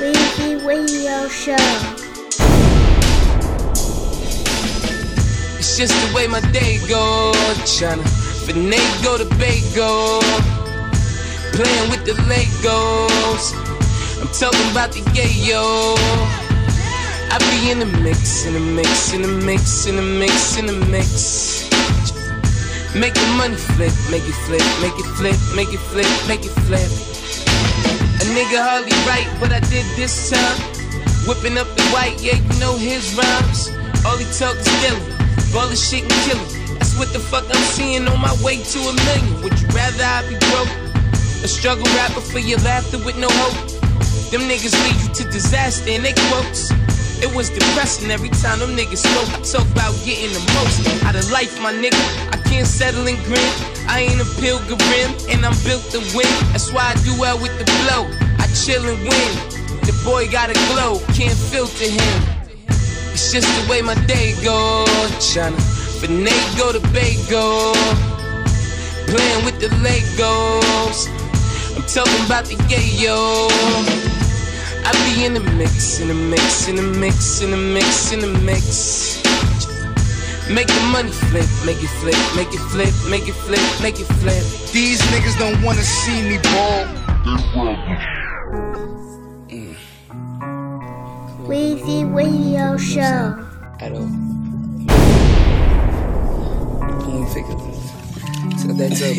Weezy 0.01 0.65
Radio 0.65 1.27
Show. 1.27 1.53
It's 5.59 5.77
just 5.77 5.93
the 5.93 6.15
way 6.15 6.25
my 6.25 6.41
day 6.51 6.79
go. 6.89 7.31
Tryna 7.61 8.01
finagle 8.47 9.19
the 9.19 9.29
bagel. 9.37 10.21
Playing 11.53 11.91
with 11.91 12.05
the 12.05 12.13
Legos. 12.25 13.53
I'm 14.19 14.27
talking 14.29 14.71
about 14.71 14.93
the 14.93 15.07
gay 15.13 15.29
yo. 15.29 16.46
I 17.29 17.37
be 17.51 17.71
in 17.71 17.79
the 17.79 17.85
mix, 18.01 18.45
in 18.45 18.53
the 18.53 18.59
mix, 18.59 19.13
in 19.13 19.21
the 19.21 19.27
mix, 19.27 19.85
in 19.85 19.95
the 19.97 20.01
mix, 20.01 20.57
in 20.57 20.65
the 20.65 20.73
mix. 20.87 21.67
Make 22.95 23.13
the 23.13 23.27
money 23.37 23.55
flip, 23.75 23.91
make 24.09 24.23
it 24.23 24.37
flip, 24.47 24.63
make 24.81 24.95
it 24.95 25.09
flip, 25.19 25.37
make 25.55 25.73
it 25.73 25.83
flip, 25.91 26.07
make 26.27 26.45
it 26.45 26.55
flip. 26.65 26.87
A 28.21 28.25
nigga 28.31 28.63
hardly 28.63 28.95
right 29.05 29.27
what 29.39 29.51
I 29.51 29.59
did 29.67 29.85
this 29.95 30.31
time. 30.31 30.57
Whipping 31.27 31.57
up 31.57 31.67
the 31.75 31.83
white, 31.91 32.15
yeah, 32.23 32.39
you 32.39 32.59
know 32.59 32.77
his 32.77 33.13
rhymes. 33.13 33.69
All 34.07 34.15
he 34.15 34.25
talk 34.31 34.55
is 34.55 34.65
Dilly, 34.79 35.03
all 35.51 35.67
the 35.67 35.75
shit 35.75 36.03
and 36.07 36.17
kill 36.23 36.39
him. 36.39 36.79
That's 36.79 36.97
what 36.97 37.11
the 37.11 37.19
fuck 37.19 37.43
I'm 37.43 37.63
seeing 37.75 38.07
on 38.07 38.21
my 38.21 38.33
way 38.41 38.63
to 38.63 38.79
a 38.79 38.93
million. 39.03 39.43
Would 39.43 39.59
you 39.59 39.67
rather 39.75 40.03
I 40.03 40.23
be 40.31 40.39
broke? 40.47 40.71
A 41.43 41.47
struggle 41.47 41.85
rapper 41.99 42.21
for 42.21 42.39
your 42.39 42.59
laughter 42.59 42.97
with 43.03 43.17
no 43.17 43.27
hope. 43.29 43.77
Them 44.31 44.47
niggas 44.47 44.73
lead 44.73 44.97
you 45.03 45.13
to 45.15 45.23
disaster 45.29 45.91
in 45.91 46.03
they 46.03 46.13
quotes. 46.31 46.71
It 47.19 47.33
was 47.35 47.49
depressing 47.49 48.11
every 48.11 48.29
time 48.29 48.59
them 48.59 48.77
niggas 48.77 49.01
spoke. 49.01 49.31
Talk 49.41 49.65
about 49.73 49.93
getting 50.05 50.31
the 50.33 50.43
most 50.53 50.85
out 51.03 51.15
of 51.15 51.29
life, 51.31 51.59
my 51.61 51.73
nigga. 51.73 51.97
I 52.31 52.37
can't 52.49 52.67
settle 52.67 53.07
and 53.07 53.17
grin. 53.25 53.51
I 53.89 54.05
ain't 54.05 54.21
a 54.21 54.29
pilgrim, 54.39 55.09
and 55.29 55.45
I'm 55.45 55.57
built 55.65 55.83
to 55.91 55.99
win. 56.13 56.29
That's 56.53 56.71
why 56.71 56.93
I 56.93 56.95
do 57.03 57.17
well 57.19 57.37
with 57.41 57.57
the 57.57 57.65
blow. 57.81 58.05
I 58.37 58.45
chill 58.53 58.85
and 58.85 58.99
win. 59.01 59.31
The 59.87 59.95
boy 60.03 60.29
got 60.29 60.49
a 60.49 60.57
glow, 60.69 60.99
can't 61.13 61.37
filter 61.37 61.89
him. 61.89 62.37
It's 63.13 63.31
just 63.31 63.47
the 63.47 63.71
way 63.71 63.81
my 63.81 63.95
day 64.05 64.35
go. 64.43 64.85
Tryna 65.17 65.57
finagle 65.97 66.73
the 66.73 66.83
bagel. 66.93 67.73
Playing 69.07 69.45
with 69.45 69.59
the 69.59 69.69
Legos. 69.81 71.07
I'm 71.75 71.83
talking 71.87 72.25
about 72.25 72.45
the 72.45 72.61
gay 72.67 72.85
yo. 72.93 73.47
I 74.87 74.93
be 75.03 75.25
in 75.25 75.33
the 75.33 75.41
mix, 75.41 75.99
in 75.99 76.07
the 76.07 76.13
mix, 76.13 76.69
in 76.69 76.77
the 76.77 76.81
mix, 76.81 77.41
in 77.41 77.51
the 77.51 77.57
mix, 77.57 78.13
in 78.13 78.21
the 78.21 78.27
mix. 78.47 79.21
Make 80.49 80.67
the 80.67 80.79
money 80.93 81.11
flip, 81.11 81.45
make 81.65 81.83
it 81.83 81.89
flip, 81.99 82.15
make 82.37 82.53
it 82.53 82.63
flip, 82.71 82.93
make 83.09 83.27
it 83.27 83.35
flip, 83.35 83.59
make 83.81 83.99
it 83.99 84.07
flip. 84.21 84.41
These 84.71 85.01
niggas 85.11 85.37
don't 85.37 85.61
wanna 85.61 85.83
see 85.83 86.21
me 86.29 86.37
ball. 86.37 86.87
Weezy 91.49 92.05
Radio 92.15 92.77
Show. 92.77 93.35
at 93.81 93.91
all. 93.91 94.07
Come 97.01 97.11
on, 97.11 97.27
figure 97.33 97.57
Tell 98.57 98.73
that 98.75 98.91
up, 99.03 99.17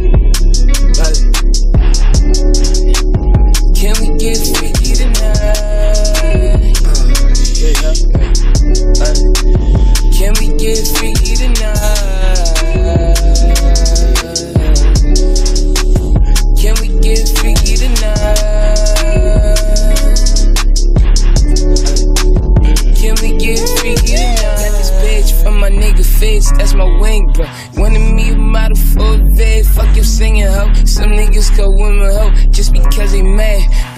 bro. 0.00 0.17
Can 3.74 3.94
we 4.00 4.08
get 4.18 4.36
freaky 4.58 4.92
tonight? 4.94 5.56
Yeah, 7.56 7.72
yeah. 7.80 7.94
Vale. 8.98 9.32
Can 10.12 10.32
we 10.40 10.46
get 10.58 10.86
freaky 10.98 11.36
tonight? 11.36 12.37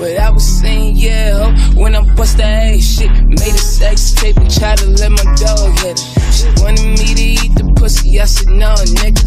But 0.00 0.16
I 0.16 0.30
was 0.30 0.46
saying 0.60 0.96
yeah. 0.96 1.52
When 1.74 1.94
I 1.94 2.00
bust 2.14 2.38
that 2.38 2.72
ass 2.72 2.80
shit, 2.80 3.10
made 3.28 3.52
a 3.52 3.58
sex 3.58 4.14
tape 4.14 4.38
and 4.38 4.50
tried 4.50 4.78
to 4.78 4.88
let 4.88 5.10
my 5.10 5.24
dog 5.36 5.76
hit 5.80 6.00
it. 6.00 6.32
She 6.32 6.48
wanted 6.56 6.96
me 6.96 7.12
to 7.12 7.22
eat 7.22 7.52
the 7.52 7.70
pussy, 7.76 8.18
I 8.18 8.24
said 8.24 8.48
no, 8.48 8.72
nigga. 8.96 9.20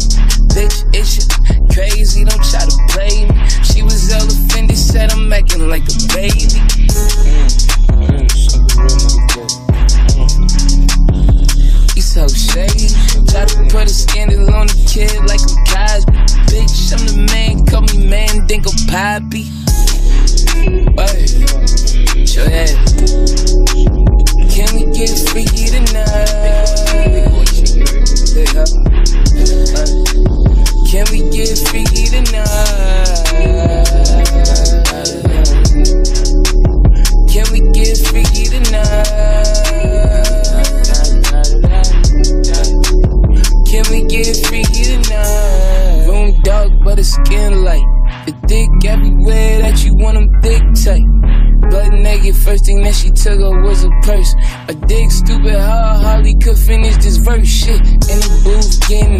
Bitch, 0.50 0.82
it's 0.92 1.14
you 1.14 1.62
crazy, 1.70 2.24
don't 2.24 2.42
try 2.42 2.66
to 2.66 2.76
play 2.90 3.22
me. 3.22 3.38
She 3.62 3.86
was 3.86 4.10
all 4.18 4.26
offended, 4.26 4.76
said 4.76 5.12
I'm 5.12 5.32
acting 5.32 5.68
like 5.70 5.86
a 5.86 5.94
baby. 6.10 6.42
You 11.94 12.02
so 12.02 12.26
shady. 12.26 12.90
Try 13.30 13.46
to 13.46 13.62
put 13.70 13.86
a 13.86 13.94
scandal 13.94 14.52
on 14.52 14.66
the 14.66 14.78
kid 14.90 15.22
like 15.30 15.38
I'm 15.38 15.54
Cosby. 15.70 16.18
Bitch, 16.50 16.90
I'm 16.90 17.06
the 17.06 17.14
man, 17.30 17.64
call 17.64 17.82
me 17.82 18.10
man, 18.10 18.48
then 18.48 18.62
go 18.62 18.72
poppy. 18.90 19.43
Finish 56.66 56.96
this 56.96 57.16
verse 57.16 57.46
shit. 57.46 57.80
In 57.80 58.18
the 58.24 58.40
booth, 58.42 58.88
getting 58.88 59.18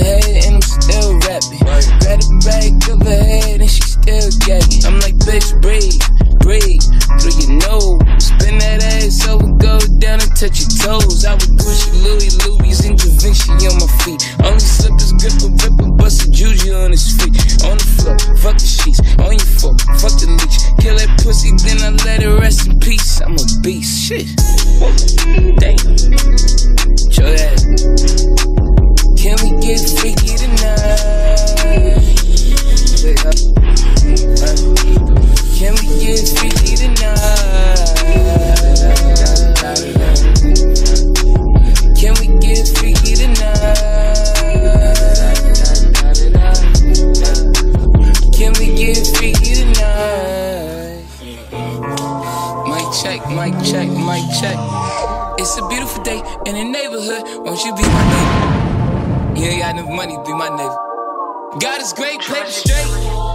Yeah, 59.44 59.50
ain't 59.50 59.60
got 59.60 59.76
enough 59.76 59.90
money, 59.90 60.16
Be 60.24 60.32
my 60.32 60.48
nigga. 60.48 61.60
God 61.60 61.82
is 61.82 61.92
great, 61.92 62.18
play 62.22 62.40
it 62.40 62.48
straight. 62.48 62.86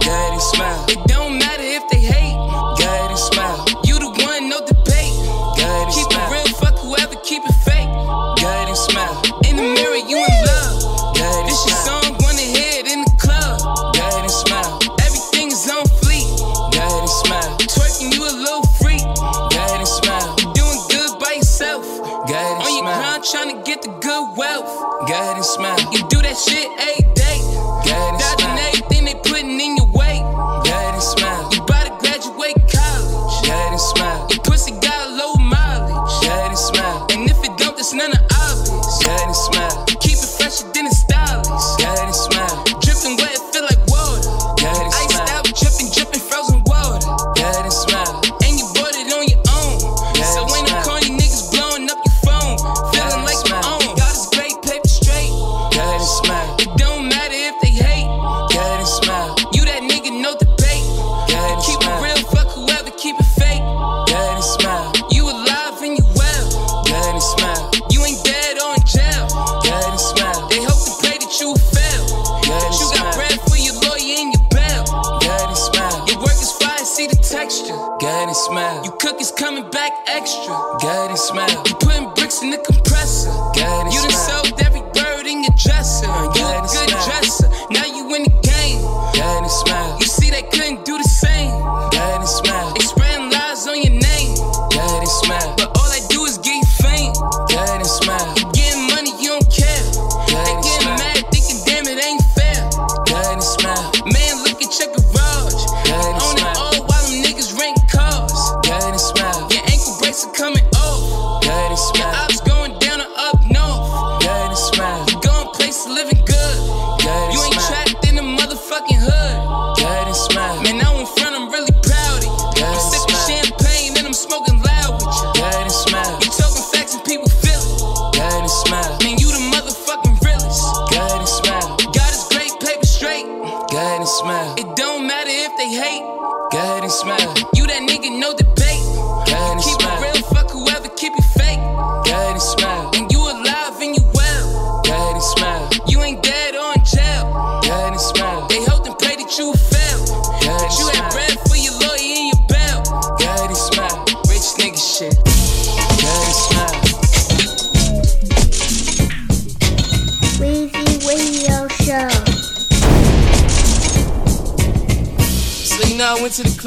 God, 0.02 0.32
he 0.34 0.40
smile. 0.40 0.84
It 0.88 1.06
don't 1.06 1.38
matter 1.38 1.62
if 1.62 1.88
they 1.88 2.00
hate. 2.00 2.34
God, 2.34 3.10
he 3.12 3.16
smile. 3.16 3.64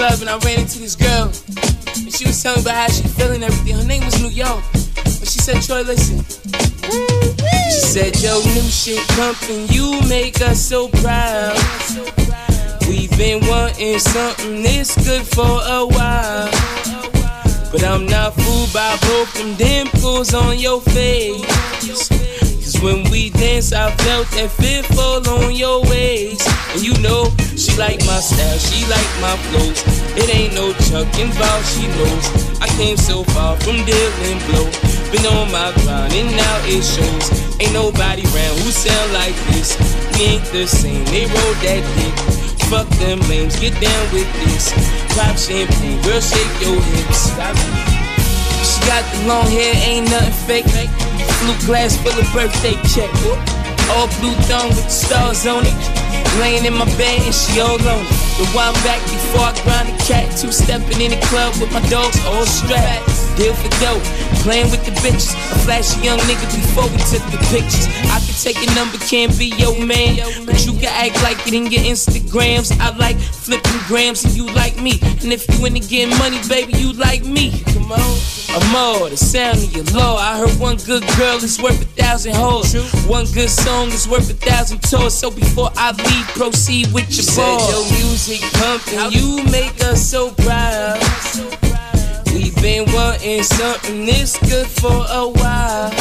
club 0.07 0.19
and 0.19 0.29
I 0.29 0.37
ran 0.39 0.59
into 0.59 0.79
this 0.79 0.95
girl. 0.95 1.31
And 1.95 2.13
she 2.13 2.27
was 2.27 2.41
telling 2.43 2.59
me 2.59 2.63
about 2.63 2.75
how 2.75 2.87
she 2.87 3.07
feeling 3.07 3.43
everything. 3.43 3.75
Her 3.77 3.87
name 3.87 4.03
was 4.03 4.21
New 4.21 4.29
York. 4.29 4.63
But 4.73 5.27
she 5.31 5.39
said, 5.39 5.61
Troy, 5.61 5.81
listen. 5.81 6.19
She 7.71 7.81
said, 7.93 8.11
Yo, 8.21 8.39
new 8.55 8.69
shit 8.81 9.05
pumping, 9.15 9.67
you 9.69 10.01
make 10.09 10.41
us 10.41 10.59
so 10.59 10.89
proud. 10.89 11.55
We've 12.87 13.15
been 13.17 13.39
wanting 13.47 13.99
something 13.99 14.63
that's 14.63 14.93
good 15.07 15.25
for 15.25 15.53
a 15.79 15.85
while. 15.95 16.51
But 17.71 17.83
I'm 17.83 18.05
not 18.05 18.33
fooled 18.35 18.73
by 18.73 18.97
broken 19.07 19.55
dimples 19.55 20.33
on 20.33 20.59
your 20.59 20.81
face. 20.81 22.12
When 22.83 23.09
we 23.09 23.29
dance, 23.29 23.71
I 23.71 23.95
felt 24.03 24.27
that 24.35 24.51
fitful 24.51 25.23
on 25.39 25.55
your 25.55 25.79
waist. 25.87 26.43
And 26.75 26.83
you 26.83 26.91
know, 26.99 27.31
she 27.55 27.71
like 27.79 28.03
my 28.03 28.19
style, 28.19 28.59
she 28.59 28.83
like 28.91 29.07
my 29.23 29.39
flows. 29.47 29.79
It 30.19 30.27
ain't 30.27 30.51
no 30.51 30.75
chuck 30.91 31.07
involved, 31.15 31.63
she 31.71 31.87
knows. 31.95 32.27
I 32.59 32.67
came 32.75 32.97
so 32.97 33.23
far 33.31 33.55
from 33.63 33.79
dealing 33.87 34.39
blow. 34.51 34.67
Been 35.15 35.23
on 35.31 35.47
my 35.55 35.71
grind 35.87 36.11
and 36.11 36.35
now 36.35 36.57
it 36.67 36.83
shows. 36.83 37.31
Ain't 37.63 37.71
nobody 37.71 38.27
round 38.35 38.59
who 38.59 38.69
sound 38.75 39.13
like 39.13 39.37
this. 39.55 39.79
We 40.19 40.35
ain't 40.35 40.45
the 40.51 40.67
same, 40.67 41.05
they 41.07 41.23
roll 41.23 41.55
that 41.63 41.87
dick. 41.95 42.15
Fuck 42.67 42.91
them 42.99 43.23
names, 43.31 43.55
get 43.63 43.79
down 43.79 44.03
with 44.11 44.27
this. 44.43 44.75
Pop 45.15 45.39
champagne, 45.39 46.03
girl, 46.03 46.19
shake 46.19 46.51
your 46.59 46.75
hips. 46.99 47.92
She 48.63 48.79
got 48.87 49.03
the 49.13 49.27
long 49.27 49.47
hair, 49.47 49.73
ain't 49.83 50.09
nothing 50.09 50.63
fake. 50.63 50.89
Blue 51.43 51.67
glass, 51.67 51.97
for 51.97 52.15
the 52.15 52.23
birthday 52.33 52.75
check. 52.87 53.11
All 53.91 54.07
blue 54.19 54.33
thumb 54.47 54.69
with 54.69 54.85
the 54.85 54.89
stars 54.89 55.45
on 55.45 55.63
it. 55.65 56.02
Laying 56.39 56.65
in 56.65 56.73
my 56.73 56.85
bed 56.97 57.21
and 57.21 57.33
she 57.33 57.59
all 57.59 57.77
alone. 57.77 58.05
The 58.37 58.45
one 58.53 58.73
back 58.81 59.01
before 59.05 59.45
I 59.45 59.53
grind 59.63 59.87
the 59.89 59.97
cat. 60.03 60.25
Two 60.37 60.51
stepping 60.51 60.99
in 61.01 61.11
the 61.11 61.21
club 61.29 61.53
with 61.61 61.71
my 61.71 61.81
dogs 61.89 62.17
all 62.25 62.45
strapped. 62.45 63.09
Deal 63.37 63.53
for 63.53 63.69
dope, 63.81 64.03
playing 64.45 64.69
with 64.69 64.85
the 64.85 64.91
bitches. 65.01 65.33
A 65.53 65.57
flashy 65.65 66.01
young 66.05 66.19
nigga 66.29 66.45
before 66.53 66.85
we 66.89 66.97
took 67.09 67.23
the 67.33 67.41
pictures. 67.49 67.89
I 68.13 68.21
can 68.21 68.37
take 68.37 68.61
a 68.61 68.69
number, 68.75 68.97
can't 69.09 69.33
be 69.39 69.53
your 69.57 69.73
man. 69.85 70.21
But 70.45 70.65
you 70.65 70.73
can 70.73 70.93
act 70.93 71.21
like 71.23 71.41
it 71.47 71.53
in 71.53 71.71
your 71.71 71.81
Instagrams. 71.81 72.77
I 72.79 72.95
like 72.97 73.17
flipping 73.17 73.81
grams 73.87 74.23
and 74.25 74.33
you 74.35 74.45
like 74.53 74.77
me. 74.81 74.99
And 75.21 75.33
if 75.33 75.49
you 75.49 75.65
into 75.65 75.81
getting 75.81 76.15
money, 76.19 76.37
baby, 76.47 76.73
you 76.77 76.93
like 76.93 77.25
me. 77.25 77.63
Come 77.73 77.91
on. 77.91 78.17
Amor, 78.53 79.09
the 79.09 79.17
sound 79.17 79.57
of 79.57 79.73
your 79.73 79.85
law. 79.97 80.17
I 80.17 80.37
heard 80.37 80.53
one 80.59 80.77
good 80.85 81.01
girl 81.17 81.41
is 81.41 81.59
worth 81.59 81.81
a 81.81 81.85
thousand 81.97 82.35
hoes. 82.35 82.75
One 83.07 83.25
good 83.33 83.49
song 83.49 83.87
is 83.87 84.07
worth 84.07 84.29
a 84.29 84.35
thousand 84.35 84.83
tours. 84.83 85.17
So 85.17 85.31
before 85.31 85.71
I 85.75 85.91
leave, 86.03 86.27
proceed 86.35 86.91
with 86.93 87.09
your 87.15 87.35
ball. 87.35 87.69
Your 87.69 87.85
music 87.93 88.41
pumping, 88.53 89.11
you 89.11 89.43
make 89.51 89.81
us 89.83 90.09
so 90.09 90.31
proud. 90.31 90.99
We've 92.33 92.55
been 92.61 92.91
wanting 92.93 93.43
something 93.43 94.05
this 94.05 94.37
good 94.49 94.67
for 94.67 95.05
a 95.09 95.27
while. 95.27 95.91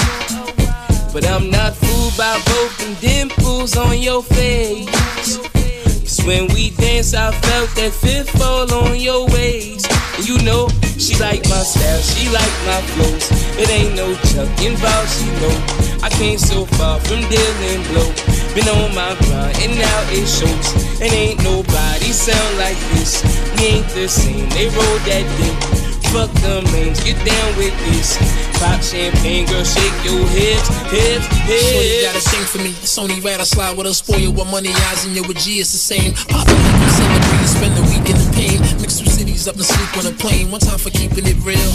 But 1.13 1.27
I'm 1.29 1.51
not 1.51 1.75
fooled 1.75 2.17
by 2.17 2.41
both 2.47 2.79
them 2.79 2.95
dimples 3.01 3.77
on 3.77 3.99
your 3.99 4.23
face. 4.23 5.39
Cause 6.01 6.25
when 6.25 6.49
we 6.55 6.71
dance, 6.71 7.15
I 7.15 7.33
felt 7.33 7.71
that 7.77 7.93
fifth 7.93 8.31
fall 8.31 8.73
on 8.73 8.99
your 8.99 9.27
waist. 9.29 10.02
And 10.17 10.29
you 10.29 10.39
know, 10.43 10.69
she 10.99 11.17
like 11.19 11.43
my 11.49 11.63
style, 11.63 12.03
she 12.03 12.29
like 12.29 12.57
my 12.69 12.81
flows. 12.95 13.27
It 13.59 13.69
ain't 13.71 13.95
no 13.97 14.15
chucking 14.33 14.77
about, 14.77 15.07
she 15.09 15.27
know. 15.41 15.57
I 16.03 16.11
came 16.11 16.39
so 16.39 16.67
far 16.77 16.99
from 17.01 17.21
dealing 17.31 17.83
blow. 17.91 18.11
Been 18.55 18.69
on 18.69 18.95
my 18.95 19.17
grind 19.25 19.57
and 19.65 19.79
now 19.79 20.01
it 20.13 20.27
shows. 20.29 20.69
And 21.01 21.13
ain't 21.13 21.43
nobody 21.43 22.13
sound 22.13 22.59
like 22.59 22.79
this. 22.93 23.23
We 23.57 23.81
ain't 23.81 23.89
the 23.95 24.09
same, 24.09 24.49
they 24.51 24.67
roll 24.67 24.99
that 25.09 25.25
dick. 25.39 25.83
Fuck 26.13 26.29
the 26.45 26.61
names, 26.77 27.01
get 27.01 27.17
down 27.25 27.57
with 27.57 27.73
this. 27.89 28.21
Pop 28.61 28.83
champagne, 28.83 29.47
girl, 29.47 29.65
shake 29.65 29.97
your 30.05 30.21
hips, 30.29 30.69
hips, 30.93 31.27
hips. 31.49 31.73
You 31.89 32.03
got 32.05 32.17
a 32.17 32.21
thing 32.21 32.45
for 32.45 32.59
me. 32.59 32.71
It's 32.83 32.99
only 32.99 33.19
right 33.21 33.41
I 33.41 33.45
slide 33.45 33.79
with 33.79 33.87
a 33.87 33.95
spoil 33.95 34.31
with 34.31 34.51
money, 34.51 34.69
eyes, 34.69 35.07
and 35.07 35.17
your 35.17 35.27
with 35.27 35.39
G, 35.39 35.61
it's 35.61 35.73
the 35.73 35.79
same. 35.79 36.13
Pop 36.29 36.47
it 36.47 36.53
like 36.53 36.77
I'm 36.77 37.47
spend 37.49 37.75
the 37.77 37.83
weekend 37.89 38.21
in 38.21 38.27
the 38.27 38.33
pain. 38.37 38.61
Mix 38.81 38.99
two 39.01 39.12
cities 39.33 39.49
up 39.49 39.57
and 39.57 39.65
sleep 39.65 40.05
on 40.05 40.13
a 40.13 40.17
plane. 40.17 40.51
One 40.51 40.61
time 40.61 40.79
for 40.79 40.91
keeping 40.91 41.27
it 41.27 41.37
real. 41.45 41.73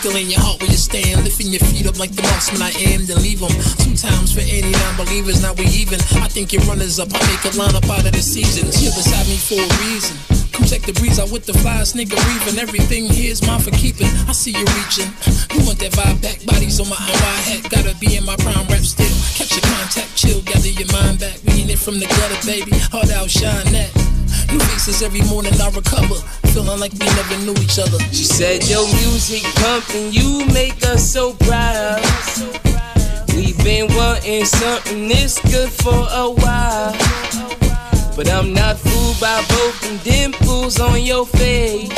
Still 0.00 0.16
in 0.16 0.30
your 0.30 0.40
heart 0.40 0.60
where 0.60 0.70
you 0.70 0.76
stand, 0.76 1.24
lifting 1.24 1.48
your 1.48 1.60
feet 1.60 1.86
up 1.86 1.98
like 1.98 2.12
the 2.12 2.22
marksman 2.22 2.62
I 2.62 2.70
am, 2.70 3.06
then 3.06 3.18
leave 3.22 3.40
them. 3.40 3.50
Two 3.78 3.94
times 3.96 4.32
for 4.32 4.40
any 4.40 4.70
non-believers, 4.70 5.42
now 5.42 5.52
we 5.54 5.66
even. 5.66 6.00
I 6.22 6.28
think 6.28 6.52
your 6.52 6.62
runners 6.62 6.98
up, 6.98 7.08
I 7.12 7.20
make 7.28 7.44
a 7.44 7.52
lineup 7.58 7.88
out 7.90 8.06
of 8.06 8.12
the 8.12 8.22
seasons. 8.22 8.82
You're 8.82 8.94
beside 8.94 9.26
me 9.26 9.36
for 9.36 9.60
a 9.60 9.68
reason. 9.84 10.39
Come 10.52 10.66
check 10.66 10.82
the 10.82 10.92
breeze 10.92 11.18
out 11.18 11.30
with 11.30 11.46
the 11.46 11.52
flyest 11.52 11.94
nigga 11.94 12.16
reaving. 12.28 12.58
Everything 12.60 13.06
here's 13.06 13.40
mine 13.46 13.60
for 13.60 13.70
keeping. 13.72 14.08
I 14.28 14.32
see 14.32 14.52
you 14.52 14.66
reaching. 14.78 15.10
You 15.54 15.64
want 15.66 15.78
that 15.80 15.92
vibe 15.92 16.20
back? 16.22 16.44
Bodies 16.44 16.80
on 16.80 16.88
my 16.88 16.98
wide 16.98 17.44
hat. 17.48 17.70
Gotta 17.70 17.96
be 17.98 18.16
in 18.16 18.24
my 18.24 18.36
prime 18.36 18.66
rap 18.68 18.84
still. 18.84 19.10
Catch 19.34 19.52
your 19.56 19.66
contact, 19.70 20.16
chill, 20.16 20.42
gather 20.42 20.68
your 20.68 20.90
mind 20.92 21.20
back. 21.20 21.38
We 21.46 21.60
it 21.70 21.78
from 21.78 21.98
the 21.98 22.06
gutter, 22.06 22.40
baby. 22.46 22.72
Hard 22.90 23.10
out, 23.10 23.30
shine 23.30 23.66
that. 23.72 23.90
New 24.50 24.58
faces 24.58 25.02
every 25.02 25.22
morning 25.30 25.54
I 25.60 25.70
recover. 25.70 26.18
Feeling 26.50 26.80
like 26.80 26.92
we 26.92 27.06
never 27.06 27.36
knew 27.46 27.54
each 27.62 27.78
other. 27.78 27.98
She 28.10 28.24
said 28.24 28.66
your 28.68 28.86
music 28.98 29.42
pumping, 29.62 30.12
you 30.12 30.46
make 30.52 30.82
us 30.84 31.06
so 31.06 31.34
proud. 31.46 32.02
We've 33.34 33.56
been 33.62 33.86
wanting 33.94 34.44
something 34.44 35.08
this 35.08 35.38
good 35.50 35.70
for 35.70 35.94
a 36.10 36.30
while. 36.30 36.92
But 38.20 38.28
I'm 38.32 38.52
not 38.52 38.76
fooled 38.76 39.18
by 39.18 39.40
both 39.48 39.80
them 39.80 39.96
dimples 40.04 40.78
on 40.78 41.00
your 41.00 41.24
face. 41.24 41.88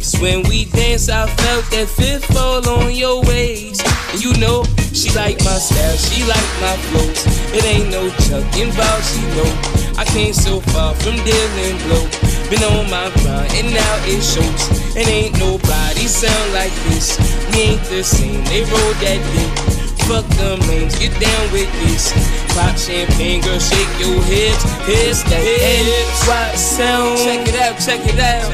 Cause 0.00 0.16
when 0.22 0.42
we 0.48 0.64
dance, 0.64 1.10
I 1.10 1.26
felt 1.26 1.70
that 1.72 1.86
fifth 1.86 2.24
fall 2.32 2.66
on 2.66 2.94
your 2.94 3.20
waist. 3.20 3.84
And 4.08 4.24
you 4.24 4.32
know, 4.40 4.64
she 4.94 5.12
like 5.12 5.36
my 5.44 5.60
style, 5.60 5.96
she 6.00 6.24
like 6.24 6.50
my 6.64 6.76
flows. 6.88 7.28
It 7.52 7.62
ain't 7.62 7.90
no 7.90 8.08
chucking 8.24 8.72
about, 8.72 9.04
she 9.04 9.20
know. 9.36 9.52
I 10.00 10.06
came 10.06 10.32
so 10.32 10.60
far 10.72 10.94
from 10.94 11.16
dealing 11.28 11.76
blow. 11.84 12.08
Been 12.48 12.64
on 12.72 12.88
my 12.88 13.12
grind 13.20 13.52
and 13.52 13.68
now 13.68 13.94
it 14.08 14.24
shows. 14.24 14.96
And 14.96 15.06
ain't 15.06 15.36
nobody 15.36 16.08
sound 16.08 16.54
like 16.54 16.72
this. 16.88 17.20
We 17.52 17.76
ain't 17.76 17.84
the 17.84 18.02
same, 18.02 18.42
they 18.48 18.64
roll 18.64 18.92
that 19.04 19.20
dick. 19.36 19.71
Fuck 20.12 20.28
them 20.36 20.60
names, 20.68 20.92
get 20.98 21.18
down 21.18 21.52
with 21.52 21.72
this. 21.80 22.12
Pop 22.52 22.76
champagne, 22.76 23.40
girl, 23.40 23.58
shake 23.58 23.88
your 23.96 24.20
hips, 24.28 24.60
hips, 24.84 25.22
that 25.24 25.40
hips. 25.40 26.28
Why 26.28 26.52
sound? 26.52 27.16
Check 27.16 27.48
it 27.48 27.56
out, 27.56 27.80
check 27.80 28.04
it 28.04 28.20
out. 28.20 28.52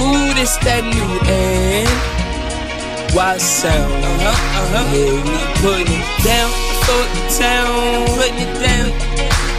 Ooh, 0.00 0.32
this 0.32 0.56
that 0.64 0.80
new 0.80 1.20
and 1.28 2.20
why 3.12 3.36
sound? 3.36 3.92
Uh 3.92 4.08
huh, 4.24 4.32
uh 4.32 4.68
huh. 4.72 4.86
Yeah, 4.96 5.20
we 5.20 5.36
putting 5.60 6.00
it 6.00 6.08
down 6.24 6.48
for 6.88 7.04
the 7.12 7.22
town, 7.36 8.08
putting 8.16 8.40
it 8.40 8.54
down. 8.64 8.88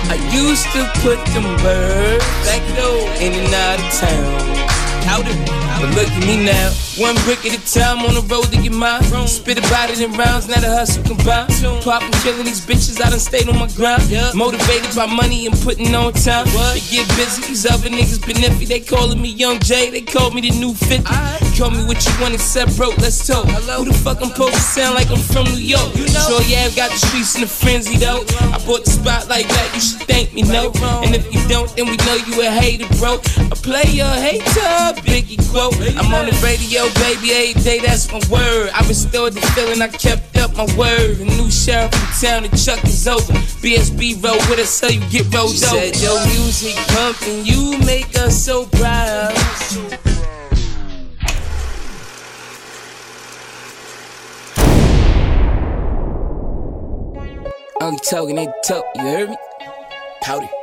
I 0.09 0.17
used 0.33 0.65
to 0.73 0.89
put 1.05 1.21
them 1.37 1.45
birds 1.61 2.25
back 2.49 2.65
door 2.73 2.97
in 3.21 3.37
and 3.37 3.53
out 3.53 3.77
of 3.77 3.93
town. 3.93 4.70
Of, 5.11 5.25
but 5.81 5.89
look 5.93 6.07
at 6.07 6.25
me 6.25 6.45
now. 6.45 6.71
One 6.97 7.15
brick 7.25 7.43
at 7.45 7.51
a 7.51 7.61
time 7.67 7.99
on 8.05 8.15
the 8.15 8.21
road 8.31 8.47
to 8.51 8.57
get 8.61 8.71
mine. 8.71 9.03
Spit 9.27 9.57
about 9.57 9.89
it 9.89 9.99
in 9.99 10.13
rounds, 10.13 10.47
now 10.47 10.61
the 10.61 10.69
hustle 10.69 11.03
combined. 11.03 11.51
Poppin' 11.83 12.11
killing 12.23 12.45
these 12.45 12.65
bitches, 12.65 13.01
I 13.03 13.09
done 13.09 13.19
stayed 13.19 13.49
on 13.49 13.59
my 13.59 13.67
grind. 13.75 14.07
Motivated 14.33 14.95
by 14.95 15.05
money 15.07 15.47
and 15.47 15.55
putting 15.61 15.93
on 15.93 16.13
time. 16.13 16.45
They 16.47 16.79
get 16.87 17.07
busy, 17.19 17.43
these 17.47 17.65
other 17.65 17.89
niggas 17.89 18.25
been 18.25 18.37
iffy. 18.37 18.67
They 18.67 18.79
calling 18.79 19.21
me 19.21 19.29
Young 19.29 19.59
J, 19.59 19.89
they 19.89 20.01
call 20.01 20.31
me 20.31 20.41
the 20.41 20.51
new 20.57 20.73
50. 20.73 21.03
Call 21.59 21.71
me 21.71 21.83
what 21.83 21.99
you 22.05 22.13
want 22.21 22.33
except 22.33 22.77
broke, 22.77 22.97
let's 22.97 23.27
talk. 23.27 23.45
Who 23.45 23.85
the 23.85 23.93
fuck 23.93 24.21
I'm 24.21 24.29
supposed 24.31 24.53
to 24.55 24.61
sound 24.61 24.95
like 24.95 25.11
I'm 25.11 25.19
from 25.19 25.45
New 25.51 25.61
York? 25.61 25.91
Sure, 25.93 26.41
yeah, 26.47 26.71
I've 26.71 26.75
got 26.75 26.89
the 26.89 26.97
streets 26.97 27.35
in 27.35 27.43
a 27.43 27.47
frenzy 27.47 27.97
though. 27.97 28.23
I 28.55 28.63
bought 28.65 28.85
the 28.85 28.91
spot 28.91 29.27
like 29.27 29.47
that, 29.47 29.71
you 29.75 29.81
should 29.81 30.07
thank 30.07 30.33
me, 30.33 30.43
no. 30.43 30.71
And 31.03 31.13
if 31.13 31.27
you 31.33 31.41
don't, 31.49 31.69
then 31.75 31.85
we 31.91 31.97
know 32.07 32.15
you 32.15 32.47
a 32.47 32.49
hater, 32.49 32.87
bro. 32.97 33.19
A 33.51 33.55
player, 33.55 34.07
hater, 34.23 34.90
Biggie 34.97 35.39
quote. 35.51 35.75
I'm 35.97 36.13
on 36.13 36.25
the 36.25 36.35
radio, 36.43 36.83
baby, 36.95 37.31
every 37.31 37.61
day, 37.61 37.79
that's 37.79 38.11
my 38.11 38.21
word. 38.29 38.71
I 38.73 38.85
restored 38.87 39.33
the 39.33 39.41
feeling, 39.53 39.81
I 39.81 39.87
kept 39.87 40.37
up 40.37 40.55
my 40.55 40.65
word. 40.77 41.19
A 41.19 41.25
new 41.25 41.49
sheriff 41.49 41.93
in 41.93 42.27
town, 42.27 42.43
the 42.43 42.49
chuck 42.57 42.83
is 42.85 43.07
over. 43.07 43.33
BSB 43.61 44.23
roll 44.23 44.37
with 44.49 44.59
us 44.59 44.69
so 44.69 44.87
you 44.87 44.99
get 45.09 45.33
rolled 45.33 45.55
she 45.55 45.65
over. 45.65 45.77
Said 45.77 46.01
your 46.01 46.19
music 46.27 46.75
pumping, 46.87 47.45
you 47.45 47.77
make 47.85 48.17
us 48.17 48.45
so 48.45 48.65
proud. 48.65 49.35
Only 57.81 57.99
talking, 57.99 58.35
they 58.35 58.47
talk, 58.63 58.85
you 58.95 59.01
heard 59.01 59.29
me? 59.31 59.37
Powder. 60.21 60.60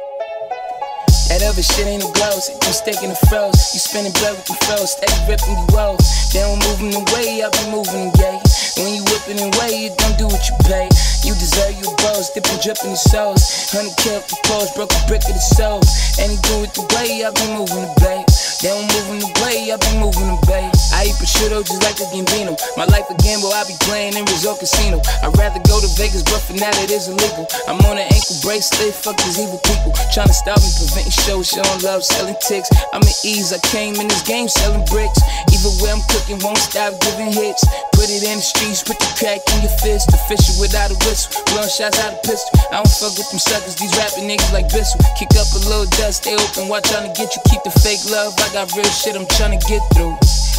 That 1.29 1.45
other 1.45 1.61
shit 1.63 1.87
ain't 1.87 2.01
no 2.01 2.11
gloves. 2.13 2.49
You 2.49 2.73
sticking 2.73 3.13
the 3.13 3.21
froze. 3.29 3.77
You 3.77 3.81
spinning 3.85 4.17
blood 4.17 4.41
with 4.41 4.49
the 4.49 4.57
froze. 4.65 4.97
Steady 4.97 5.13
ripping 5.29 5.61
you 5.61 5.67
rolls. 5.77 6.01
They 6.33 6.41
don't 6.41 6.57
moving 6.65 6.97
away, 6.97 7.45
I 7.45 7.53
be 7.53 7.69
moving 7.69 8.09
gay. 8.17 8.41
When 8.81 8.97
you 8.97 9.05
whipping 9.05 9.41
away, 9.45 9.77
you 9.77 9.91
don't 10.01 10.17
do 10.17 10.25
what 10.25 10.41
you 10.49 10.57
pay. 10.65 10.89
You 11.27 11.35
deserve 11.35 11.75
your 11.81 11.95
balls, 11.99 12.31
dipping, 12.31 12.59
dripping 12.63 12.95
the 12.95 13.01
souls. 13.01 13.43
Honey 13.73 13.93
killed 13.99 14.25
the 14.31 14.37
pause, 14.47 14.71
broke 14.75 14.93
a 14.95 15.01
brick 15.07 15.23
of 15.27 15.35
the 15.35 15.47
soul. 15.57 15.83
And 16.19 16.31
he 16.31 16.39
do 16.47 16.67
it 16.67 16.73
the 16.75 16.85
way, 16.95 17.23
I 17.23 17.31
be 17.35 17.47
moving 17.55 17.85
the 17.87 17.95
bay. 18.01 18.23
They 18.59 18.75
don't 18.75 18.91
moving 18.91 19.23
the 19.23 19.31
way, 19.43 19.71
I 19.71 19.79
be 19.79 19.93
moving 20.03 20.27
the 20.27 20.39
bay. 20.51 20.67
I 20.91 21.07
eat 21.07 21.15
prosciutto 21.15 21.63
just 21.63 21.79
like 21.87 21.99
a 22.03 22.07
Gambino. 22.11 22.59
My 22.75 22.91
life 22.91 23.07
a 23.07 23.15
gamble, 23.23 23.55
I 23.55 23.63
be 23.71 23.79
playing 23.87 24.19
in 24.19 24.27
resort 24.27 24.59
casino. 24.59 24.99
I'd 25.23 25.31
rather 25.39 25.63
go 25.63 25.79
to 25.79 25.87
Vegas, 25.95 26.27
but 26.27 26.43
for 26.43 26.59
now 26.59 26.75
it 26.83 26.91
is 26.91 27.07
illegal. 27.07 27.47
I'm 27.71 27.79
on 27.87 28.03
an 28.03 28.11
ankle 28.11 28.35
bracelet, 28.43 28.95
fuck 28.99 29.15
these 29.23 29.39
evil 29.39 29.63
people. 29.63 29.95
Trying 30.11 30.27
to 30.27 30.35
stop 30.35 30.59
me, 30.59 30.71
preventing 30.75 31.15
shows, 31.23 31.55
showing 31.55 31.81
love, 31.87 32.03
selling 32.03 32.35
ticks. 32.43 32.67
I'm 32.91 33.03
at 33.07 33.19
ease, 33.23 33.55
I 33.55 33.63
came 33.71 33.95
in 34.03 34.11
this 34.11 34.27
game 34.27 34.51
selling 34.51 34.83
bricks. 34.91 35.23
Even 35.55 35.71
where 35.79 35.95
I'm 35.95 36.03
cooking, 36.11 36.43
won't 36.43 36.59
stop 36.59 36.99
giving 36.99 37.31
hits. 37.31 37.63
Put 37.95 38.11
it 38.11 38.27
in 38.27 38.43
the 38.43 38.47
streets, 38.47 38.83
put 38.83 38.99
the 38.99 39.07
crack 39.15 39.39
in 39.55 39.63
your 39.63 39.75
fist. 39.79 40.11
Official 40.11 40.59
without 40.59 40.91
a 40.91 40.99
whistle, 41.09 41.33
blowing 41.49 41.73
shots 41.73 41.97
out 42.05 42.13
of 42.13 42.21
pistol. 42.23 42.53
I 42.69 42.85
don't 42.85 42.93
fuck 42.93 43.17
with 43.17 43.33
them 43.33 43.41
suckers, 43.41 43.75
these 43.81 43.93
rapping 43.97 44.29
niggas 44.29 44.53
like 44.53 44.69
Bissell. 44.69 45.01
Kick 45.17 45.33
up 45.41 45.49
a 45.57 45.61
little 45.65 45.89
dust, 45.97 46.23
stay 46.23 46.37
open, 46.37 46.69
watch 46.69 46.85
trying 46.93 47.09
to 47.09 47.13
get 47.17 47.33
you. 47.33 47.41
Keep 47.49 47.65
the 47.65 47.73
fake 47.81 48.05
love, 48.13 48.37
I 48.37 48.53
got 48.53 48.69
real 48.77 48.85
shit 48.93 49.17
I'm 49.17 49.25
trying 49.41 49.57
to 49.57 49.63
get 49.65 49.81
through. 49.97 50.13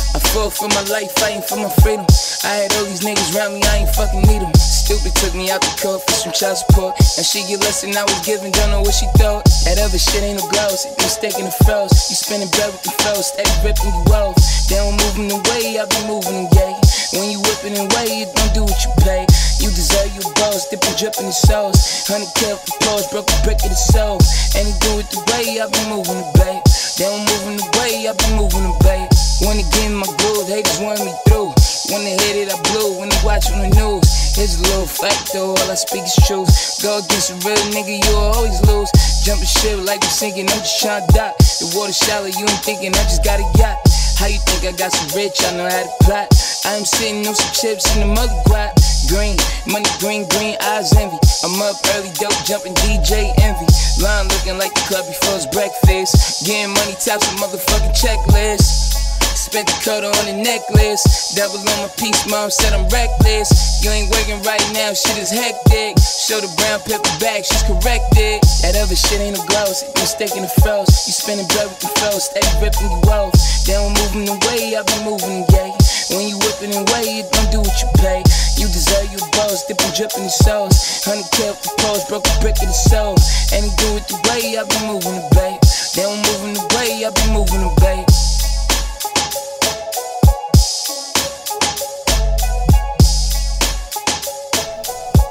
I 0.09 0.19
fought 0.33 0.57
for 0.57 0.65
my 0.73 0.81
life, 0.89 1.13
fighting 1.21 1.45
for 1.45 1.61
my 1.61 1.69
freedom. 1.85 2.09
I 2.41 2.65
had 2.65 2.73
all 2.81 2.89
these 2.89 3.05
niggas 3.05 3.29
around 3.37 3.53
me, 3.53 3.61
I 3.61 3.85
ain't 3.85 3.93
fucking 3.93 4.25
need 4.25 4.41
them. 4.41 4.53
Stupid 4.57 5.13
took 5.21 5.37
me 5.37 5.53
out 5.53 5.61
the 5.61 5.69
court 5.77 6.01
for 6.01 6.17
some 6.17 6.33
child 6.33 6.57
support. 6.57 6.97
And 6.97 7.25
she 7.25 7.45
get 7.45 7.61
less 7.61 7.85
than 7.85 7.93
I 7.93 8.01
was 8.01 8.17
giving, 8.25 8.49
don't 8.49 8.73
know 8.73 8.81
what 8.81 8.97
she 8.97 9.05
thought. 9.21 9.45
That 9.69 9.77
other 9.77 10.01
shit 10.01 10.25
ain't 10.25 10.41
gloves, 10.49 10.89
you 10.89 11.05
sticking 11.05 11.45
the 11.45 11.53
froze. 11.61 11.93
You 12.09 12.17
spinning 12.17 12.49
bread 12.57 12.73
with 12.73 12.81
the 12.81 12.93
froze, 13.05 13.29
steady 13.29 13.53
ripping 13.61 13.93
you 13.93 14.03
off. 14.17 14.33
They 14.65 14.81
don't 14.81 14.97
move 14.97 15.09
moving 15.19 15.27
the 15.29 15.39
way, 15.49 15.77
I 15.79 15.85
be 15.85 15.99
moving 16.07 16.47
gay. 16.51 16.88
When 17.13 17.31
you 17.33 17.41
whipping 17.41 17.73
and 17.73 17.89
way, 17.97 18.21
it 18.21 18.29
don't 18.37 18.53
do 18.53 18.61
what 18.61 18.77
you 18.85 18.93
pay. 19.01 19.25
You 19.57 19.73
deserve 19.73 20.13
your 20.13 20.29
balls, 20.37 20.69
dipping, 20.69 20.93
dripping 20.93 21.25
the 21.25 21.33
sauce. 21.33 22.05
Honey 22.05 22.29
kill 22.37 22.57
for 22.57 22.77
pause, 22.85 23.09
broke 23.09 23.25
a 23.25 23.37
brick 23.41 23.57
of 23.65 23.73
the 23.73 23.81
soul. 23.81 24.21
And 24.53 24.69
he 24.69 24.73
do 24.85 25.01
it 25.01 25.09
the 25.09 25.17
way 25.33 25.57
I 25.57 25.65
be 25.65 25.81
moving 25.89 26.21
the 26.21 26.29
bay. 26.37 26.61
They 27.01 27.09
don't 27.09 27.25
moving 27.25 27.57
the 27.57 27.67
way 27.81 28.05
I 28.05 28.13
be 28.13 28.29
moving 28.37 28.61
the 28.61 28.75
bay. 28.85 29.09
Wanna 29.41 29.65
get 29.73 29.89
in 29.89 29.97
my 29.97 30.05
groove, 30.21 30.53
haters 30.53 30.77
want 30.77 31.01
me 31.01 31.09
through. 31.25 31.49
When 31.89 32.05
they 32.05 32.13
hit 32.13 32.45
it, 32.45 32.53
I 32.53 32.57
blew. 32.69 33.01
When 33.01 33.09
they 33.09 33.21
watch 33.25 33.49
on 33.49 33.65
the 33.65 33.73
news, 33.73 34.05
it's 34.37 34.61
a 34.61 34.63
little 34.69 34.85
fact 34.85 35.33
though. 35.33 35.57
All 35.57 35.71
I 35.71 35.73
speak 35.73 36.05
is 36.05 36.13
truth. 36.29 36.51
Go 36.85 37.01
against 37.01 37.33
a 37.33 37.35
real 37.41 37.57
nigga, 37.73 38.05
you'll 38.05 38.37
always 38.37 38.61
lose. 38.69 38.91
Jumping 39.25 39.49
shit 39.49 39.81
like 39.81 40.05
we 40.05 40.13
sinking, 40.13 40.45
I'm 40.45 40.61
just 40.61 40.77
trying 40.77 41.01
to 41.01 41.13
dock. 41.17 41.33
The 41.57 41.73
water 41.73 41.93
shallow, 41.93 42.29
you 42.29 42.45
ain't 42.45 42.61
thinking 42.61 42.93
I 42.93 43.01
just 43.09 43.25
got 43.25 43.41
a 43.41 43.47
yacht. 43.57 43.81
How 44.19 44.27
you 44.27 44.37
think 44.51 44.67
I 44.67 44.75
got 44.75 44.91
some 44.91 45.07
rich? 45.15 45.39
I 45.47 45.55
know 45.55 45.63
how 45.63 45.79
to 45.79 46.03
plot. 46.03 46.27
I 46.65 46.75
am 46.75 46.83
sitting 46.83 47.25
on 47.25 47.33
some 47.33 47.53
chips 47.55 47.87
in 47.95 48.01
the 48.03 48.13
mother 48.13 48.35
guap. 48.51 48.75
Green, 49.07 49.39
money 49.65 49.87
green, 50.03 50.27
green 50.35 50.57
eyes 50.59 50.91
envy. 50.91 51.15
I'm 51.41 51.55
up 51.63 51.79
early, 51.95 52.11
dope 52.19 52.35
jumping 52.43 52.75
DJ 52.83 53.31
Envy. 53.39 53.65
Line 54.03 54.27
looking 54.27 54.57
like 54.59 54.73
the 54.75 54.83
club 54.91 55.07
before 55.07 55.39
it's 55.39 55.47
breakfast. 55.47 56.45
Getting 56.45 56.73
money, 56.73 56.99
taps 56.99 57.31
a 57.31 57.35
motherfucking 57.39 57.95
checklist. 57.95 59.08
Spent 59.49 59.65
the 59.65 59.81
cut 59.81 60.05
on 60.05 60.25
the 60.29 60.37
necklace. 60.45 61.33
Devil 61.33 61.57
on 61.57 61.77
my 61.81 61.89
piece, 61.97 62.21
mom 62.29 62.53
said 62.53 62.69
I'm 62.69 62.85
reckless. 62.93 63.49
You 63.81 63.89
ain't 63.89 64.05
working 64.13 64.37
right 64.45 64.61
now, 64.77 64.93
shit 64.93 65.17
is 65.17 65.33
hectic. 65.33 65.97
Show 65.97 66.37
the 66.37 66.53
brown 66.53 66.77
paper 66.85 67.01
back, 67.17 67.41
she's 67.41 67.65
corrected. 67.65 68.45
That 68.61 68.77
other 68.77 68.93
shit 68.93 69.17
ain't 69.17 69.33
no 69.33 69.41
gloss, 69.49 69.81
you 69.81 69.89
mistaking 69.97 70.45
the 70.45 70.53
froze. 70.61 70.93
You 71.09 71.17
spinning 71.17 71.49
blood 71.49 71.65
with 71.65 71.81
the 71.81 71.89
froze, 71.97 72.29
steady 72.29 72.45
ripping 72.61 72.93
you 72.93 73.01
off. 73.09 73.33
They 73.65 73.73
don't 73.73 73.89
moving 73.97 74.29
the 74.29 74.37
way, 74.53 74.77
I 74.77 74.85
be 74.85 74.97
moving 75.01 75.41
gay. 75.49 75.73
When 76.13 76.29
you 76.29 76.37
whipping 76.45 76.69
and 76.69 76.85
way, 76.93 77.25
it 77.25 77.33
don't 77.33 77.49
do 77.49 77.65
what 77.65 77.73
you 77.81 77.89
pay. 77.97 78.21
You 78.53 78.69
deserve 78.69 79.09
your 79.09 79.25
balls, 79.33 79.65
dipping, 79.65 79.97
dripping 79.97 80.29
the 80.29 80.35
sauce. 80.45 81.01
Honey 81.09 81.25
kill 81.33 81.57
for 81.57 81.73
pause, 81.81 82.05
broke 82.05 82.29
a 82.29 82.33
brick 82.37 82.61
of 82.61 82.69
the 82.69 82.77
soul. 82.77 83.17
He 83.49 83.65
do 83.65 83.97
it 83.97 84.05
the 84.13 84.17
way, 84.29 84.61
I 84.61 84.61
be 84.61 84.77
moving 84.85 85.25
the. 85.33 85.57
They 85.97 86.05
don't 86.05 86.21
moving 86.37 86.53
the 86.53 86.65
way, 86.77 87.01
I 87.01 87.09
be 87.09 87.25
moving 87.33 87.65
the. 87.65 88.28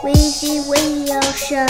Weezy 0.08 0.64
Radio 0.70 1.20
Show. 1.36 1.66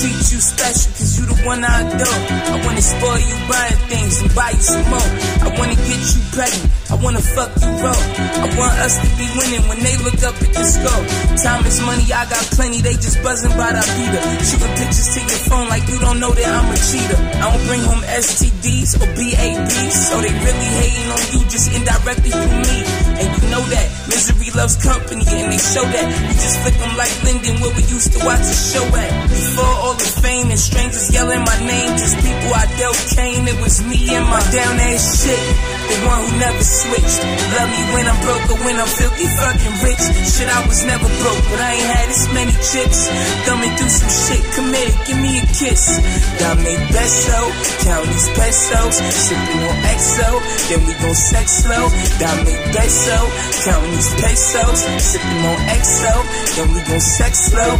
Treat 0.00 0.32
you 0.32 0.40
special, 0.40 0.92
cause 0.92 1.18
you 1.18 1.26
the 1.26 1.34
one 1.44 1.64
I 1.64 1.80
adore. 1.82 2.22
I 2.54 2.64
wanna 2.64 2.80
spoil 2.80 3.18
you 3.18 3.36
buying 3.50 3.80
things 3.90 4.22
and 4.22 4.32
buy 4.34 4.50
you 4.50 4.62
some 4.62 4.88
more. 4.88 5.10
I 5.44 5.48
wanna 5.58 5.74
get 5.74 6.00
you 6.14 6.22
pregnant, 6.30 6.72
I 6.90 6.98
wanna 6.98 7.22
fuck 7.22 7.54
you 7.62 7.70
raw. 7.78 7.94
I 7.94 8.46
want 8.58 8.74
us 8.82 8.98
to 8.98 9.08
be 9.14 9.26
winning 9.38 9.62
when 9.70 9.78
they 9.78 9.94
look 10.02 10.18
up 10.26 10.34
at 10.34 10.50
the 10.50 10.64
score. 10.66 11.02
Time 11.38 11.62
is 11.64 11.78
money, 11.86 12.02
I 12.10 12.26
got 12.26 12.42
plenty, 12.58 12.82
they 12.82 12.98
just 12.98 13.22
buzzing 13.22 13.54
by 13.54 13.70
the 13.70 13.84
beater. 13.94 14.22
Shooting 14.42 14.74
pictures 14.74 15.08
to 15.14 15.20
your 15.22 15.42
phone 15.46 15.68
like 15.70 15.86
you 15.86 15.98
don't 16.02 16.18
know 16.18 16.34
that 16.34 16.50
I'm 16.50 16.66
a 16.66 16.78
cheater. 16.82 17.18
I 17.38 17.46
don't 17.46 17.64
bring 17.70 17.82
home 17.86 18.02
STDs 18.02 18.98
or 18.98 19.06
BABs, 19.14 19.94
so 19.94 20.18
they 20.18 20.34
really 20.34 20.70
hating 20.82 21.08
on 21.14 21.24
you 21.30 21.40
just 21.46 21.70
indirectly 21.70 22.34
through 22.34 22.58
me. 22.58 22.76
And 23.22 23.28
you 23.38 23.42
know 23.54 23.62
that 23.70 23.86
misery 24.10 24.50
loves 24.50 24.74
company, 24.82 25.24
and 25.30 25.46
they 25.46 25.62
show 25.62 25.86
that. 25.86 26.06
You 26.10 26.34
just 26.42 26.58
flick 26.66 26.74
them 26.74 26.94
like 26.98 27.14
Linden, 27.22 27.54
where 27.62 27.74
we 27.78 27.86
used 27.86 28.10
to 28.18 28.20
watch 28.26 28.42
a 28.42 28.58
show 28.58 28.84
at. 28.98 29.10
Before 29.30 29.74
all 29.86 29.94
the 29.94 30.10
fame 30.26 30.50
and 30.50 30.58
strangers 30.58 31.06
yelling 31.14 31.46
my 31.46 31.58
name, 31.62 31.94
just 31.94 32.18
people 32.18 32.50
I 32.50 32.66
dealt 32.82 32.98
Kane, 33.14 33.46
it 33.46 33.58
was 33.62 33.78
me 33.86 34.10
and 34.10 34.26
my 34.26 34.42
down 34.50 34.74
ass 34.90 35.22
shit. 35.22 35.38
The 35.90 35.98
one 36.06 36.20
who 36.22 36.30
never 36.38 36.64
switched. 36.64 37.20
Love 37.20 37.68
me 37.68 37.82
when 37.92 38.04
I'm 38.06 38.20
broke 38.22 38.46
or 38.54 38.58
when 38.64 38.76
I'm 38.78 38.88
filthy 38.88 39.26
fucking 39.26 39.76
rich. 39.84 40.04
Shit, 40.32 40.48
I 40.48 40.60
was 40.64 40.80
never 40.86 41.08
broke, 41.20 41.42
but 41.50 41.60
I 41.60 41.70
ain't 41.74 41.90
had 41.90 42.08
as 42.08 42.24
many 42.32 42.54
chips. 42.72 43.00
Thumbing 43.44 43.74
through 43.76 43.92
some 43.92 44.12
shit, 44.24 44.42
committed, 44.54 44.96
give 45.04 45.18
me 45.20 45.42
a 45.42 45.46
kiss. 45.50 46.00
Got 46.38 46.60
Dame 46.70 46.86
beso, 46.94 47.40
count 47.82 48.06
these 48.06 48.28
pesos. 48.38 48.94
Sipping 48.94 49.62
on 49.66 49.76
XO, 49.98 50.30
then 50.70 50.80
we 50.86 50.92
gon' 51.02 51.14
sex 51.14 51.46
slow. 51.66 51.84
Dame 52.22 52.54
beso, 52.70 53.18
count 53.66 53.86
these 53.90 54.10
pesos. 54.22 54.78
Sipping 55.02 55.42
on 55.50 55.58
XO, 55.74 56.14
then 56.54 56.68
we 56.70 56.80
gon' 56.86 57.00
sex 57.00 57.32
slow. 57.50 57.72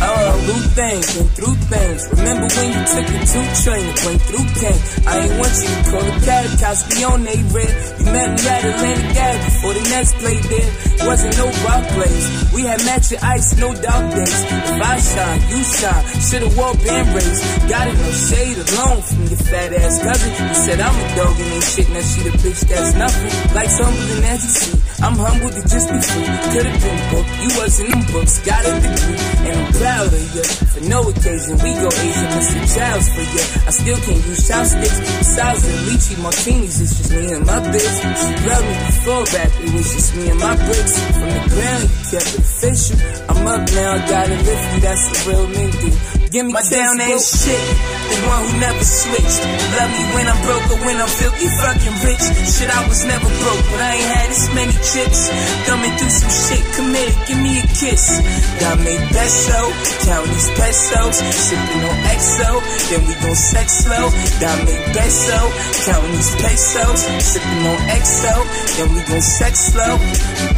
Uh, 0.00 0.08
oh, 0.08 0.32
through 0.46 0.64
things, 0.72 1.06
been 1.12 1.28
through 1.36 1.58
things. 1.68 2.00
Remember 2.16 2.48
when 2.56 2.68
you 2.72 2.82
took 2.88 3.08
a 3.12 3.18
two 3.28 3.46
train 3.60 3.86
went 4.04 4.22
through 4.22 4.48
pain? 4.56 4.80
I 5.04 5.12
ain't 5.20 5.36
want 5.36 5.54
you 5.60 5.68
to 5.68 5.82
call 5.92 6.06
a 6.08 6.20
cab, 6.24 6.48
cops 6.58 6.82
be 6.88 7.04
on 7.04 7.22
they 7.24 7.41
red. 7.50 7.72
You 7.98 8.06
met 8.06 8.28
me 8.36 8.48
at 8.48 8.64
Atlantic 8.64 9.16
Ave 9.16 9.38
before 9.44 9.74
the 9.74 9.84
Nets 9.90 10.12
played 10.14 10.44
there. 10.44 10.70
Wasn't 11.06 11.34
no 11.36 11.46
rock 11.66 11.84
plays. 11.94 12.52
We 12.54 12.62
had 12.62 12.84
matching 12.84 13.18
ice, 13.22 13.56
no 13.58 13.74
dark 13.74 14.04
days. 14.14 14.38
If 14.44 14.82
I 14.82 14.96
shine, 15.00 15.40
you 15.50 15.60
shine. 15.64 16.04
Should've 16.22 16.56
wore 16.56 16.74
band 16.74 17.06
braids. 17.10 17.40
Got 17.66 17.88
it 17.88 17.96
no 17.98 18.10
shade 18.12 18.58
alone 18.58 19.00
from 19.02 19.22
your 19.26 19.42
fat 19.42 19.72
ass 19.72 19.98
cousin. 20.02 20.30
You 20.48 20.54
said 20.54 20.80
I'm 20.80 20.94
a 20.94 21.16
dog 21.16 21.34
and 21.40 21.52
ain't 21.52 21.64
shit, 21.64 21.88
now 21.90 22.00
she 22.02 22.20
the 22.22 22.32
bitch 22.38 22.60
that's 22.68 22.94
nothing. 22.94 23.54
Life's 23.54 23.78
humbling 23.78 24.24
as 24.24 24.42
you 24.44 24.50
see. 24.50 24.82
I'm 25.02 25.16
humble 25.18 25.50
to 25.50 25.62
just 25.66 25.88
be 25.90 25.98
free. 25.98 26.28
Could've 26.54 26.78
been 26.78 27.00
booked, 27.10 27.32
you 27.42 27.50
wasn't 27.58 27.88
in 27.90 28.02
books. 28.12 28.38
Got 28.46 28.62
a 28.62 28.72
degree, 28.78 29.18
and 29.50 29.56
I'm 29.58 29.72
proud 29.74 30.06
of 30.06 30.34
you. 30.34 30.44
For 30.44 30.82
no 30.86 31.00
occasion, 31.08 31.58
we 31.58 31.70
go 31.74 31.88
Asian, 31.90 32.30
Mr. 32.38 32.62
Chow's 32.70 33.08
for 33.10 33.24
you. 33.26 33.44
I 33.66 33.70
still 33.74 33.98
can't 33.98 34.24
use 34.30 34.46
chopsticks. 34.46 34.98
Besides 35.18 35.62
the 35.66 35.74
lychee 35.90 36.22
martinis, 36.22 36.80
it's 36.80 36.98
just 36.98 37.10
me 37.10 37.31
and 37.32 37.46
my 37.46 37.58
bitch. 37.72 37.94
She 38.02 38.48
loved 38.48 38.66
me 38.68 38.76
before 38.86 39.24
rap, 39.32 39.50
it 39.64 39.72
was 39.74 39.88
just 39.94 40.16
me 40.16 40.30
and 40.30 40.40
my 40.40 40.56
bricks. 40.56 40.94
From 41.12 41.30
the 41.30 41.42
ground, 41.54 41.82
you 41.82 42.00
kept 42.10 42.28
it 42.34 42.38
official. 42.38 42.96
I'm 43.28 43.46
up 43.46 43.62
now, 43.72 43.92
I 43.92 43.98
gotta 44.08 44.36
lift 44.36 44.74
you, 44.74 44.80
that's 44.80 45.04
the 45.08 45.30
real 45.30 45.46
nigga. 45.48 46.12
Give 46.32 46.46
me 46.48 46.52
my 46.56 46.64
down 46.64 46.96
ass 46.96 47.44
shit, 47.44 47.60
the 47.60 48.16
one 48.24 48.40
who 48.40 48.50
never 48.56 48.80
switched. 48.80 49.40
Love 49.76 49.90
me 49.92 50.02
when 50.16 50.24
I'm 50.32 50.40
broke 50.48 50.64
or 50.72 50.80
when 50.80 50.96
I'm 50.96 51.12
filthy 51.12 51.44
fucking 51.60 51.96
rich. 52.08 52.24
Shit, 52.48 52.72
I 52.72 52.88
was 52.88 53.04
never 53.04 53.28
broke, 53.28 53.64
but 53.68 53.80
I 53.84 54.00
ain't 54.00 54.08
had 54.16 54.28
as 54.32 54.48
many 54.56 54.72
chips. 54.80 55.28
Thumbing 55.68 55.92
through 55.92 56.08
some 56.08 56.32
shit, 56.32 56.64
committed, 56.72 57.16
give 57.28 57.36
me 57.36 57.60
a 57.60 57.64
kiss. 57.76 58.16
Dame 58.64 58.96
beso, 59.12 59.60
count 60.08 60.24
these 60.32 60.50
pesos. 60.56 61.16
Sipping 61.20 61.84
on 61.84 61.96
XO, 62.16 62.50
then 62.88 63.00
we 63.04 63.12
gon' 63.20 63.36
sex 63.36 63.84
slow. 63.84 64.08
Dame 64.40 64.76
beso, 64.96 65.38
count 65.84 66.06
these 66.16 66.32
pesos. 66.40 67.00
Sipping 67.20 67.66
on 67.66 67.78
XO, 67.88 68.76
then 68.76 68.94
we 68.94 69.02
gon' 69.08 69.20
sex 69.20 69.58
slow. 69.58 69.96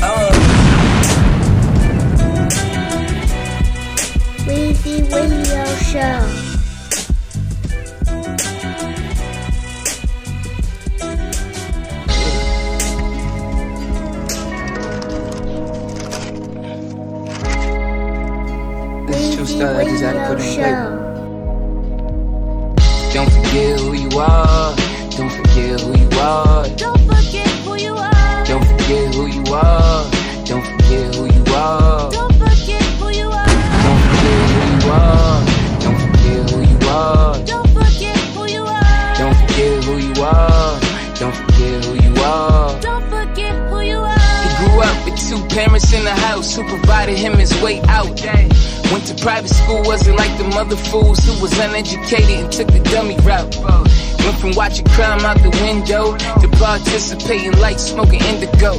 Uh. 0.02 0.30
Oh. 0.30 0.64
Weezy 4.46 5.00
Radio 5.10 5.64
Show. 5.90 6.20
This 19.06 19.18
is 19.28 19.34
true 19.34 19.44
Weezy 19.44 19.46
stuff 19.46 19.76
I 19.76 19.84
just 19.84 20.02
had 20.02 20.12
to 20.12 20.26
put 20.28 20.38
in 20.40 20.46
paper. 20.54 21.04
Don't 23.14 23.30
forget 23.30 23.80
who 23.80 23.92
you 23.94 24.18
are. 24.18 24.83
Don't 25.54 25.78
forget 25.78 25.80
who 25.80 25.92
you 26.02 26.08
are. 26.18 26.66
Don't 26.76 26.98
forget 26.98 27.48
who 27.64 27.76
you 27.76 27.94
are. 27.94 28.44
Don't 28.44 28.66
forget 28.66 29.14
who 29.14 29.26
you 29.26 29.44
are. 29.54 30.10
Don't 30.44 30.74
forget 30.74 31.14
who 31.14 31.26
you 31.26 31.54
are. 31.54 32.10
Don't 32.10 32.34
forget 32.34 32.90
who 32.90 33.08
you 33.12 34.90
are. 34.90 35.44
Don't 35.78 35.98
forget 36.00 36.50
who 36.50 36.60
you 36.60 36.78
are. 36.88 37.44
Don't 37.44 37.68
forget 37.68 38.24
who 38.24 38.36
you 38.46 38.64
are. 38.64 39.14
Don't 39.14 39.36
forget 39.36 39.84
who 39.84 39.96
you 39.96 40.14
are. 40.14 40.80
Don't 41.14 41.36
forget 41.36 41.84
who 41.84 41.94
you 42.02 42.14
are. 42.20 42.80
Don't 42.80 43.08
forget 43.08 43.54
who 43.70 43.80
you 43.80 43.98
are. 43.98 44.18
He 44.42 44.66
grew 44.66 44.80
up 44.82 45.04
with 45.04 45.16
two 45.28 45.38
parents 45.54 45.92
in 45.92 46.02
the 46.02 46.14
house 46.26 46.56
who 46.56 46.64
provided 46.68 47.16
him 47.16 47.34
his 47.34 47.54
way 47.62 47.80
out. 47.82 48.20
Went 48.90 49.06
to 49.06 49.14
private 49.22 49.50
school, 49.50 49.82
wasn't 49.84 50.18
like 50.18 50.36
the 50.36 50.44
mother 50.44 50.76
fools 50.76 51.20
who 51.20 51.40
was 51.40 51.56
uneducated 51.58 52.30
and 52.30 52.52
took 52.52 52.66
the 52.68 52.80
dummy 52.90 53.16
route. 53.22 53.54
Went 54.24 54.40
from 54.40 54.54
watching 54.54 54.86
crime 54.86 55.20
out 55.20 55.36
the 55.38 55.50
window 55.62 56.16
to 56.16 56.48
participating 56.56 57.52
like 57.60 57.78
smoking 57.78 58.22
indigo. 58.22 58.72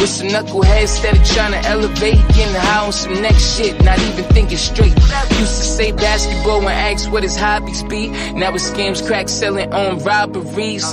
With 0.00 0.10
some 0.10 0.26
knuckleheads 0.26 0.82
instead 0.82 1.16
of 1.16 1.24
trying 1.24 1.52
to 1.52 1.68
elevate. 1.68 2.18
Getting 2.34 2.54
high 2.54 2.84
on 2.84 2.92
some 2.92 3.14
next 3.22 3.56
shit, 3.56 3.82
not 3.82 3.98
even 3.98 4.24
thinking 4.24 4.58
straight. 4.58 4.92
Used 5.38 5.56
to 5.56 5.66
say 5.78 5.92
basketball 5.92 6.58
when 6.60 6.74
asked 6.74 7.10
what 7.10 7.22
his 7.22 7.36
hobbies 7.36 7.82
be. 7.84 8.08
Now 8.32 8.50
it 8.50 8.60
scams 8.60 9.06
crack 9.06 9.28
selling 9.28 9.72
on 9.72 10.00
robberies. 10.00 10.84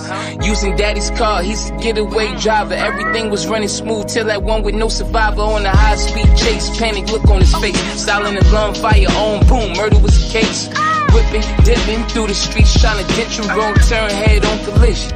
Using 0.41 0.75
daddy's 0.77 1.09
car, 1.11 1.43
he's 1.43 1.69
a 1.69 1.77
getaway 1.77 2.33
driver. 2.39 2.75
Everything 2.75 3.29
was 3.29 3.45
running 3.47 3.67
smooth 3.67 4.07
till 4.07 4.25
that 4.27 4.43
one 4.43 4.63
with 4.63 4.75
no 4.75 4.87
survivor 4.87 5.41
on 5.41 5.65
a 5.65 5.69
high 5.75 5.95
speed 5.95 6.37
chase. 6.37 6.69
Panic 6.77 7.11
look 7.11 7.27
on 7.27 7.41
his 7.41 7.53
face. 7.55 7.77
Silent 7.99 8.39
alarm, 8.47 8.75
fire 8.75 9.07
on, 9.09 9.45
boom, 9.47 9.73
murder 9.73 9.99
was 9.99 10.13
the 10.23 10.39
case. 10.39 10.92
Whipping, 11.13 11.43
dipping 11.63 12.03
through 12.07 12.27
the 12.27 12.33
streets, 12.33 12.79
trying 12.81 13.05
to 13.05 13.15
ditch 13.15 13.39
a 13.39 13.43
wrong 13.55 13.75
turn, 13.75 14.09
head 14.09 14.43
on 14.45 14.57
collision. 14.65 15.11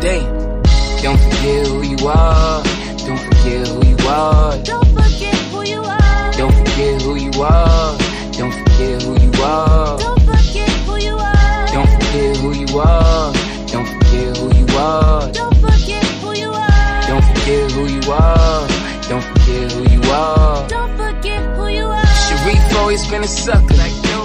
Damn. 0.00 0.62
Don't 1.02 1.18
forget 1.18 1.66
who 1.66 1.82
you 1.82 2.08
are. 2.08 2.62
Don't 3.04 3.18
forget 3.18 3.68
who 3.68 3.84
you 3.84 3.96
are. 4.08 4.62
Don't 4.62 4.86
forget 4.86 5.36
who 5.50 5.62
you 5.64 5.82
are. 5.82 6.32
Don't 6.32 6.52
forget 6.52 7.02
who 7.02 7.16
you 7.16 7.32
are. 7.42 7.98
Don't 8.32 8.52
forget 8.52 9.02
who 9.02 9.18
you 9.20 9.32
are. 9.42 9.98
Don't 9.98 10.14
forget 10.24 10.72
who 10.86 10.96
you 10.98 11.16
are. 11.18 11.66
Don't 11.72 11.88
forget 11.90 12.36
who 12.36 12.52
you 12.54 12.78
are. 12.78 13.32
Don't 13.66 13.86
forget 13.88 14.36
who 14.36 14.54
you 14.54 14.68
are. 14.68 15.32
Don't 15.32 15.54
forget 15.60 16.10
who 16.22 16.32
you 16.32 16.52
are. 16.52 17.02
Don't 17.08 17.24
forget 17.24 17.72
who 17.72 17.86
you 17.86 18.10
are. 18.10 18.68
Don't 19.08 19.24
forget 19.24 19.72
who 19.72 19.82
you 19.90 20.00
are. 20.12 20.68
Don't 20.68 20.96
forget 20.96 21.56
who 21.56 21.66
you 21.68 21.86
are. 21.86 22.03
Sharif 22.44 22.76
always 22.76 23.06
been 23.08 23.24
a 23.24 23.26
sucker. 23.26 23.72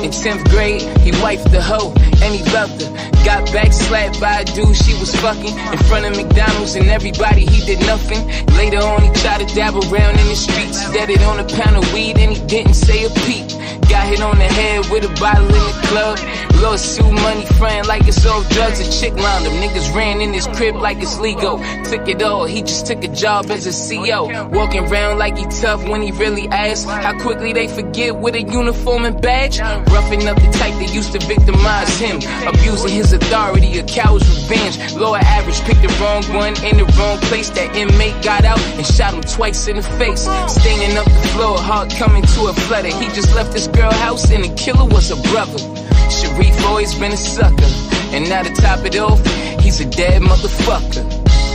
In 0.04 0.12
10th 0.12 0.50
grade, 0.50 0.82
he 1.00 1.12
wifed 1.24 1.52
the 1.52 1.62
hoe 1.62 1.94
and 2.22 2.36
he 2.36 2.44
loved 2.52 2.82
her. 2.82 2.92
Got 3.24 3.48
back 3.54 3.72
slapped 3.72 4.20
by 4.20 4.42
a 4.42 4.44
dude 4.44 4.76
she 4.76 4.92
was 5.00 5.16
fucking 5.16 5.56
in 5.58 5.78
front 5.88 6.04
of 6.06 6.18
McDonald's 6.18 6.76
and 6.76 6.90
everybody, 6.90 7.46
he 7.46 7.66
did 7.66 7.80
nothing. 7.88 8.28
Later 8.58 8.80
on, 8.80 9.04
he 9.04 9.10
tried 9.22 9.48
to 9.48 9.56
dabble 9.56 9.88
around 9.88 10.20
in 10.20 10.28
the 10.28 10.36
streets. 10.36 10.92
Dead 10.92 11.10
it 11.10 11.22
on 11.24 11.40
a 11.40 11.48
pound 11.48 11.78
of 11.78 11.94
weed 11.94 12.18
and 12.18 12.36
he 12.36 12.46
didn't 12.46 12.74
say 12.74 13.06
a 13.06 13.10
peep. 13.24 13.48
Got 13.88 14.10
hit 14.10 14.22
on 14.22 14.38
the 14.38 14.52
head 14.52 14.90
with 14.92 15.06
a 15.06 15.14
bottle 15.18 15.48
in 15.48 15.64
the 15.72 15.88
club. 15.88 16.20
Lawsuit 16.62 17.14
money 17.14 17.46
friend 17.58 17.88
like 17.88 18.06
it's 18.06 18.26
off 18.26 18.50
drugs. 18.50 18.80
A 18.80 19.00
chick 19.00 19.14
lined 19.14 19.46
him. 19.46 19.54
Niggas 19.62 19.96
ran 19.96 20.20
in 20.20 20.34
his 20.34 20.46
crib 20.48 20.76
like 20.76 20.98
it's 21.02 21.18
legal. 21.20 21.58
Took 21.86 22.08
it 22.10 22.22
all. 22.22 22.46
He 22.46 22.62
just 22.62 22.86
took 22.86 23.02
a 23.04 23.08
job 23.08 23.50
as 23.50 23.66
a 23.66 23.72
CO. 23.72 24.50
Walking 24.50 24.84
around 24.92 25.20
like 25.20 25.38
he 25.38 25.46
tough 25.46 25.88
when 25.88 26.02
he 26.02 26.12
really 26.12 26.48
asked. 26.50 26.88
How 26.88 27.18
quickly 27.20 27.54
they 27.54 27.68
forget 27.68 28.18
with 28.18 28.36
a 28.36 28.42
uniform 28.42 29.06
and 29.06 29.22
badge. 29.22 29.60
Roughing 29.60 30.28
up 30.28 30.36
the 30.36 30.52
type 30.52 30.74
that 30.74 30.94
used 30.94 31.14
to 31.14 31.20
victimize 31.20 31.98
him. 31.98 32.18
Abusing 32.46 32.92
his 32.92 33.14
authority, 33.14 33.78
a 33.80 33.84
coward's 33.84 34.28
revenge. 34.28 34.94
Lower 34.96 35.20
average, 35.20 35.62
picked 35.62 35.82
the 35.82 35.88
wrong 36.02 36.24
one 36.36 36.56
in 36.66 36.78
the 36.78 36.86
wrong 37.00 37.18
place. 37.30 37.50
That 37.52 37.74
inmate 37.74 38.22
got 38.22 38.44
out 38.44 38.60
and 38.60 38.86
shot 38.86 39.14
him 39.14 39.22
twice 39.22 39.68
in 39.68 39.78
the 39.78 39.84
face. 39.84 40.28
Staining 40.52 40.98
up 40.98 41.06
the 41.06 41.28
floor, 41.34 41.58
heart 41.58 41.90
coming 41.92 42.24
to 42.24 42.48
a 42.48 42.54
flutter. 42.54 42.90
He 42.90 43.08
just 43.16 43.34
left 43.34 43.54
this 43.54 43.68
girl 43.68 43.94
house 43.94 44.30
and 44.30 44.44
the 44.44 44.54
killer 44.56 44.86
was 44.86 45.10
a 45.10 45.16
brother. 45.30 45.79
Sharif 46.10 46.66
always 46.66 46.96
been 46.96 47.12
a 47.12 47.18
sucker. 47.18 47.72
And 48.12 48.28
now 48.30 48.42
to 48.44 48.54
top 48.54 48.86
it 48.86 48.98
off, 48.98 49.20
he's 49.62 49.80
a 49.80 49.86
dead 49.86 50.22
motherfucker. 50.22 51.04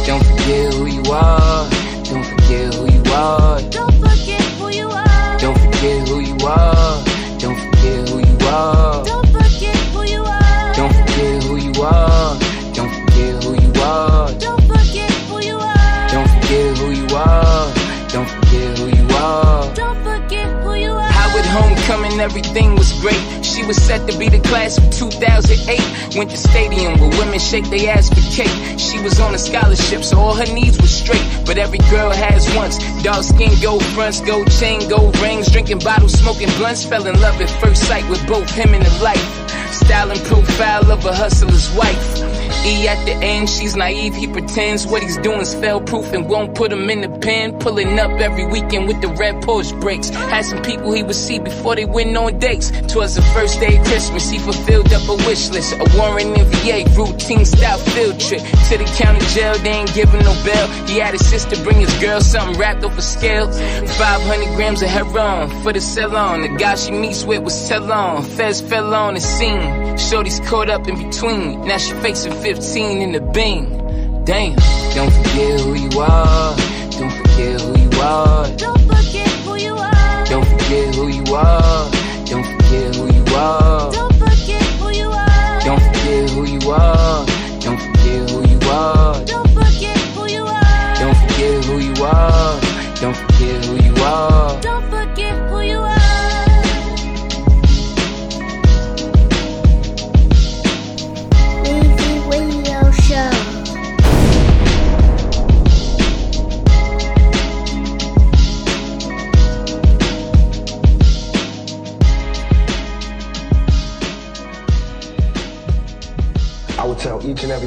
Don't 0.06 0.24
forget 0.24 0.74
who 0.74 0.86
you 0.86 1.02
are. 1.12 1.68
Don't 2.04 2.24
forget 2.24 2.74
who 2.74 2.84
you 2.92 3.02
are. 3.12 3.60
Don't 3.70 3.94
forget 3.94 4.42
who 4.58 4.68
you 4.70 4.88
are. 4.88 5.38
Don't 5.38 5.58
forget 5.58 6.08
who 6.08 6.20
you 6.20 6.36
are. 6.46 7.04
Don't 7.38 7.58
forget 7.58 8.08
who 8.08 8.18
you 8.20 8.36
are. 8.46 9.04
Don't 9.04 9.26
forget 9.32 9.76
who 9.92 10.04
you 10.04 10.24
are. 10.24 10.74
Don't 10.74 10.92
forget 10.94 11.42
who 11.44 11.56
you 11.56 11.74
are. 11.74 12.34
Don't 12.74 12.94
forget 12.94 13.42
who 13.42 13.54
you 13.54 13.72
are. 13.82 14.32
Don't 14.38 14.62
forget 14.68 15.24
who 15.28 15.40
you 15.40 15.58
are. 15.58 16.08
Don't 16.08 16.28
forget 16.28 16.78
who 16.78 16.90
you 16.90 17.08
are. 17.10 17.74
Don't 18.08 18.28
forget 18.28 18.78
who 18.78 18.86
you 18.88 19.06
are. 19.16 19.74
Don't 19.74 20.02
forget 20.04 20.62
who 20.62 20.74
you 20.74 20.92
are. 20.92 21.10
Howard 21.10 21.46
homecoming, 21.46 22.20
everything 22.20 22.76
was 22.76 22.92
great. 23.00 23.33
Was 23.66 23.82
set 23.82 24.06
to 24.10 24.18
be 24.18 24.28
the 24.28 24.40
class 24.40 24.76
of 24.76 24.90
2008. 24.90 26.16
Went 26.18 26.30
to 26.30 26.36
stadium 26.36 27.00
where 27.00 27.08
women 27.18 27.38
shake 27.38 27.64
their 27.70 27.96
ass 27.96 28.10
for 28.10 28.20
cake. 28.30 28.78
She 28.78 29.00
was 29.00 29.18
on 29.20 29.34
a 29.34 29.38
scholarship, 29.38 30.04
so 30.04 30.18
all 30.18 30.34
her 30.34 30.52
needs 30.52 30.78
were 30.78 30.86
straight. 30.86 31.24
But 31.46 31.56
every 31.56 31.78
girl 31.88 32.10
has 32.10 32.44
once. 32.54 32.76
Dark 33.02 33.22
skin, 33.22 33.52
gold 33.62 33.82
fronts, 33.96 34.20
gold 34.20 34.50
chain, 34.60 34.86
gold 34.90 35.18
rings. 35.20 35.50
Drinking 35.50 35.78
bottles, 35.78 36.12
smoking 36.12 36.50
blunts. 36.58 36.84
Fell 36.84 37.06
in 37.06 37.18
love 37.22 37.40
at 37.40 37.48
first 37.62 37.88
sight 37.88 38.06
with 38.10 38.20
both 38.26 38.50
him 38.50 38.74
and 38.74 38.84
the 38.84 39.02
life. 39.02 39.24
Style 39.72 40.10
and 40.10 40.20
profile 40.24 40.92
of 40.92 41.06
a 41.06 41.14
hustler's 41.14 41.74
wife. 41.74 42.33
E 42.66 42.88
at 42.88 43.04
the 43.04 43.12
end, 43.12 43.50
she's 43.50 43.76
naive, 43.76 44.14
he 44.14 44.26
pretends 44.26 44.86
what 44.86 45.02
he's 45.02 45.18
doing's 45.18 45.54
fail 45.54 45.80
proof 45.82 46.10
and 46.12 46.28
won't 46.28 46.54
put 46.54 46.72
him 46.72 46.88
in 46.88 47.02
the 47.02 47.10
pen. 47.20 47.58
Pulling 47.58 47.98
up 47.98 48.10
every 48.20 48.46
weekend 48.46 48.88
with 48.88 49.00
the 49.02 49.08
red 49.08 49.42
Porsche 49.42 49.78
brakes. 49.80 50.08
Had 50.08 50.46
some 50.46 50.62
people 50.62 50.92
he 50.92 51.02
would 51.02 51.14
see 51.14 51.38
before 51.38 51.76
they 51.76 51.84
went 51.84 52.16
on 52.16 52.38
dates. 52.38 52.70
Twas 52.88 53.16
the 53.16 53.22
first 53.36 53.60
day 53.60 53.76
of 53.76 53.86
Christmas, 53.86 54.30
he 54.30 54.38
fulfilled 54.38 54.90
up 54.94 55.06
a 55.08 55.16
wish 55.26 55.50
list. 55.50 55.74
A 55.74 55.84
Warren 55.98 56.34
VA 56.34 56.84
routine 56.96 57.44
style 57.44 57.78
field 57.78 58.18
trip 58.18 58.40
to 58.40 58.78
the 58.78 58.90
county 58.96 59.24
jail. 59.34 59.54
They 59.58 59.70
ain't 59.70 59.92
giving 59.92 60.20
no 60.20 60.32
bail. 60.42 60.66
He 60.86 60.98
had 60.98 61.12
his 61.12 61.26
sister 61.28 61.62
bring 61.62 61.80
his 61.80 61.92
girl 62.00 62.20
something 62.22 62.58
wrapped 62.58 62.82
off 62.82 62.96
a 62.96 63.02
scale. 63.02 63.52
500 63.52 64.56
grams 64.56 64.80
of 64.80 64.88
heroin 64.88 65.50
for 65.62 65.74
the 65.74 65.80
salon. 65.80 66.40
The 66.42 66.48
guy 66.48 66.76
she 66.76 66.92
meets 66.92 67.24
with 67.24 67.42
was 67.42 67.54
Telon. 67.68 68.24
Fez 68.24 68.62
fell 68.62 68.94
on 68.94 69.14
the 69.14 69.20
scene. 69.20 69.98
Shorty's 69.98 70.40
caught 70.40 70.70
up 70.70 70.88
in 70.88 70.96
between. 70.96 71.66
Now 71.66 71.76
she 71.76 71.92
facing 71.94 72.32
15 72.32 72.53
in 72.56 73.12
the 73.12 73.20
beam. 73.20 74.24
Damn, 74.24 74.54
don't 74.94 75.10
forget 75.10 75.60
who 75.60 75.74
you 75.74 76.00
are. 76.00 76.56
Don't 76.90 77.10
forget 77.10 77.60
who 77.60 77.78
you 77.78 77.90
are. 78.00 78.46
Don't 78.56 78.78
forget 78.78 79.28
who 79.44 79.56
you 79.56 79.74
are. 79.76 80.24
Don't 80.26 80.44
forget 80.46 80.94
who 80.94 81.08
you 81.08 81.24
are. 81.34 81.90
Don't 82.24 82.44
forget 82.44 82.94
who 82.94 83.12
you 83.12 83.24
are. 83.34 83.90
Don't 83.90 84.14
forget 84.14 84.64
who 84.78 84.90
you 84.92 85.10
are. 85.10 85.60
Don't 85.64 85.80
forget 85.82 86.30
who 86.30 86.44
you 86.46 86.70
are. 86.70 87.26
Don't 87.60 87.80
forget 87.80 88.30
who 88.30 88.46
you 88.46 88.60
are. 88.70 89.24
Don't 89.24 89.48
forget 89.48 90.04
who 90.04 90.26
you 90.28 90.46
are. 90.46 90.94
Don't 90.94 91.16
forget 91.16 91.64
who 91.64 91.78
you 91.78 92.04
are. 92.04 92.60
Don't 93.00 93.16
forget 93.16 93.64
who 93.64 93.74
you 93.82 93.94
are. 94.04 94.93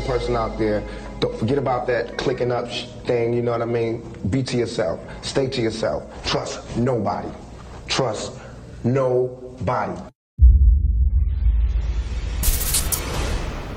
Person 0.08 0.36
out 0.36 0.58
there, 0.58 0.82
don't 1.20 1.38
forget 1.38 1.58
about 1.58 1.86
that 1.88 2.18
clicking 2.18 2.52
up 2.52 2.72
sh- 2.72 2.86
thing, 3.06 3.34
you 3.34 3.42
know 3.42 3.52
what 3.52 3.62
I 3.62 3.66
mean? 3.66 4.02
Be 4.30 4.42
to 4.44 4.58
yourself. 4.58 5.00
Stay 5.22 5.48
to 5.48 5.62
yourself. 5.62 6.04
Trust 6.26 6.78
nobody. 6.78 7.30
Trust 7.88 8.32
nobody. 8.84 10.02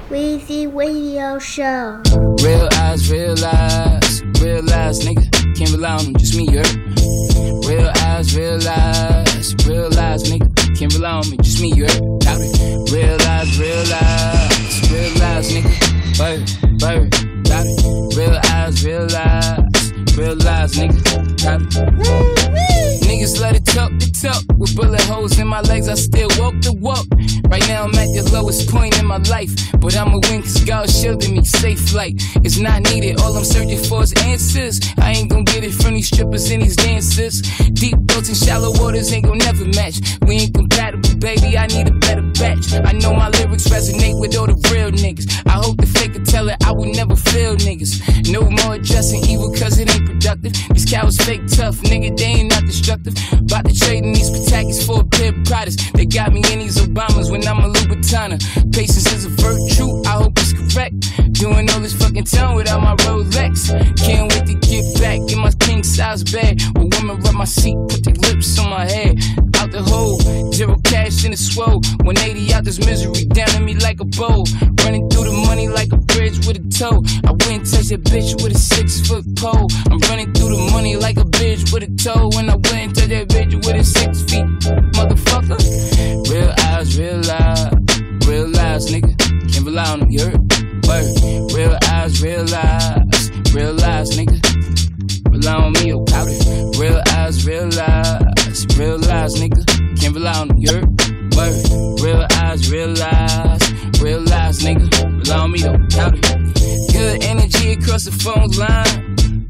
Weezy 0.08 0.72
Radio 0.74 1.38
Show. 1.38 2.02
Real 2.42 2.68
eyes, 2.74 3.10
real 3.10 3.44
eyes, 3.44 4.22
real 4.40 4.72
eyes, 4.72 5.04
nigga. 5.04 5.56
Can't 5.56 5.70
rely 5.72 5.90
on 5.90 6.04
them, 6.04 6.16
just 6.16 6.36
me, 6.36 6.48
you? 6.50 6.62
Real 7.68 7.90
eyes, 7.96 8.36
real 8.36 8.68
eyes, 8.68 9.54
real 9.66 9.98
eyes, 9.98 10.22
nigga. 10.24 10.78
Can't 10.78 10.94
rely 10.94 11.10
on 11.10 11.30
me, 11.30 11.36
just 11.38 11.60
me, 11.60 11.72
you? 11.74 11.86
Doubt 11.86 12.40
it. 12.40 12.90
Real 12.92 13.20
eyes, 13.28 13.58
real 13.58 13.94
eyes, 13.94 14.90
real 14.90 15.22
eyes, 15.22 15.52
nigga. 15.52 15.89
Bird, 16.20 16.44
bird, 16.78 17.10
doubt 17.44 17.64
it. 17.64 18.14
Real 18.14 18.38
eyes, 18.52 18.84
real 18.84 19.08
eyes, 19.16 19.92
real 20.18 20.36
eyes, 20.46 20.74
nigga. 20.76 21.00
Doubt 21.40 21.62
it. 21.62 23.00
Niggas 23.00 23.40
let 23.40 23.56
it 23.56 23.64
talk 23.64 23.90
the 23.92 24.04
talk. 24.20 24.44
With 24.58 24.76
bullet 24.76 25.00
holes 25.00 25.38
in 25.38 25.46
my 25.46 25.62
legs, 25.62 25.88
I 25.88 25.94
still 25.94 26.28
walk 26.36 26.60
the 26.60 26.74
walk. 26.74 27.06
Right 27.48 27.66
now, 27.68 27.84
I'm 27.84 27.94
at 27.94 28.12
the 28.12 28.28
lowest 28.34 28.68
point 28.68 29.00
in 29.00 29.06
my 29.06 29.16
life. 29.32 29.50
But 29.80 29.96
I'ma 29.96 30.20
win 30.28 30.42
cause 30.42 30.62
God 30.62 30.90
shielded 30.90 31.30
me. 31.30 31.42
Safe 31.42 31.80
flight 31.88 32.22
is 32.44 32.60
not 32.60 32.82
needed. 32.82 33.18
All 33.22 33.34
I'm 33.34 33.44
searching 33.44 33.82
for 33.82 34.02
is 34.02 34.12
answers. 34.20 34.78
I 34.98 35.12
ain't 35.12 35.30
gon' 35.30 35.44
get 35.44 35.64
it 35.64 35.72
from 35.72 35.94
these 35.94 36.08
strippers 36.08 36.50
and 36.50 36.60
these 36.60 36.76
dancers. 36.76 37.40
Deep 37.72 37.96
thoughts 38.08 38.28
and 38.28 38.36
shallow 38.36 38.78
waters 38.78 39.10
ain't 39.10 39.24
gon' 39.24 39.38
never 39.38 39.64
match. 39.64 40.00
We 40.26 40.36
ain't 40.36 40.54
compatible, 40.54 41.16
baby. 41.16 41.56
I 41.56 41.66
need 41.66 41.88
a 41.88 41.92
better 41.92 42.29
I 42.42 42.92
know 42.92 43.12
my 43.12 43.28
lyrics 43.28 43.68
resonate 43.68 44.18
with 44.18 44.34
all 44.34 44.46
the 44.46 44.56
real 44.72 44.90
niggas. 44.90 45.28
I 45.46 45.60
hope 45.60 45.76
the 45.76 45.86
fake 45.86 46.14
can 46.14 46.24
tell 46.24 46.48
it 46.48 46.56
I 46.64 46.72
will 46.72 46.90
never 46.90 47.14
feel 47.14 47.54
niggas. 47.56 48.00
No 48.32 48.48
more 48.48 48.76
addressing 48.76 49.22
evil 49.28 49.52
cause 49.52 49.78
it 49.78 49.94
ain't 49.94 50.06
productive. 50.06 50.54
These 50.72 50.86
cowards 50.86 51.22
fake 51.22 51.46
tough, 51.48 51.76
nigga. 51.84 52.16
They 52.16 52.40
ain't 52.40 52.50
not 52.50 52.64
destructive. 52.64 53.12
About 53.32 53.66
to 53.66 53.74
trade 53.78 54.04
in 54.04 54.14
these 54.14 54.30
Patakis 54.30 54.86
for 54.86 55.02
a 55.02 55.04
pair 55.04 55.36
of 55.36 55.44
products. 55.44 55.76
They 55.92 56.06
got 56.06 56.32
me 56.32 56.40
in 56.50 56.60
these 56.60 56.78
Obamas 56.78 57.30
when 57.30 57.46
I'm 57.46 57.60
a 57.60 57.68
Louboutana. 57.68 58.40
Patience 58.72 59.12
is 59.12 59.26
a 59.26 59.30
virtue, 59.36 60.00
I 60.08 60.16
hope 60.24 60.32
it's 60.38 60.54
correct. 60.56 60.96
Doing 61.32 61.68
all 61.70 61.80
this 61.80 61.92
fucking 61.92 62.24
time 62.24 62.56
without 62.56 62.80
my 62.80 62.96
Rolex. 63.04 63.68
Can't 64.00 64.32
wait 64.32 64.46
to 64.46 64.54
get 64.64 64.84
back 64.98 65.20
in 65.30 65.38
my 65.38 65.52
king 65.60 65.82
size 65.84 66.24
bad. 66.24 66.56
When 66.72 66.88
women 66.88 67.20
rub 67.20 67.34
my 67.34 67.44
seat, 67.44 67.76
put 67.88 68.02
their 68.02 68.14
lips 68.14 68.58
on 68.58 68.70
my 68.70 68.88
head. 68.88 69.18
The 69.70 69.82
hole, 69.82 70.18
zero 70.52 70.76
cash 70.84 71.24
in 71.24 71.30
the 71.30 71.36
swole. 71.36 71.80
180 72.02 72.54
out 72.54 72.64
this 72.64 72.78
misery, 72.78 73.24
down 73.26 73.48
to 73.48 73.60
me 73.60 73.74
like 73.74 74.00
a 74.00 74.04
bowl. 74.04 74.44
Running 74.82 75.08
through 75.10 75.30
the 75.30 75.36
money 75.46 75.68
like 75.68 75.92
a 75.92 75.96
bridge 75.96 76.44
with 76.46 76.58
a 76.58 76.66
toe. 76.74 76.98
I 77.24 77.32
wouldn't 77.32 77.70
touch 77.70 77.88
that 77.94 78.02
bitch 78.04 78.42
with 78.42 78.54
a 78.54 78.58
six 78.58 79.06
foot 79.06 79.24
pole. 79.36 79.68
I'm 79.90 79.98
running 80.10 80.32
through 80.34 80.56
the 80.56 80.70
money 80.72 80.96
like 80.96 81.18
a 81.18 81.24
bitch 81.24 81.72
with 81.72 81.84
a 81.84 81.90
toe. 82.02 82.30
And 82.34 82.50
I 82.50 82.56
wouldn't 82.56 82.96
touch 82.96 83.08
that 83.08 83.28
bitch 83.28 83.54
with 83.54 83.76
a 83.76 83.84
six 83.84 84.22
feet 84.26 84.46
motherfucker. 84.98 85.58
Real 86.28 86.52
eyes, 86.70 86.98
real 86.98 87.18
lies, 87.22 88.26
real 88.26 88.48
lies, 88.48 88.90
nigga. 88.90 89.16
Can't 89.52 89.66
rely 89.66 89.86
on 89.90 90.00
them, 90.00 90.10
you 90.10 90.24
heard? 90.24 90.40
Word. 90.86 91.54
Real 91.54 91.78
eyes, 91.88 92.22
real 92.22 92.44
lies, 92.44 93.30
real 93.54 93.74
lies, 93.74 94.10
nigga. 94.18 94.38
Rely 95.30 95.54
on 95.54 95.72
me, 95.72 95.92
oh 95.92 96.04
powder. 96.04 96.34
Real 96.78 97.00
eyes, 97.14 97.46
real 97.46 97.68
lies, 97.70 98.22
real 98.80 98.98
lies, 98.98 99.34
nigga. 99.34 99.62
Can't 100.00 100.14
rely 100.14 100.40
on 100.40 100.48
them, 100.48 100.58
you 100.58 100.72
heard? 100.72 100.88
Word. 101.36 102.00
Real 102.00 102.26
eyes, 102.32 102.70
real 102.72 102.88
lies, 102.88 103.62
real 104.00 104.22
lies, 104.22 104.60
nigga. 104.60 104.88
Rely 105.20 105.38
on 105.38 105.52
me, 105.52 105.60
though, 105.60 105.78
powder. 105.94 106.20
Good 106.92 107.22
energy 107.24 107.72
across 107.72 108.04
the 108.06 108.12
phone 108.24 108.50
line. 108.64 109.46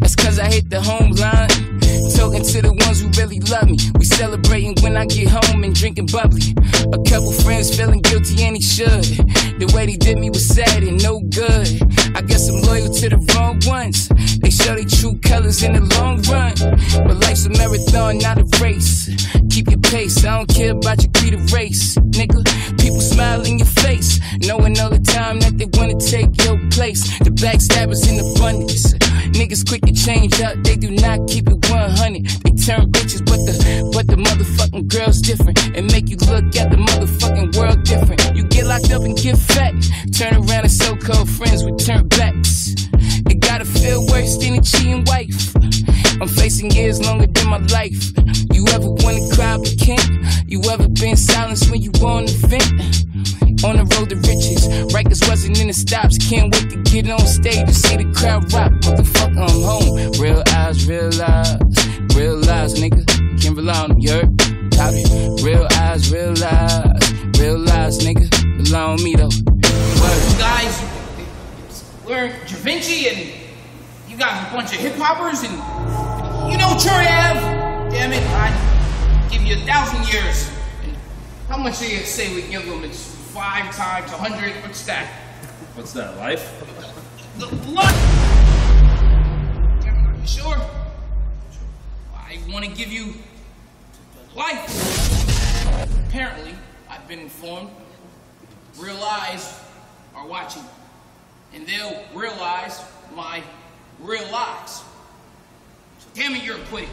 That's 0.00 0.16
cause 0.16 0.38
I 0.40 0.46
hit 0.50 0.68
the 0.68 0.80
home 0.80 1.12
line. 1.12 1.81
To 2.22 2.60
the 2.60 2.72
ones 2.72 3.00
who 3.00 3.08
really 3.18 3.40
love 3.50 3.64
me. 3.66 3.78
We 3.98 4.04
celebrating 4.04 4.74
when 4.82 4.96
I 4.96 5.06
get 5.06 5.28
home 5.28 5.64
and 5.64 5.74
drinking 5.74 6.06
bubbly. 6.06 6.54
A 6.92 6.98
couple 7.08 7.32
friends 7.32 7.74
feeling 7.74 8.00
guilty 8.00 8.42
and 8.44 8.56
he 8.56 8.62
should. 8.62 9.04
The 9.58 9.70
way 9.74 9.86
they 9.86 9.96
did 9.96 10.18
me 10.18 10.28
was 10.28 10.46
sad 10.46 10.82
and 10.82 11.02
no 11.02 11.20
good. 11.20 11.66
I 12.14 12.20
guess 12.22 12.48
I'm 12.48 12.60
loyal 12.62 12.92
to 12.92 13.08
the 13.08 13.18
wrong 13.32 13.60
ones. 13.64 14.08
They 14.42 14.50
show 14.50 14.74
their 14.74 14.84
true 14.84 15.16
colors 15.22 15.62
in 15.62 15.72
the 15.72 15.84
long 15.96 16.20
run. 16.28 16.52
But 17.06 17.22
life's 17.24 17.46
a 17.46 17.50
marathon, 17.50 18.18
not 18.18 18.38
a 18.38 18.46
race. 18.60 19.08
Keep 19.48 19.70
your 19.70 19.80
pace, 19.80 20.24
I 20.24 20.36
don't 20.36 20.48
care 20.48 20.72
about 20.72 21.02
your 21.02 21.12
creed 21.12 21.34
of 21.34 21.52
race. 21.52 21.96
Nigga, 22.12 22.42
people 22.80 23.00
smile 23.00 23.42
in 23.46 23.58
your 23.58 23.72
face. 23.86 24.20
Knowing 24.44 24.78
all 24.80 24.90
the 24.90 25.00
time 25.00 25.40
that 25.40 25.56
they 25.56 25.68
wanna 25.78 25.96
take 25.96 26.28
your 26.44 26.58
place. 26.68 27.06
The 27.20 27.30
backstabbers 27.30 28.04
in 28.08 28.18
abundance. 28.18 28.92
Niggas 29.32 29.66
quick 29.66 29.80
to 29.82 29.92
change 29.92 30.40
up, 30.42 30.56
they 30.62 30.76
do 30.76 30.90
not 30.90 31.26
keep 31.26 31.48
it 31.48 31.56
100. 31.70 32.11
They 32.14 32.52
turn 32.52 32.90
bitches, 32.92 33.24
but 33.24 33.40
the 33.46 33.90
but 33.92 34.06
the 34.06 34.16
motherfucking 34.16 34.88
girl's 34.88 35.20
different. 35.20 35.58
And 35.76 35.90
make 35.92 36.08
you 36.08 36.16
look 36.28 36.44
at 36.56 36.70
the 36.70 36.76
motherfucking 36.76 37.56
world 37.56 37.82
different. 37.84 38.36
You 38.36 38.44
get 38.44 38.66
locked 38.66 38.92
up 38.92 39.02
and 39.02 39.16
get 39.16 39.38
fat. 39.38 39.74
Turn 40.12 40.34
around 40.34 40.64
and 40.64 40.72
so 40.72 40.96
called 40.96 41.28
friends 41.28 41.64
with 41.64 41.84
turn 41.84 42.08
backs. 42.08 42.74
It 43.30 43.40
gotta 43.40 43.64
feel 43.64 44.06
worse 44.08 44.36
than 44.38 44.58
a 44.58 44.62
cheating 44.62 45.04
wife. 45.06 45.54
I'm 46.20 46.28
facing 46.28 46.70
years 46.70 47.00
longer 47.00 47.26
than 47.26 47.48
my 47.48 47.58
life. 47.72 48.12
You 48.52 48.66
ever 48.68 48.90
wanna 48.90 49.24
cry 49.34 49.56
but 49.56 49.74
can't? 49.80 50.22
You 50.46 50.60
ever 50.70 50.88
been 50.88 51.16
silenced 51.16 51.70
when 51.70 51.80
you 51.80 51.90
on 52.04 52.26
the 52.26 52.36
vent? 52.46 53.02
On 53.64 53.76
the 53.76 53.84
road 53.94 54.10
to 54.10 54.16
riches, 54.16 54.66
Rikers 54.92 55.26
wasn't 55.28 55.60
in 55.60 55.68
the 55.68 55.72
stops. 55.72 56.18
Can't 56.18 56.52
wait 56.52 56.68
to 56.70 56.76
get 56.82 57.08
on 57.08 57.20
stage 57.20 57.64
to 57.64 57.72
see 57.72 57.96
the 57.96 58.12
crowd 58.12 58.52
rock. 58.52 58.72
What 58.82 58.96
the 58.96 59.04
fuck, 59.04 59.30
I'm 59.30 59.62
home. 59.62 60.12
Real 60.18 60.42
eyes, 60.50 60.84
real 60.88 61.10
lies, 61.14 61.58
real 62.22 62.36
lies, 62.36 62.74
nigga. 62.74 63.04
Can't 63.40 63.56
rely 63.56 63.82
on 63.82 63.88
them, 63.90 63.98
you 63.98 64.10
heard? 64.12 64.38
Copy. 64.76 65.02
Real 65.42 65.66
eyes, 65.72 66.12
real 66.12 66.34
lies, 66.36 67.12
real 67.38 67.58
lies, 67.58 67.98
nigga. 67.98 68.28
Rely 68.58 68.80
on 68.80 69.02
me 69.02 69.16
though. 69.16 69.34
Word. 70.00 70.20
You 70.30 70.38
guys 70.38 70.74
learn 72.06 72.30
Da 72.46 72.56
Vinci 72.62 73.08
and 73.08 73.18
you 74.08 74.16
got 74.16 74.48
a 74.48 74.54
bunch 74.54 74.72
of 74.72 74.78
hip 74.78 74.94
hoppers 74.96 75.42
and 75.42 75.54
you 76.50 76.56
know 76.58 76.70
Troy 76.78 77.06
Ave. 77.10 77.40
Damn 77.90 78.12
it, 78.12 78.22
I'd 78.44 79.28
give 79.30 79.42
you 79.42 79.56
a 79.56 79.66
thousand 79.66 80.06
years. 80.12 80.48
And 80.84 80.94
how 81.48 81.56
much 81.56 81.80
do 81.80 81.90
you 81.90 81.98
say 82.04 82.32
we 82.34 82.42
give 82.42 82.64
them? 82.66 82.84
It's 82.84 83.04
five 83.34 83.74
times 83.74 84.12
a 84.12 84.16
hundred. 84.16 84.52
What's 84.62 84.84
that? 84.86 85.08
What's 85.74 85.92
that, 85.94 86.16
life? 86.18 86.44
The 87.38 87.48
blood. 87.66 87.94
Damn 89.82 89.96
it, 89.96 90.08
Are 90.08 90.20
you 90.20 90.26
sure? 90.26 90.56
I 92.32 92.38
want 92.50 92.64
to 92.64 92.70
give 92.70 92.90
you 92.90 93.12
life. 94.34 94.64
Apparently, 96.08 96.54
I've 96.88 97.06
been 97.06 97.18
informed. 97.18 97.68
Real 98.78 98.96
eyes 99.02 99.60
are 100.14 100.26
watching, 100.26 100.62
and 101.52 101.66
they'll 101.66 102.02
realize 102.14 102.80
my 103.14 103.42
real 104.00 104.26
lies. 104.32 104.82
So 105.98 106.08
damn 106.14 106.34
it, 106.34 106.42
you're 106.42 106.56
acquitted. 106.56 106.88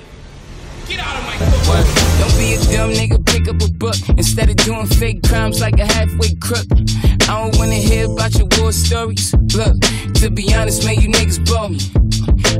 Get 0.90 0.99
out 0.99 1.16
of 1.18 1.24
my 1.24 1.38
court. 1.38 1.86
Don't 2.20 2.38
be 2.38 2.56
a 2.56 2.76
dumb 2.76 2.91
nigga, 2.91 3.26
pick 3.26 3.48
up 3.48 3.61
a 3.61 3.72
book 3.72 3.95
instead 4.18 4.49
of 4.49 4.57
doing 4.57 4.88
fake 4.88 5.24
crimes 5.24 5.61
like 5.61 5.80
a 5.80 5.86
halfway 5.86 6.34
crook. 6.36 6.66
I 7.30 7.40
don't 7.40 7.57
wanna 7.57 7.76
hear 7.76 8.11
about 8.11 8.36
your 8.36 8.48
war 8.57 8.74
stories. 8.74 9.34
Look, 9.56 9.80
to 10.16 10.30
be 10.32 10.53
honest, 10.53 10.84
man, 10.84 10.99
you 10.99 11.07
niggas 11.07 11.45
blow 11.45 11.70
me. 11.70 11.80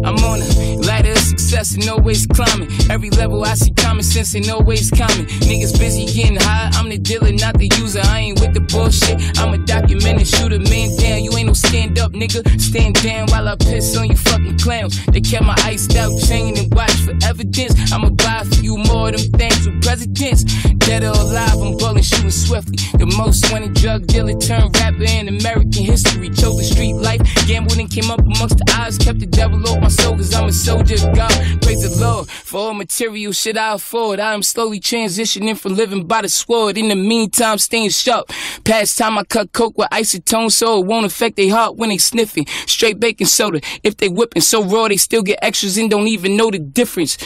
I'm 0.04 0.18
on 0.24 0.42
a 0.42 0.78
ladder 0.78 1.12
of 1.12 1.18
success 1.18 1.76
and 1.76 1.88
always 1.90 2.26
climbing. 2.28 2.70
Every 2.90 3.10
level 3.12 3.44
I 3.44 3.56
see 3.56 3.72
common 3.72 4.04
sense 4.04 4.34
and 4.36 4.50
always 4.50 4.90
common. 4.90 5.26
Niggas 5.48 5.78
busy 5.80 6.06
getting 6.06 6.38
high, 6.38 6.70
I'm 6.74 6.90
the 6.90 6.98
dealer, 6.98 7.32
not 7.32 7.58
the 7.58 7.70
user. 7.78 8.02
I 8.04 8.20
ain't 8.20 8.40
with 8.40 8.54
the 8.54 8.62
bullshit. 8.62 9.18
I'm 9.40 9.54
a 9.54 9.58
documented 9.58 10.28
shooter, 10.28 10.60
man 10.60 10.96
down. 10.98 11.24
You 11.24 11.36
ain't 11.38 11.48
no 11.48 11.54
stand 11.54 12.00
up, 12.00 12.14
nigga. 12.14 12.42
Stand 12.60 12.96
down 13.02 13.28
while 13.30 13.48
I 13.48 13.56
piss 13.56 13.96
on 13.98 14.10
you 14.10 14.18
fucking 14.18 14.58
clowns. 14.60 15.06
They 15.08 15.22
kept 15.22 15.46
my 15.46 15.56
iced 15.64 15.96
out 15.96 16.12
chain 16.28 16.58
and 16.58 16.74
watch 16.74 16.94
for 17.06 17.14
evidence. 17.24 17.92
I'ma 17.92 18.10
buy 18.10 18.44
for 18.44 18.62
you 18.62 18.78
more 18.78 19.10
of 19.10 19.18
them 19.18 19.40
things 19.40 19.68
with 19.68 19.82
presidents. 19.82 20.44
Dead 20.86 21.04
or 21.04 21.14
alive, 21.14 21.58
I'm 21.62 21.78
ballin', 21.78 22.04
shooting 22.04 22.32
swiftly. 22.32 22.78
The 22.98 23.06
most 23.18 23.52
wanted 23.52 23.74
drug 23.74 24.08
dealer 24.08 24.38
turned 24.40 24.76
rapper 24.80 25.04
in 25.04 25.28
American 25.28 25.84
history. 25.84 26.30
Chose 26.30 26.58
the 26.58 26.64
street 26.64 26.94
life, 26.94 27.22
gambled 27.48 27.78
and 27.78 27.90
came 27.90 28.10
up 28.12 28.20
amongst 28.20 28.58
the 28.58 28.66
odds. 28.78 28.98
Kept 28.98 29.20
the 29.20 29.26
devil 29.26 29.60
my 29.82 29.88
soul, 29.88 30.16
cause 30.16 30.34
I'm 30.34 30.48
a 30.48 30.52
soldier 30.52 30.96
of 30.96 31.16
God. 31.16 31.62
Praise 31.62 31.82
the 31.82 31.96
Lord 32.00 32.30
for 32.30 32.60
all 32.60 32.74
material 32.74 33.32
shit 33.32 33.58
I 33.58 33.74
afford. 33.74 34.20
I 34.20 34.34
am 34.34 34.44
slowly 34.44 34.80
transitioning 34.80 35.58
from 35.58 35.76
living 35.76 36.06
by 36.06 36.22
the 36.22 36.30
sword. 36.30 36.78
In 36.78 36.90
the 36.90 36.96
meantime, 36.96 37.58
staying 37.58 37.90
sharp. 37.90 38.30
Past 38.64 38.98
time 38.98 39.18
I 39.18 39.24
cut 39.24 39.54
coke 39.54 39.78
with 39.78 39.90
isotone 39.90 40.52
so 40.52 40.80
it 40.80 40.86
won't 40.86 41.06
affect 41.06 41.36
their 41.36 41.52
heart 41.52 41.76
when 41.76 41.90
they 41.90 41.98
sniffing. 41.98 42.46
Straight 42.66 43.00
baking 43.00 43.28
soda. 43.28 43.62
If 43.84 43.98
they 43.98 44.10
whipping 44.10 44.42
so 44.42 44.64
raw, 44.64 44.88
they 44.88 44.98
still 44.98 45.22
get 45.22 45.40
extras 45.42 45.78
and 45.78 45.90
don't 45.90 46.08
even 46.08 46.36
know 46.36 46.52
the 46.52 46.60
difference. 46.60 47.18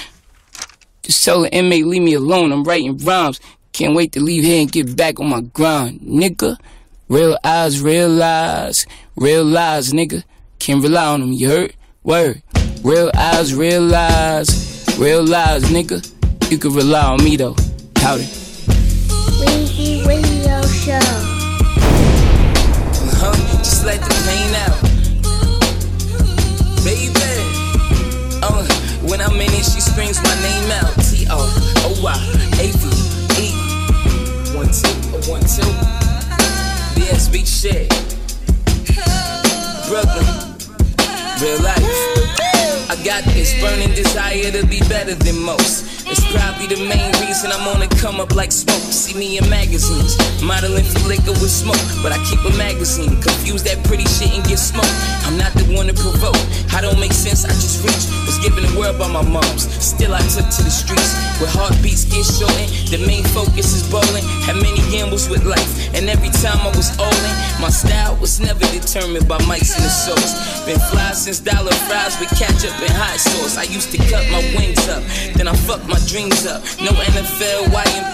Just 1.02 1.24
tell 1.24 1.42
the 1.42 1.54
inmate, 1.54 1.86
leave 1.86 2.02
me 2.02 2.14
alone. 2.14 2.52
I'm 2.52 2.64
writing 2.64 2.98
rhymes. 2.98 3.40
Can't 3.72 3.96
wait 3.96 4.12
to 4.14 4.20
leave 4.20 4.44
here 4.44 4.62
and 4.62 4.72
get 4.72 4.96
back 4.96 5.20
on 5.20 5.30
my 5.30 5.42
grind, 5.42 6.02
nigga. 6.02 6.58
Real 7.10 7.38
eyes, 7.44 7.82
real 7.82 8.10
lies, 8.10 8.86
real 9.16 9.44
lies, 9.44 9.92
nigga. 9.92 10.24
Can't 10.60 10.82
rely 10.82 11.06
on 11.06 11.22
them, 11.22 11.32
you 11.34 11.50
heard? 11.50 11.76
Word. 12.04 12.42
Real 12.84 13.10
eyes, 13.16 13.56
real 13.56 13.82
lies, 13.82 14.86
real 15.00 15.24
lies, 15.24 15.64
nigga. 15.72 16.04
You 16.52 16.58
can 16.58 16.74
rely 16.74 17.06
on 17.06 17.24
me 17.24 17.38
though. 17.38 17.56
Howdy. 17.96 18.24
Weezy 19.40 20.06
Radio 20.06 20.62
Show. 20.68 21.00
Uh-huh. 23.08 23.58
Just 23.60 23.86
let 23.86 24.02
the 24.02 24.16
pain 24.28 24.54
out. 24.68 24.76
Baby. 26.84 27.14
Uh, 28.44 28.68
when 29.08 29.22
I'm 29.22 29.40
in 29.40 29.54
it, 29.54 29.64
she 29.64 29.80
screams 29.80 30.22
my 30.22 30.36
name 30.44 30.72
out. 30.84 30.92
T 31.08 31.26
R 31.32 31.40
O 31.40 32.02
Y 32.04 32.20
A 32.60 32.68
V 32.68 32.84
E. 33.40 33.48
One, 34.58 34.68
two, 34.68 34.92
one, 35.32 35.42
two. 35.48 35.72
BSB 37.00 37.48
shit. 37.48 37.88
Brooklyn. 39.88 40.54
Real 41.42 41.62
life. 41.62 41.83
Got 43.04 43.26
this 43.26 43.54
burning 43.60 43.94
desire 43.94 44.50
to 44.52 44.66
be 44.66 44.80
better 44.88 45.14
than 45.14 45.38
most. 45.42 45.93
It's 46.06 46.24
probably 46.36 46.68
the 46.68 46.82
main 46.84 47.12
reason 47.24 47.52
I'm 47.52 47.68
on 47.68 47.80
the 47.80 47.88
come 48.02 48.20
up 48.20 48.36
like 48.36 48.52
smoke. 48.52 48.82
See 48.92 49.18
me 49.18 49.38
in 49.38 49.50
magazines, 49.50 50.18
modeling 50.44 50.84
for 50.84 51.08
liquor 51.08 51.36
with 51.40 51.52
smoke. 51.52 51.80
But 52.04 52.12
I 52.12 52.20
keep 52.28 52.40
a 52.44 52.54
magazine, 52.58 53.22
confuse 53.22 53.64
that 53.64 53.84
pretty 53.86 54.06
shit 54.06 54.34
and 54.34 54.44
get 54.46 54.60
smoked. 54.60 54.92
I'm 55.24 55.38
not 55.38 55.54
the 55.54 55.66
one 55.72 55.88
to 55.88 55.96
provoke. 55.96 56.40
I 56.74 56.82
don't 56.82 57.00
make 57.00 57.14
sense, 57.14 57.46
I 57.46 57.54
just 57.54 57.84
reach. 57.86 58.06
Was 58.28 58.40
given 58.40 58.64
the 58.64 58.74
world 58.80 59.00
by 59.00 59.08
my 59.08 59.24
moms. 59.24 59.70
Still 59.80 60.14
I 60.14 60.22
took 60.32 60.48
to 60.48 60.62
the 60.64 60.74
streets. 60.74 61.16
Where 61.40 61.50
heartbeats 61.50 62.06
get 62.06 62.24
shortened, 62.24 62.70
the 62.94 63.00
main 63.06 63.24
focus 63.34 63.74
is 63.74 63.84
bowling. 63.90 64.24
Had 64.46 64.62
many 64.62 64.84
gambles 64.92 65.30
with 65.30 65.44
life, 65.44 65.96
and 65.96 66.10
every 66.10 66.30
time 66.30 66.60
I 66.62 66.72
was 66.78 66.94
owning, 67.00 67.36
my 67.60 67.70
style 67.70 68.16
was 68.22 68.40
never 68.40 68.66
determined 68.70 69.28
by 69.28 69.38
mics 69.50 69.74
and 69.76 69.84
the 69.84 69.90
souls. 69.90 70.38
Been 70.66 70.80
fly 70.92 71.12
since 71.14 71.40
dollar 71.40 71.74
fries 71.90 72.16
with 72.20 72.30
ketchup 72.38 72.76
and 72.80 72.94
hot 72.94 73.20
sauce. 73.20 73.58
I 73.58 73.64
used 73.64 73.92
to 73.92 73.98
cut 74.10 74.24
my 74.30 74.42
wings 74.56 74.88
up, 74.88 75.04
then 75.36 75.48
I 75.48 75.56
fucked 75.66 75.88
my 75.88 75.93
dreams 76.08 76.46
up. 76.46 76.62
No 76.82 76.92
NFL, 76.92 77.74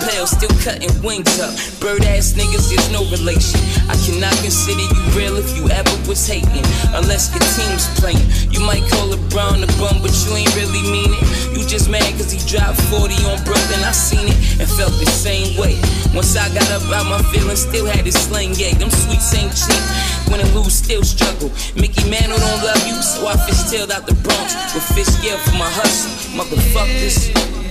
pale, 0.10 0.28
still 0.28 0.52
cutting 0.64 0.92
wings 1.04 1.40
up. 1.40 1.54
Bird 1.80 2.04
ass 2.06 2.34
niggas, 2.34 2.70
there's 2.70 2.90
no 2.92 3.04
relation. 3.12 3.60
I 3.88 3.96
cannot 4.06 4.34
consider 4.42 4.82
you 4.82 5.02
real 5.16 5.36
if 5.38 5.56
you 5.56 5.70
ever 5.70 5.94
was 6.08 6.26
hating. 6.26 6.66
Unless 6.96 7.32
your 7.32 7.44
team's 7.56 7.88
playing. 8.00 8.24
You 8.52 8.60
might 8.62 8.84
call 8.92 9.10
LeBron 9.10 9.64
a 9.64 9.70
bum, 9.80 10.02
but 10.02 10.14
you 10.26 10.36
ain't 10.36 10.54
really 10.56 10.84
mean 10.92 11.14
it. 11.14 11.24
You 11.58 11.66
just 11.68 11.90
mad 11.90 12.08
cause 12.18 12.32
he 12.32 12.40
dropped 12.48 12.82
40 12.90 13.16
on 13.30 13.38
Brooklyn. 13.44 13.82
I 13.84 13.92
seen 13.92 14.28
it 14.28 14.38
and 14.60 14.70
felt 14.70 14.94
the 15.00 15.08
same 15.08 15.58
way. 15.60 15.80
Once 16.14 16.36
I 16.36 16.50
got 16.54 16.68
up 16.72 16.84
out 16.92 17.06
my 17.06 17.22
feelings, 17.32 17.62
still 17.62 17.86
had 17.86 18.06
this 18.06 18.18
sling, 18.28 18.54
yeah. 18.56 18.74
Them 18.76 18.90
sweets 18.90 19.34
ain't 19.36 19.54
cheap. 19.54 19.84
Win 20.32 20.42
and 20.42 20.52
lose, 20.56 20.74
still 20.74 21.04
struggle. 21.04 21.52
Mickey 21.76 22.10
Mantle 22.10 22.38
don't 22.38 22.64
love 22.64 22.84
you, 22.88 22.98
so 23.02 23.28
I 23.28 23.36
fishtailed 23.46 23.92
out 23.92 24.06
the 24.06 24.16
Bronx 24.26 24.54
with 24.74 24.86
fish 24.96 25.08
scale 25.08 25.38
for 25.38 25.58
my 25.58 25.70
hustle. 25.70 26.12
Motherfuckers. 26.38 27.69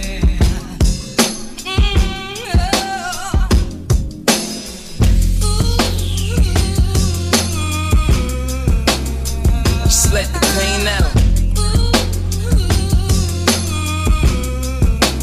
Let 10.11 10.27
the 10.33 10.41
pain 10.57 10.89
out. 10.89 11.13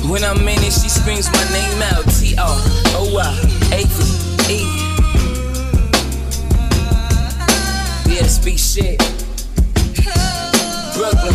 When 0.08 0.24
I'm 0.24 0.48
in 0.48 0.60
it, 0.62 0.74
she 0.74 0.90
screams 0.90 1.28
my 1.32 1.44
name 1.52 1.82
out. 1.92 2.06
T 2.14 2.36
R 2.38 2.60
O 2.94 3.10
Y 3.12 3.40
A 3.74 3.84
V 3.84 3.98
E. 4.54 4.60
Yeah, 8.14 8.28
speak 8.28 8.60
shit. 8.60 9.00
Brooklyn. 10.94 11.34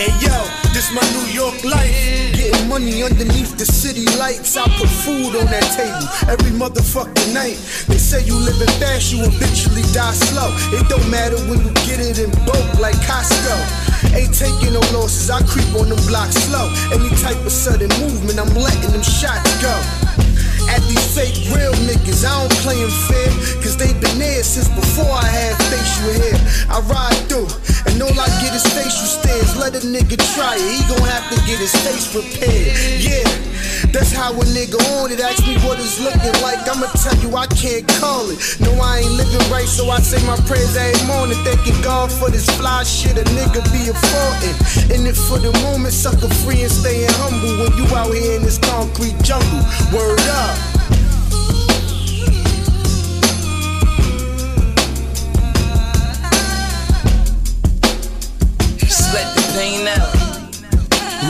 Hey 0.00 0.10
yo, 0.24 0.34
this 0.72 0.90
my 0.96 1.04
New 1.12 1.26
York 1.30 1.62
life. 1.62 1.92
Getting 2.34 2.68
money 2.70 3.02
underneath 3.02 3.43
lights. 4.24 4.56
I 4.56 4.64
put 4.80 4.88
food 5.04 5.36
on 5.36 5.46
that 5.52 5.68
table 5.76 6.08
every 6.32 6.52
motherfucking 6.56 7.34
night. 7.36 7.60
They 7.88 8.00
say 8.00 8.24
you 8.24 8.32
living 8.32 8.72
fast, 8.80 9.12
you 9.12 9.20
eventually 9.20 9.84
die 9.92 10.16
slow. 10.16 10.48
It 10.72 10.88
don't 10.88 11.04
matter 11.12 11.36
when 11.44 11.60
you 11.60 11.72
get 11.84 12.00
it 12.00 12.16
in 12.16 12.32
bulk 12.48 12.64
like 12.80 12.96
Costco. 13.04 13.56
Ain't 14.16 14.32
taking 14.32 14.72
no 14.72 14.80
losses, 14.96 15.28
I 15.28 15.44
creep 15.44 15.68
on 15.76 15.92
them 15.92 16.00
blocks 16.08 16.40
slow. 16.48 16.72
Any 16.96 17.12
type 17.20 17.36
of 17.44 17.52
sudden 17.52 17.92
movement, 18.00 18.40
I'm 18.40 18.52
letting 18.56 18.92
them 18.96 19.04
shots 19.04 19.52
go. 19.60 19.74
At 20.72 20.80
these 20.88 21.04
fake 21.12 21.36
real 21.52 21.76
niggas, 21.84 22.24
I 22.24 22.32
don't 22.40 22.56
play 22.64 22.80
them 22.80 22.94
fair. 23.04 23.28
Cause 23.60 23.76
they 23.76 23.92
been 24.00 24.18
there 24.18 24.42
since 24.42 24.68
before 24.72 25.12
I 25.12 25.28
had 25.28 25.52
facial 25.68 26.16
hair. 26.24 26.38
I 26.72 26.80
ride 26.88 27.20
through, 27.28 27.52
and 27.94 28.02
all 28.02 28.18
I 28.18 28.26
get 28.42 28.50
is 28.52 28.66
facial 28.74 29.06
stares. 29.06 29.56
Let 29.56 29.78
a 29.78 29.82
nigga 29.86 30.18
try 30.34 30.58
it, 30.58 30.66
he 30.66 30.82
gon' 30.90 31.06
have 31.06 31.30
to 31.30 31.38
get 31.46 31.62
his 31.62 31.72
face 31.86 32.10
repaired. 32.10 32.74
Yeah, 32.98 33.22
that's 33.94 34.10
how 34.10 34.34
a 34.34 34.44
nigga 34.50 34.82
on 34.98 35.14
it. 35.14 35.20
Ask 35.20 35.46
me 35.46 35.54
what 35.62 35.78
it's 35.78 36.02
looking 36.02 36.34
like, 36.42 36.66
I'ma 36.66 36.90
tell 36.98 37.14
you 37.22 37.30
I 37.38 37.46
can't 37.46 37.86
call 38.02 38.26
it. 38.30 38.38
No, 38.58 38.74
I 38.82 39.06
ain't 39.06 39.14
living 39.14 39.46
right, 39.50 39.70
so 39.70 39.88
I 39.90 40.00
say 40.00 40.18
my 40.26 40.36
prayers 40.50 40.76
every 40.76 41.06
morning. 41.06 41.38
Thanking 41.46 41.78
God 41.82 42.10
for 42.10 42.30
this 42.30 42.50
fly 42.58 42.82
shit 42.82 43.16
a 43.16 43.24
nigga 43.38 43.62
be 43.70 43.86
affording. 43.86 44.56
In 44.90 45.06
it 45.06 45.16
for 45.16 45.38
the 45.38 45.54
moment, 45.62 45.94
sucker 45.94 46.28
free 46.42 46.62
and 46.62 46.72
staying 46.72 47.14
humble 47.22 47.62
when 47.62 47.72
you 47.78 47.86
out 47.94 48.12
here 48.12 48.36
in 48.36 48.42
this 48.42 48.58
concrete 48.58 49.16
jungle. 49.22 49.62
Word 49.94 50.20
up. 50.34 50.73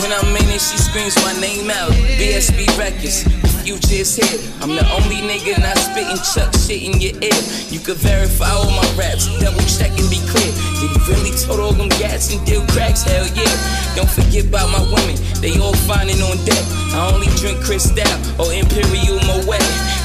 When 0.04 0.12
I'm 0.12 0.36
in 0.36 0.52
it, 0.52 0.60
she 0.60 0.76
screams 0.76 1.16
my 1.24 1.32
name 1.40 1.72
out. 1.72 1.88
BSB 2.20 2.68
Records, 2.76 3.24
You 3.64 3.80
just 3.80 4.20
hit. 4.20 4.36
I'm 4.60 4.76
the 4.76 4.84
only 4.92 5.24
nigga 5.24 5.56
not 5.64 5.80
spitting 5.80 6.20
chuck 6.20 6.52
shit 6.52 6.84
in 6.84 7.00
your 7.00 7.16
ear. 7.24 7.40
You 7.72 7.80
could 7.80 7.96
verify 7.96 8.52
all 8.52 8.68
my 8.68 8.84
raps, 9.00 9.32
double 9.40 9.64
check 9.64 9.96
and 9.96 10.04
be 10.12 10.20
clear. 10.28 10.52
Did 10.76 10.92
he 10.92 11.00
really 11.08 11.32
tote 11.40 11.56
all 11.56 11.72
them 11.72 11.88
gats 11.96 12.36
and 12.36 12.44
deal 12.44 12.60
cracks? 12.76 13.00
Hell 13.00 13.24
yeah. 13.32 13.56
Don't 13.96 14.10
forget 14.12 14.44
about 14.44 14.68
my 14.68 14.84
women, 14.92 15.16
they 15.40 15.56
all 15.56 15.72
finding 15.88 16.20
on 16.20 16.36
deck. 16.44 16.64
I 16.92 17.08
only 17.08 17.32
drink 17.40 17.64
Cristal 17.64 18.04
or 18.36 18.52
Imperial 18.52 19.16
Moet. 19.24 19.56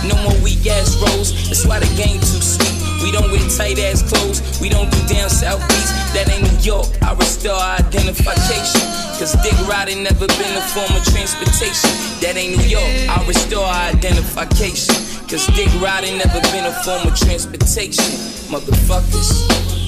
No 0.08 0.16
more 0.24 0.40
weak 0.40 0.64
ass 0.64 0.96
rolls, 1.04 1.36
that's 1.52 1.68
why 1.68 1.84
the 1.84 1.92
game 2.00 2.24
too 2.24 2.40
sweet. 2.40 2.89
We 3.02 3.12
don't 3.12 3.32
wear 3.32 3.42
tight 3.50 3.80
ass 3.80 4.04
clothes, 4.04 4.44
we 4.60 4.70
don't 4.70 4.92
do 4.92 5.00
down 5.08 5.30
south 5.30 5.62
beach. 5.68 5.92
That 6.14 6.28
ain't 6.30 6.44
New 6.44 6.60
York, 6.60 6.88
I 7.02 7.14
restore 7.16 7.56
identification. 7.56 8.84
Cause 9.20 9.36
dick 9.44 9.56
riding 9.68 10.04
never 10.04 10.28
been 10.28 10.54
a 10.56 10.64
form 10.72 10.92
of 10.96 11.04
transportation. 11.04 11.92
That 12.22 12.36
ain't 12.36 12.58
New 12.58 12.68
York, 12.68 12.92
I 13.08 13.24
restore 13.28 13.66
identification. 13.66 14.96
Cause 15.28 15.48
dick 15.56 15.70
riding 15.82 16.18
never 16.18 16.42
been 16.52 16.66
a 16.66 16.74
form 16.84 17.08
of 17.08 17.16
transportation. 17.18 18.04
Motherfuckers. 18.52 19.79